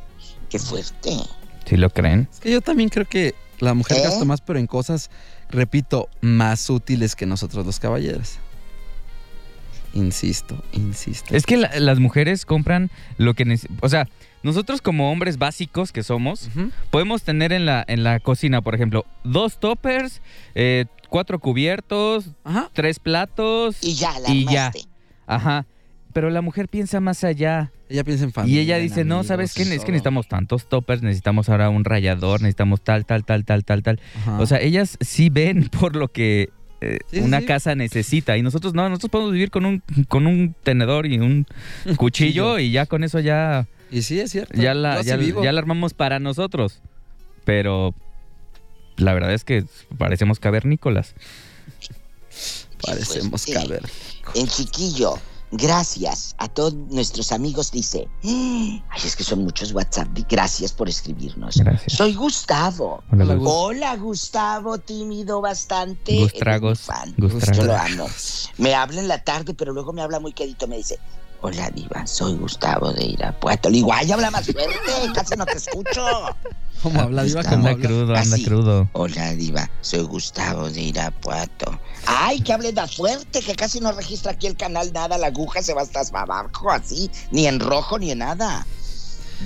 Qué 0.50 0.60
fuerte. 0.60 1.18
¿Sí 1.66 1.78
lo 1.78 1.90
creen? 1.90 2.30
Es 2.32 2.40
que 2.40 2.52
yo 2.52 2.62
también 2.62 2.90
creo 2.90 3.06
que 3.08 3.36
la 3.60 3.74
mujer 3.74 3.98
¿Eh? 3.98 4.02
gasta 4.04 4.24
más, 4.26 4.42
pero 4.42 4.60
en 4.60 4.68
cosas, 4.68 5.10
repito, 5.50 6.10
más 6.22 6.70
útiles 6.70 7.16
que 7.16 7.26
nosotros 7.26 7.66
los 7.66 7.80
caballeros. 7.80 8.40
Insisto, 9.94 10.64
insisto. 10.74 11.36
Es 11.36 11.46
que 11.46 11.58
la- 11.58 11.72
las 11.80 12.00
mujeres 12.00 12.46
compran 12.46 12.92
lo 13.18 13.34
que 13.34 13.46
necesitan. 13.46 13.78
O 13.82 13.90
sea, 13.90 14.08
nosotros 14.44 14.82
como 14.82 15.12
hombres 15.12 15.38
básicos 15.38 15.92
que 15.92 16.04
somos, 16.04 16.50
podemos 16.92 17.24
tener 17.24 17.52
en 17.52 17.66
la, 17.66 17.84
en 17.88 18.04
la 18.04 18.20
cocina, 18.20 18.62
por 18.62 18.76
ejemplo, 18.76 19.06
dos 19.24 19.60
toppers, 19.60 20.22
eh, 20.56 20.86
cuatro 21.10 21.40
cubiertos, 21.40 22.32
Ajá. 22.44 22.70
tres 22.74 23.00
platos. 23.00 23.78
Y 23.82 23.96
ya 23.96 24.20
la 24.20 24.30
Y 24.30 24.46
ya. 24.46 24.72
Ajá. 25.26 25.66
Pero 26.18 26.32
la 26.32 26.42
mujer 26.42 26.68
piensa 26.68 27.00
más 27.00 27.24
allá. 27.24 27.72
Ella 27.90 28.04
piensa 28.04 28.24
en 28.24 28.32
y 28.32 28.34
familia. 28.34 28.62
ella 28.64 28.78
en 28.78 28.84
dice, 28.86 29.06
no, 29.06 29.24
¿sabes 29.24 29.54
qué? 29.54 29.62
Es 29.62 29.70
que 29.70 29.76
todo". 29.78 29.86
necesitamos 29.92 30.28
tantos 30.28 30.68
toppers, 30.68 31.04
necesitamos 31.04 31.48
ahora 31.48 31.70
un 31.70 31.86
rallador, 31.86 32.42
necesitamos 32.42 32.82
tal, 32.82 33.06
tal, 33.06 33.24
tal, 33.24 33.46
tal, 33.46 33.64
tal, 33.64 33.84
tal. 33.84 34.00
Ajá. 34.22 34.40
O 34.40 34.48
sea, 34.48 34.60
ellas 34.60 34.98
sí 35.00 35.30
ven 35.30 35.70
por 35.80 35.96
lo 35.96 36.08
que 36.08 36.50
eh, 36.82 36.98
Sí, 37.12 37.20
una 37.20 37.42
sí. 37.42 37.46
casa 37.46 37.76
necesita. 37.76 38.36
Y 38.36 38.42
nosotros 38.42 38.74
no, 38.74 38.90
nosotros 38.90 39.12
podemos 39.12 39.32
vivir 39.32 39.52
con 39.52 39.68
un, 39.68 39.84
con 40.08 40.26
un 40.26 40.56
tenedor 40.64 41.06
y 41.06 41.20
un 41.20 41.46
cuchillo 41.98 42.58
y 42.58 42.72
ya 42.72 42.88
con 42.88 43.04
eso 43.04 43.20
ya, 43.20 43.68
y 43.92 44.02
sí, 44.02 44.20
es 44.20 44.32
cierto. 44.32 44.60
ya, 44.60 44.74
la, 44.74 45.04
ya, 45.04 45.18
vivo. 45.18 45.44
ya 45.44 45.52
la 45.52 45.60
armamos 45.60 45.94
para 45.94 46.18
nosotros. 46.20 46.82
Pero 47.46 47.94
la 48.96 49.14
verdad 49.14 49.36
es 49.36 49.44
que 49.44 49.66
parecemos 50.00 50.40
cavernícolas. 50.40 51.14
Parecemos 52.82 53.46
fuerte. 53.46 53.64
caber. 53.68 53.82
En 54.34 54.48
chiquillo, 54.48 55.14
gracias 55.52 56.36
a 56.38 56.48
todos 56.48 56.74
nuestros 56.74 57.32
amigos, 57.32 57.72
dice. 57.72 58.08
Ay, 58.24 58.82
es 59.04 59.16
que 59.16 59.24
son 59.24 59.44
muchos 59.44 59.74
WhatsApp. 59.74 60.08
Gracias 60.30 60.74
por 60.74 60.90
escribirnos. 60.90 61.58
Gracias. 61.58 61.94
Soy 61.94 62.14
Gustavo. 62.14 63.04
Hola, 63.12 63.24
Hola, 63.24 63.36
Gus. 63.36 63.44
Gus. 63.44 63.54
Hola, 63.54 63.96
Gustavo, 63.98 64.78
tímido 64.78 65.42
bastante. 65.42 66.18
Gustragos. 66.18 66.88
Gustragos. 67.18 67.58
Yo 67.58 67.64
lo 67.64 67.76
amo. 67.76 68.08
Me 68.58 68.76
habla 68.76 69.02
en 69.02 69.08
la 69.08 69.24
tarde, 69.24 69.54
pero 69.54 69.74
luego 69.74 69.94
me 69.94 70.02
habla 70.02 70.20
muy 70.20 70.34
quedito. 70.34 70.68
Me 70.68 70.78
dice, 70.78 71.00
hola, 71.42 71.70
diva, 71.72 72.06
soy 72.08 72.36
Gustavo 72.36 72.92
de 72.94 73.06
Irapuato. 73.06 73.70
Le 73.70 73.78
digo, 73.78 73.94
ay, 73.94 74.12
habla 74.12 74.32
más 74.32 74.46
fuerte, 74.46 74.92
casi 75.14 75.36
no 75.36 75.46
te 75.46 75.58
escucho. 75.58 76.06
¿Cómo 76.84 77.02
habla, 77.02 77.24
Diva? 77.24 77.42
Gustavo. 77.42 77.56
¿Cómo 77.58 77.68
Anda 77.70 77.88
crudo, 77.88 78.16
anda 78.16 78.36
Así. 78.36 78.46
crudo. 78.46 78.90
Hola, 78.94 79.32
diva, 79.34 79.70
soy 79.82 80.02
Gustavo 80.04 80.70
de 80.70 80.82
Irapuato. 80.82 81.80
Ay, 82.06 82.40
que 82.42 82.54
hable 82.54 82.72
más 82.74 82.96
fuerte, 82.96 83.42
que 83.42 83.56
casi 83.56 83.80
no 83.80 83.92
registra 83.92 84.34
aquí 84.34 84.46
el 84.48 84.56
canal 84.56 84.94
nada. 84.94 85.18
La 85.18 85.28
aguja 85.28 85.62
se 85.64 85.74
va 85.74 85.82
hasta 85.82 86.02
abajo, 86.14 86.72
así, 86.72 87.10
ni 87.32 87.48
en 87.48 87.60
rojo 87.60 87.98
ni 87.98 88.12
en 88.12 88.20
nada. 88.20 88.66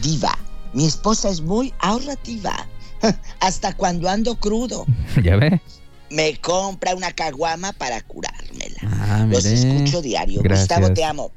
Diva, 0.02 0.38
mi 0.74 0.86
esposa 0.86 1.30
es 1.30 1.42
muy 1.42 1.74
ahorrativa. 1.80 2.68
Hasta 3.40 3.74
cuando 3.76 4.10
ando 4.10 4.36
crudo, 4.36 4.86
¿Ya 5.24 5.36
ve? 5.38 5.60
me 6.10 6.38
compra 6.40 6.94
una 6.96 7.12
caguama 7.14 7.72
para 7.74 8.02
curármela. 8.02 8.80
Ah, 8.84 9.26
Los 9.30 9.46
escucho 9.46 10.02
diario. 10.02 10.42
Gracias. 10.44 10.68
Gustavo, 10.68 10.94
te 10.94 11.04
amo. 11.04 11.32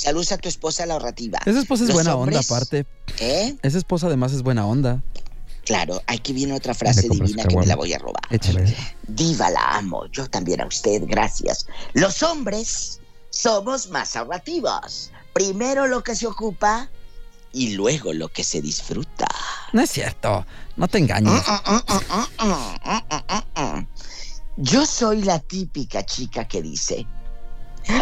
Saludos 0.00 0.32
a 0.32 0.38
tu 0.38 0.48
esposa 0.48 0.86
la 0.86 0.94
ahorrativa. 0.94 1.38
Esa 1.44 1.58
esposa 1.60 1.82
es 1.82 1.88
Los 1.88 1.94
buena 1.96 2.14
hombres- 2.16 2.38
onda, 2.50 2.56
aparte. 2.56 2.86
¿Eh? 3.18 3.54
Esa 3.62 3.76
esposa 3.76 4.06
además 4.06 4.32
es 4.32 4.40
buena 4.42 4.66
onda. 4.66 5.02
Claro, 5.66 6.00
aquí 6.06 6.32
viene 6.32 6.54
otra 6.54 6.72
frase 6.72 7.06
divina 7.06 7.44
que 7.44 7.54
me 7.54 7.66
la 7.66 7.76
voy 7.76 7.92
a 7.92 7.98
robar. 7.98 8.22
Échale. 8.30 8.74
Diva, 9.06 9.50
la 9.50 9.60
amo. 9.76 10.06
Yo 10.06 10.26
también 10.28 10.62
a 10.62 10.66
usted, 10.66 11.02
gracias. 11.04 11.66
Los 11.92 12.22
hombres 12.22 12.98
somos 13.28 13.90
más 13.90 14.16
ahorrativos. 14.16 15.10
Primero 15.34 15.86
lo 15.86 16.02
que 16.02 16.16
se 16.16 16.26
ocupa 16.26 16.88
y 17.52 17.72
luego 17.74 18.14
lo 18.14 18.28
que 18.30 18.42
se 18.42 18.62
disfruta. 18.62 19.26
No 19.74 19.82
es 19.82 19.90
cierto. 19.90 20.46
No 20.76 20.88
te 20.88 20.96
engañes. 20.96 21.42
Yo 24.56 24.86
soy 24.86 25.22
la 25.22 25.38
típica 25.40 26.04
chica 26.06 26.48
que 26.48 26.62
dice, 26.62 27.06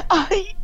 ay, 0.09 0.57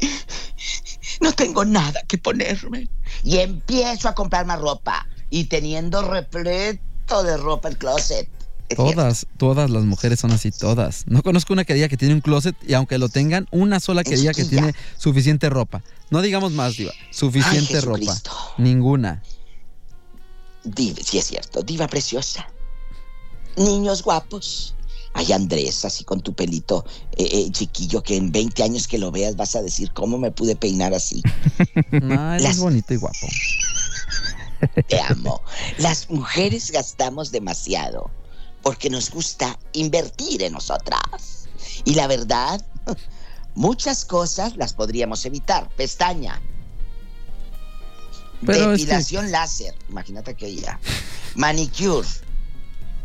no 1.20 1.32
tengo 1.32 1.64
nada 1.64 2.00
que 2.06 2.18
ponerme. 2.18 2.88
Y 3.22 3.38
empiezo 3.38 4.08
a 4.08 4.14
comprar 4.14 4.46
más 4.46 4.60
ropa. 4.60 5.06
Y 5.30 5.44
teniendo 5.44 6.02
repleto 6.02 7.22
de 7.22 7.36
ropa 7.36 7.68
el 7.68 7.78
closet. 7.78 8.28
Cierto. 8.68 8.84
Todas, 8.84 9.26
todas 9.36 9.70
las 9.70 9.84
mujeres 9.84 10.18
son 10.18 10.32
así, 10.32 10.50
todas. 10.50 11.04
No 11.06 11.22
conozco 11.22 11.52
una 11.52 11.64
que 11.64 11.74
diga 11.74 11.88
que 11.88 11.96
tiene 11.96 12.14
un 12.14 12.20
closet 12.20 12.56
y 12.66 12.74
aunque 12.74 12.98
lo 12.98 13.08
tengan, 13.08 13.46
una 13.52 13.78
sola 13.78 14.02
que 14.02 14.16
diga 14.16 14.32
que 14.32 14.44
tiene 14.44 14.74
suficiente 14.96 15.48
ropa. 15.48 15.84
No 16.10 16.20
digamos 16.20 16.50
más, 16.52 16.76
Diva. 16.76 16.92
Suficiente 17.10 17.76
Ay, 17.76 17.80
ropa. 17.80 18.16
Ninguna. 18.58 19.22
Diva, 20.64 20.98
sí 21.04 21.18
es 21.18 21.26
cierto, 21.26 21.62
diva 21.62 21.86
preciosa. 21.86 22.48
Niños 23.56 24.02
guapos. 24.02 24.75
Ay, 25.18 25.32
Andrés, 25.32 25.84
así 25.84 26.04
con 26.04 26.20
tu 26.20 26.34
pelito 26.34 26.84
eh, 27.16 27.26
eh, 27.30 27.50
chiquillo, 27.50 28.02
que 28.02 28.16
en 28.16 28.30
20 28.32 28.62
años 28.62 28.86
que 28.86 28.98
lo 28.98 29.10
veas 29.10 29.34
vas 29.36 29.56
a 29.56 29.62
decir, 29.62 29.90
¿cómo 29.92 30.18
me 30.18 30.30
pude 30.30 30.56
peinar 30.56 30.92
así? 30.94 31.22
No, 31.90 32.14
Las- 32.38 32.42
es 32.44 32.58
bonito 32.58 32.92
y 32.92 32.96
guapo. 32.98 33.26
Te 34.88 35.00
amo. 35.00 35.40
Las 35.78 36.10
mujeres 36.10 36.70
gastamos 36.70 37.30
demasiado 37.32 38.10
porque 38.62 38.90
nos 38.90 39.10
gusta 39.10 39.58
invertir 39.72 40.42
en 40.42 40.52
nosotras. 40.52 41.48
Y 41.84 41.94
la 41.94 42.06
verdad, 42.06 42.64
muchas 43.54 44.04
cosas 44.04 44.56
las 44.56 44.72
podríamos 44.74 45.24
evitar. 45.24 45.68
Pestaña. 45.76 46.40
Pero 48.44 48.72
es 48.72 48.80
que- 48.80 48.86
Depilación 48.86 49.30
láser. 49.30 49.74
Imagínate 49.88 50.34
que 50.34 50.54
ya. 50.56 50.78
Manicure. 51.36 52.06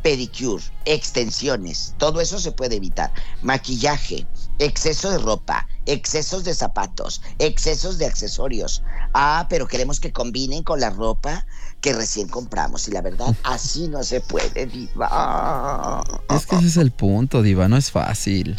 Pedicure. 0.01 0.63
Extensiones. 0.85 1.93
Todo 1.97 2.21
eso 2.21 2.39
se 2.39 2.51
puede 2.51 2.77
evitar. 2.77 3.11
Maquillaje. 3.41 4.27
Exceso 4.59 5.09
de 5.11 5.17
ropa. 5.17 5.67
excesos 5.85 6.43
de 6.43 6.53
zapatos, 6.53 7.21
excesos 7.39 7.97
de 7.97 8.05
accesorios. 8.05 8.83
Ah, 9.13 9.47
pero 9.49 9.67
queremos 9.67 9.99
que 9.99 10.13
combinen 10.13 10.63
con 10.63 10.79
la 10.79 10.89
ropa 10.89 11.45
que 11.81 11.93
recién 11.93 12.27
compramos. 12.27 12.87
Y 12.87 12.91
la 12.91 13.01
verdad, 13.01 13.35
así 13.43 13.87
no 13.87 14.03
se 14.03 14.21
puede, 14.21 14.67
diva. 14.67 16.03
Es 16.29 16.45
que 16.45 16.55
ese 16.57 16.67
es 16.67 16.77
el 16.77 16.91
punto, 16.91 17.41
diva, 17.41 17.67
no 17.67 17.77
es 17.77 17.91
fácil. 17.91 18.55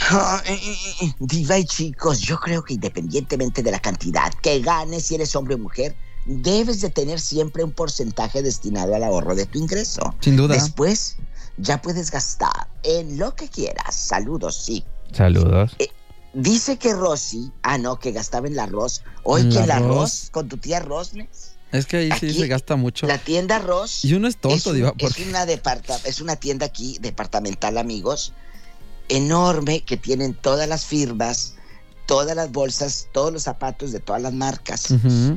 Diva 1.21 1.59
y 1.59 1.65
chicos, 1.65 2.21
yo 2.21 2.39
creo 2.39 2.63
que 2.65 2.75
independientemente 2.75 3.63
de 3.63 3.71
la 3.71 3.81
cantidad 3.81 4.33
que 4.43 4.61
ganes, 4.61 5.07
si 5.07 5.15
eres 5.15 5.35
hombre 5.37 5.55
o 5.55 5.59
mujer, 5.59 5.97
debes 6.27 6.81
de 6.81 6.91
tener 6.91 7.21
siempre 7.21 7.65
un 7.65 7.73
porcentaje 7.73 8.43
destinado 8.43 8.95
al 8.95 9.05
ahorro 9.05 9.35
de 9.35 9.47
tu 9.47 9.59
ingreso. 9.59 10.15
Sin 10.21 10.37
duda. 10.37 10.55
Después 10.55 11.17
ya 11.57 11.81
puedes 11.83 12.11
gastar 12.11 12.69
en 12.83 13.19
lo 13.19 13.35
que 13.35 13.49
quieras. 13.49 13.95
Saludos, 13.95 14.57
sí. 14.57 14.85
Saludos. 15.13 15.75
Eh, 15.79 15.89
dice 16.33 16.79
que 16.79 16.95
Rosy, 16.95 17.53
ah 17.63 17.79
no, 17.79 17.99
que 17.99 18.13
gastaba 18.13 18.47
en 18.47 18.55
el 18.55 18.61
arroz. 18.61 19.03
Hoy 19.23 19.49
que 19.49 19.59
el 19.59 19.71
arroz 19.71 20.29
con 20.31 20.49
tu 20.49 20.57
tía 20.57 20.81
Rosnes. 20.81 21.57
Es 21.73 21.87
que 21.87 21.97
ahí 21.97 22.11
sí 22.21 22.35
se 22.35 22.47
gasta 22.49 22.77
mucho. 22.77 23.07
La 23.07 23.17
tienda 23.17 23.59
Ross. 23.59 24.05
Y 24.05 24.13
uno 24.13 24.29
es 24.29 24.37
tonto, 24.37 24.75
diva. 24.75 24.93
Es, 24.99 25.19
una 25.19 25.45
es 25.45 26.21
una 26.21 26.37
tienda 26.37 26.67
aquí, 26.67 26.99
departamental, 27.01 27.79
amigos, 27.79 28.35
enorme, 29.09 29.81
que 29.81 29.97
tienen 29.97 30.35
todas 30.35 30.69
las 30.69 30.85
firmas, 30.85 31.55
todas 32.07 32.37
las 32.37 32.53
bolsas, 32.53 33.09
todos 33.13 33.33
los 33.33 33.45
zapatos 33.45 33.91
de 33.91 34.01
todas 34.01 34.21
las 34.21 34.35
marcas. 34.35 34.89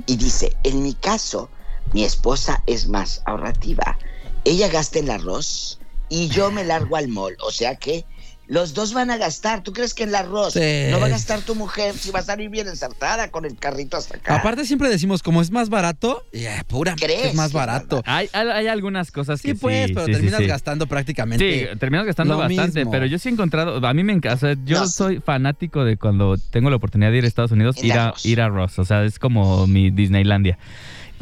Y 0.07 0.17
dice, 0.17 0.57
en 0.63 0.83
mi 0.83 0.93
caso, 0.93 1.49
mi 1.93 2.03
esposa 2.03 2.61
es 2.67 2.89
más 2.89 3.21
ahorrativa. 3.23 3.97
Ella 4.43 4.67
gasta 4.67 4.99
en 4.99 5.05
el 5.05 5.11
arroz 5.11 5.79
y 6.09 6.27
yo 6.29 6.51
me 6.51 6.63
largo 6.63 6.95
al 6.95 7.07
mall. 7.07 7.35
O 7.41 7.51
sea 7.51 7.75
que 7.75 8.05
los 8.47 8.73
dos 8.73 8.93
van 8.93 9.09
a 9.11 9.17
gastar. 9.17 9.63
¿Tú 9.63 9.73
crees 9.73 9.93
que 9.93 10.03
en 10.03 10.09
el 10.09 10.15
arroz 10.15 10.55
no 10.55 10.99
va 10.99 11.07
a 11.07 11.09
gastar 11.09 11.41
tu 11.41 11.55
mujer 11.55 11.95
si 11.95 12.11
va 12.11 12.19
a 12.19 12.23
salir 12.23 12.49
bien 12.49 12.67
ensartada 12.67 13.31
con 13.31 13.45
el 13.45 13.57
carrito 13.57 13.97
hasta 13.97 14.17
acá? 14.17 14.35
Aparte 14.35 14.65
siempre 14.65 14.89
decimos, 14.89 15.23
como 15.23 15.41
es 15.41 15.51
más 15.51 15.69
barato, 15.69 16.23
pura, 16.67 16.95
es 16.99 17.33
más 17.33 17.53
barato. 17.53 18.03
Hay, 18.05 18.29
hay, 18.33 18.67
algunas 18.67 19.11
cosas 19.11 19.41
que 19.41 19.53
sí. 19.53 19.59
pues, 19.59 19.91
pero 19.93 20.05
terminas 20.05 20.41
gastando 20.41 20.87
prácticamente. 20.87 21.69
Sí, 21.71 21.77
terminas 21.79 22.05
gastando 22.05 22.37
bastante, 22.37 22.85
pero 22.85 23.05
yo 23.05 23.17
sí 23.19 23.29
he 23.29 23.31
encontrado, 23.31 23.85
a 23.85 23.93
mí 23.93 24.03
me 24.03 24.13
encanta, 24.13 24.53
yo 24.65 24.87
soy 24.87 25.19
fanático 25.19 25.83
de 25.83 25.97
cuando 25.97 26.37
tengo 26.37 26.69
la 26.69 26.75
oportunidad 26.75 27.11
de 27.11 27.17
ir 27.17 27.25
a 27.25 27.27
Estados 27.27 27.51
Unidos, 27.51 27.83
ir 27.83 27.93
a, 27.93 28.13
ir 28.23 28.41
a 28.41 28.49
Ross, 28.49 28.79
o 28.79 28.85
sea, 28.85 29.03
es 29.03 29.19
como 29.19 29.67
mi 29.67 29.89
Disneylandia. 29.89 30.57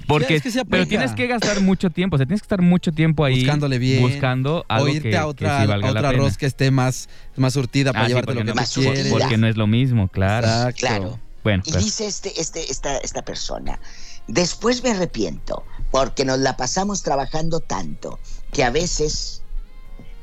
Porque, 0.08 0.42
pero 0.70 0.88
tienes 0.88 1.14
que 1.14 1.28
gastar 1.28 1.62
mucho 1.62 1.90
tiempo, 1.90 2.16
o 2.16 2.18
sea, 2.18 2.26
tienes 2.26 2.42
que 2.42 2.46
estar 2.46 2.62
mucho 2.62 2.92
tiempo 2.92 3.24
ahí 3.24 3.40
buscándole 3.40 3.78
bien, 3.80 4.02
buscando 4.02 4.66
algo 4.68 4.86
o 4.86 4.90
irte 4.90 5.18
a 5.18 5.28
otra, 5.28 5.62
que 5.62 5.68
valga 5.68 5.92
otra 5.92 6.10
arroz 6.10 6.38
que 6.38 6.46
esté 6.46 6.72
más, 6.72 7.10
más 7.36 7.54
surtida 7.54 7.94
para 7.94 8.06
ah, 8.06 8.08
llevarte 8.08 8.34
lo 8.34 8.46
que 8.46 8.54
más 8.54 8.74
quieres. 8.74 9.08
Porque 9.08 9.38
no 9.38 9.48
es 9.48 9.58
lo 9.58 9.68
mismo, 9.68 10.08
claro. 10.08 10.74
Claro. 10.76 11.20
Bueno, 11.44 11.64
y 11.66 11.72
pues. 11.72 11.84
dice 11.84 12.08
este, 12.08 12.40
este, 12.40 12.72
esta, 12.72 12.98
esta 12.98 13.22
persona, 13.24 13.80
después 14.28 14.84
me 14.84 14.92
arrepiento 14.92 15.64
porque 15.92 16.24
nos 16.26 16.40
la 16.40 16.56
pasamos 16.56 17.04
trabajando 17.04 17.60
tanto 17.60 18.20
que 18.52 18.64
a 18.64 18.70
veces 18.70 19.44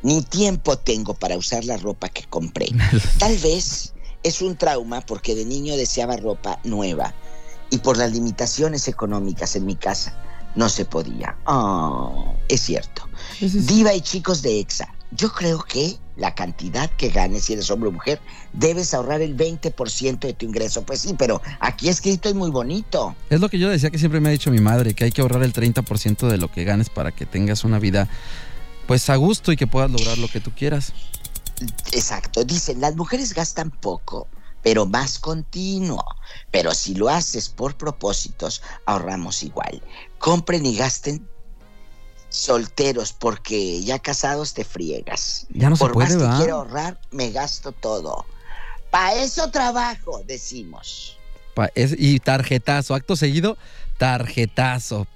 ni 0.02 0.22
tiempo 0.22 0.78
tengo 0.78 1.14
para 1.14 1.36
usar 1.36 1.64
la 1.64 1.76
ropa 1.76 2.08
que 2.08 2.24
compré. 2.24 2.68
Tal 3.18 3.36
vez 3.38 3.94
es 4.22 4.42
un 4.42 4.56
trauma 4.56 5.00
porque 5.02 5.34
de 5.34 5.44
niño 5.44 5.76
deseaba 5.76 6.16
ropa 6.16 6.58
nueva 6.64 7.14
y 7.70 7.78
por 7.78 7.96
las 7.96 8.12
limitaciones 8.12 8.88
económicas 8.88 9.56
en 9.56 9.66
mi 9.66 9.76
casa 9.76 10.14
no 10.54 10.68
se 10.68 10.84
podía. 10.84 11.36
Oh, 11.46 12.34
es 12.48 12.60
cierto. 12.60 13.08
Diva 13.40 13.94
y 13.94 14.00
chicos 14.00 14.42
de 14.42 14.60
EXA, 14.60 14.92
yo 15.12 15.32
creo 15.32 15.62
que 15.62 15.96
la 16.16 16.34
cantidad 16.34 16.90
que 16.90 17.08
ganes, 17.08 17.44
si 17.44 17.54
eres 17.54 17.70
hombre 17.70 17.88
o 17.88 17.92
mujer, 17.92 18.20
debes 18.52 18.92
ahorrar 18.92 19.22
el 19.22 19.36
20% 19.36 20.18
de 20.18 20.34
tu 20.34 20.44
ingreso. 20.44 20.82
Pues 20.82 21.00
sí, 21.00 21.14
pero 21.18 21.40
aquí 21.60 21.88
escrito 21.88 22.28
es 22.28 22.34
muy 22.34 22.50
bonito. 22.50 23.14
Es 23.30 23.40
lo 23.40 23.48
que 23.48 23.58
yo 23.58 23.70
decía 23.70 23.90
que 23.90 23.98
siempre 23.98 24.20
me 24.20 24.28
ha 24.28 24.32
dicho 24.32 24.50
mi 24.50 24.60
madre, 24.60 24.94
que 24.94 25.04
hay 25.04 25.12
que 25.12 25.22
ahorrar 25.22 25.42
el 25.42 25.52
30% 25.52 26.28
de 26.28 26.36
lo 26.36 26.50
que 26.50 26.64
ganes 26.64 26.90
para 26.90 27.12
que 27.12 27.26
tengas 27.26 27.64
una 27.64 27.78
vida 27.78 28.08
pues 28.86 29.08
a 29.08 29.16
gusto 29.16 29.52
y 29.52 29.56
que 29.56 29.66
puedas 29.66 29.90
lograr 29.90 30.18
lo 30.18 30.28
que 30.28 30.40
tú 30.40 30.50
quieras. 30.50 30.92
Exacto. 31.92 32.44
Dicen, 32.44 32.80
las 32.80 32.96
mujeres 32.96 33.34
gastan 33.34 33.70
poco 33.70 34.28
pero 34.62 34.86
más 34.86 35.18
continuo. 35.18 36.04
Pero 36.50 36.74
si 36.74 36.94
lo 36.94 37.08
haces 37.08 37.48
por 37.48 37.76
propósitos, 37.76 38.62
ahorramos 38.86 39.42
igual. 39.42 39.82
Compren 40.18 40.66
y 40.66 40.76
gasten 40.76 41.26
solteros 42.28 43.12
porque 43.12 43.82
ya 43.82 43.98
casados 43.98 44.54
te 44.54 44.64
friegas. 44.64 45.46
Ya 45.50 45.70
no 45.70 45.76
por 45.76 45.90
se 45.90 45.94
puede, 45.94 46.16
más 46.16 46.36
que 46.36 46.44
quiero 46.44 46.56
ahorrar, 46.56 47.00
me 47.10 47.30
gasto 47.30 47.72
todo. 47.72 48.24
Pa' 48.90 49.14
eso 49.14 49.50
trabajo, 49.50 50.22
decimos. 50.26 51.16
y 51.76 52.18
tarjetazo, 52.20 52.94
acto 52.94 53.16
seguido, 53.16 53.56
tarjetazo. 53.98 55.06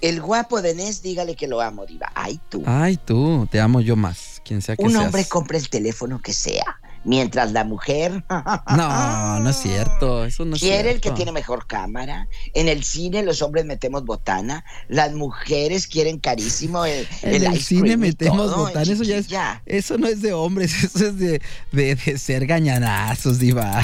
El 0.00 0.20
guapo 0.20 0.60
de 0.62 0.74
Nes, 0.74 1.00
dígale 1.00 1.36
que 1.36 1.46
lo 1.46 1.60
amo, 1.60 1.86
diva. 1.86 2.10
Ay, 2.14 2.40
tú. 2.48 2.64
Ay, 2.66 2.96
tú, 2.96 3.46
te 3.50 3.60
amo 3.60 3.80
yo 3.80 3.94
más, 3.94 4.42
quien 4.44 4.60
sea 4.60 4.74
que 4.74 4.82
Un 4.82 4.96
hombre 4.96 5.24
compra 5.26 5.56
el 5.58 5.68
teléfono 5.68 6.20
que 6.20 6.32
sea 6.32 6.81
mientras 7.04 7.52
la 7.52 7.64
mujer 7.64 8.24
no 8.76 9.40
no 9.40 9.50
es 9.50 9.56
cierto 9.56 10.24
eso 10.24 10.44
no 10.44 10.56
quiere 10.56 10.90
es 10.90 10.94
el 10.96 11.00
que 11.00 11.10
tiene 11.10 11.32
mejor 11.32 11.66
cámara. 11.66 12.28
En 12.54 12.68
el 12.68 12.84
cine 12.84 13.22
los 13.22 13.42
hombres 13.42 13.64
metemos 13.64 14.04
botana 14.04 14.64
las 14.88 15.12
mujeres 15.12 15.86
quieren 15.86 16.18
carísimo 16.18 16.84
el, 16.84 17.06
en 17.22 17.44
el, 17.44 17.60
cine 17.60 17.96
metemos 17.96 18.54
botana 18.54 18.82
eso 18.82 19.02
ya 19.02 19.18
es 19.18 19.28
eso 19.66 19.98
no 19.98 20.06
es 20.06 20.22
de 20.22 20.32
hombres 20.32 20.72
eso 20.84 21.06
es 21.06 21.18
de, 21.18 21.42
de, 21.72 22.18
ser 22.18 22.46
gañanazos 22.46 23.38
diva. 23.38 23.80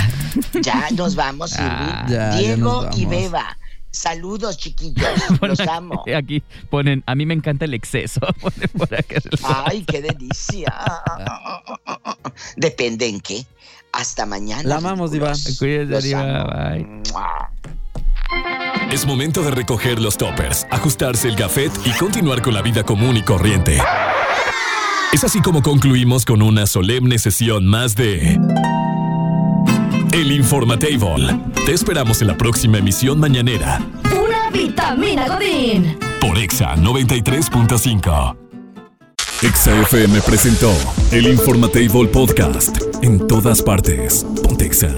Ya 0.63 0.89
nos 0.93 1.15
vamos 1.15 1.55
ah, 1.59 2.35
Diego 2.39 2.89
y 2.97 3.07
Beba 3.07 3.57
Saludos, 3.91 4.59
chiquillos. 4.59 5.09
Los 5.41 5.61
amo. 5.61 6.05
Aquí 6.15 6.43
ponen, 6.71 7.03
a 7.07 7.15
mí 7.15 7.27
me 7.27 7.35
encanta 7.35 7.65
el 7.65 7.75
exceso. 7.75 8.21
Ay, 9.45 9.85
qué 9.85 10.03
delicia. 10.03 10.75
Depende 12.57 13.07
en 13.07 13.21
qué. 13.21 13.45
Hasta 13.93 14.27
mañana. 14.27 14.63
La 14.65 14.77
amamos, 14.77 15.11
Diva. 15.11 15.33
Cuídate, 15.59 16.07
Diva. 16.07 16.45
Bye. 16.45 17.03
Es 18.93 19.07
momento 19.07 19.43
de 19.43 19.51
recoger 19.51 20.01
los 20.01 20.19
toppers, 20.19 20.67
ajustarse 20.71 21.29
el 21.29 21.37
gafet 21.37 21.73
y 21.85 21.93
continuar 21.93 22.43
con 22.43 22.55
la 22.55 22.63
vida 22.63 22.85
común 22.85 23.17
y 23.17 23.23
corriente. 23.23 23.79
Es 25.13 25.25
así 25.25 25.41
como 25.41 25.63
concluimos 25.63 26.27
con 26.27 26.43
una 26.43 26.67
solemne 26.67 27.19
sesión 27.19 27.67
más 27.67 27.95
de 27.97 28.39
El 30.19 30.33
Informatable. 30.33 31.41
Te 31.65 31.73
esperamos 31.73 32.21
en 32.23 32.27
la 32.27 32.37
próxima 32.37 32.79
emisión 32.79 33.21
mañanera. 33.21 33.79
Una 34.21 34.51
vitamina 34.51 35.29
Godín. 35.29 35.97
Por 36.21 36.37
Exa 36.37 36.75
93.5. 36.75 38.37
Exa 39.43 39.81
FM 39.83 40.21
presentó 40.23 40.73
El 41.13 41.29
Informatable 41.29 42.09
Podcast. 42.09 42.79
En 43.01 43.29
todas 43.29 43.63
partes. 43.63 44.27
Pontexa. 44.43 44.93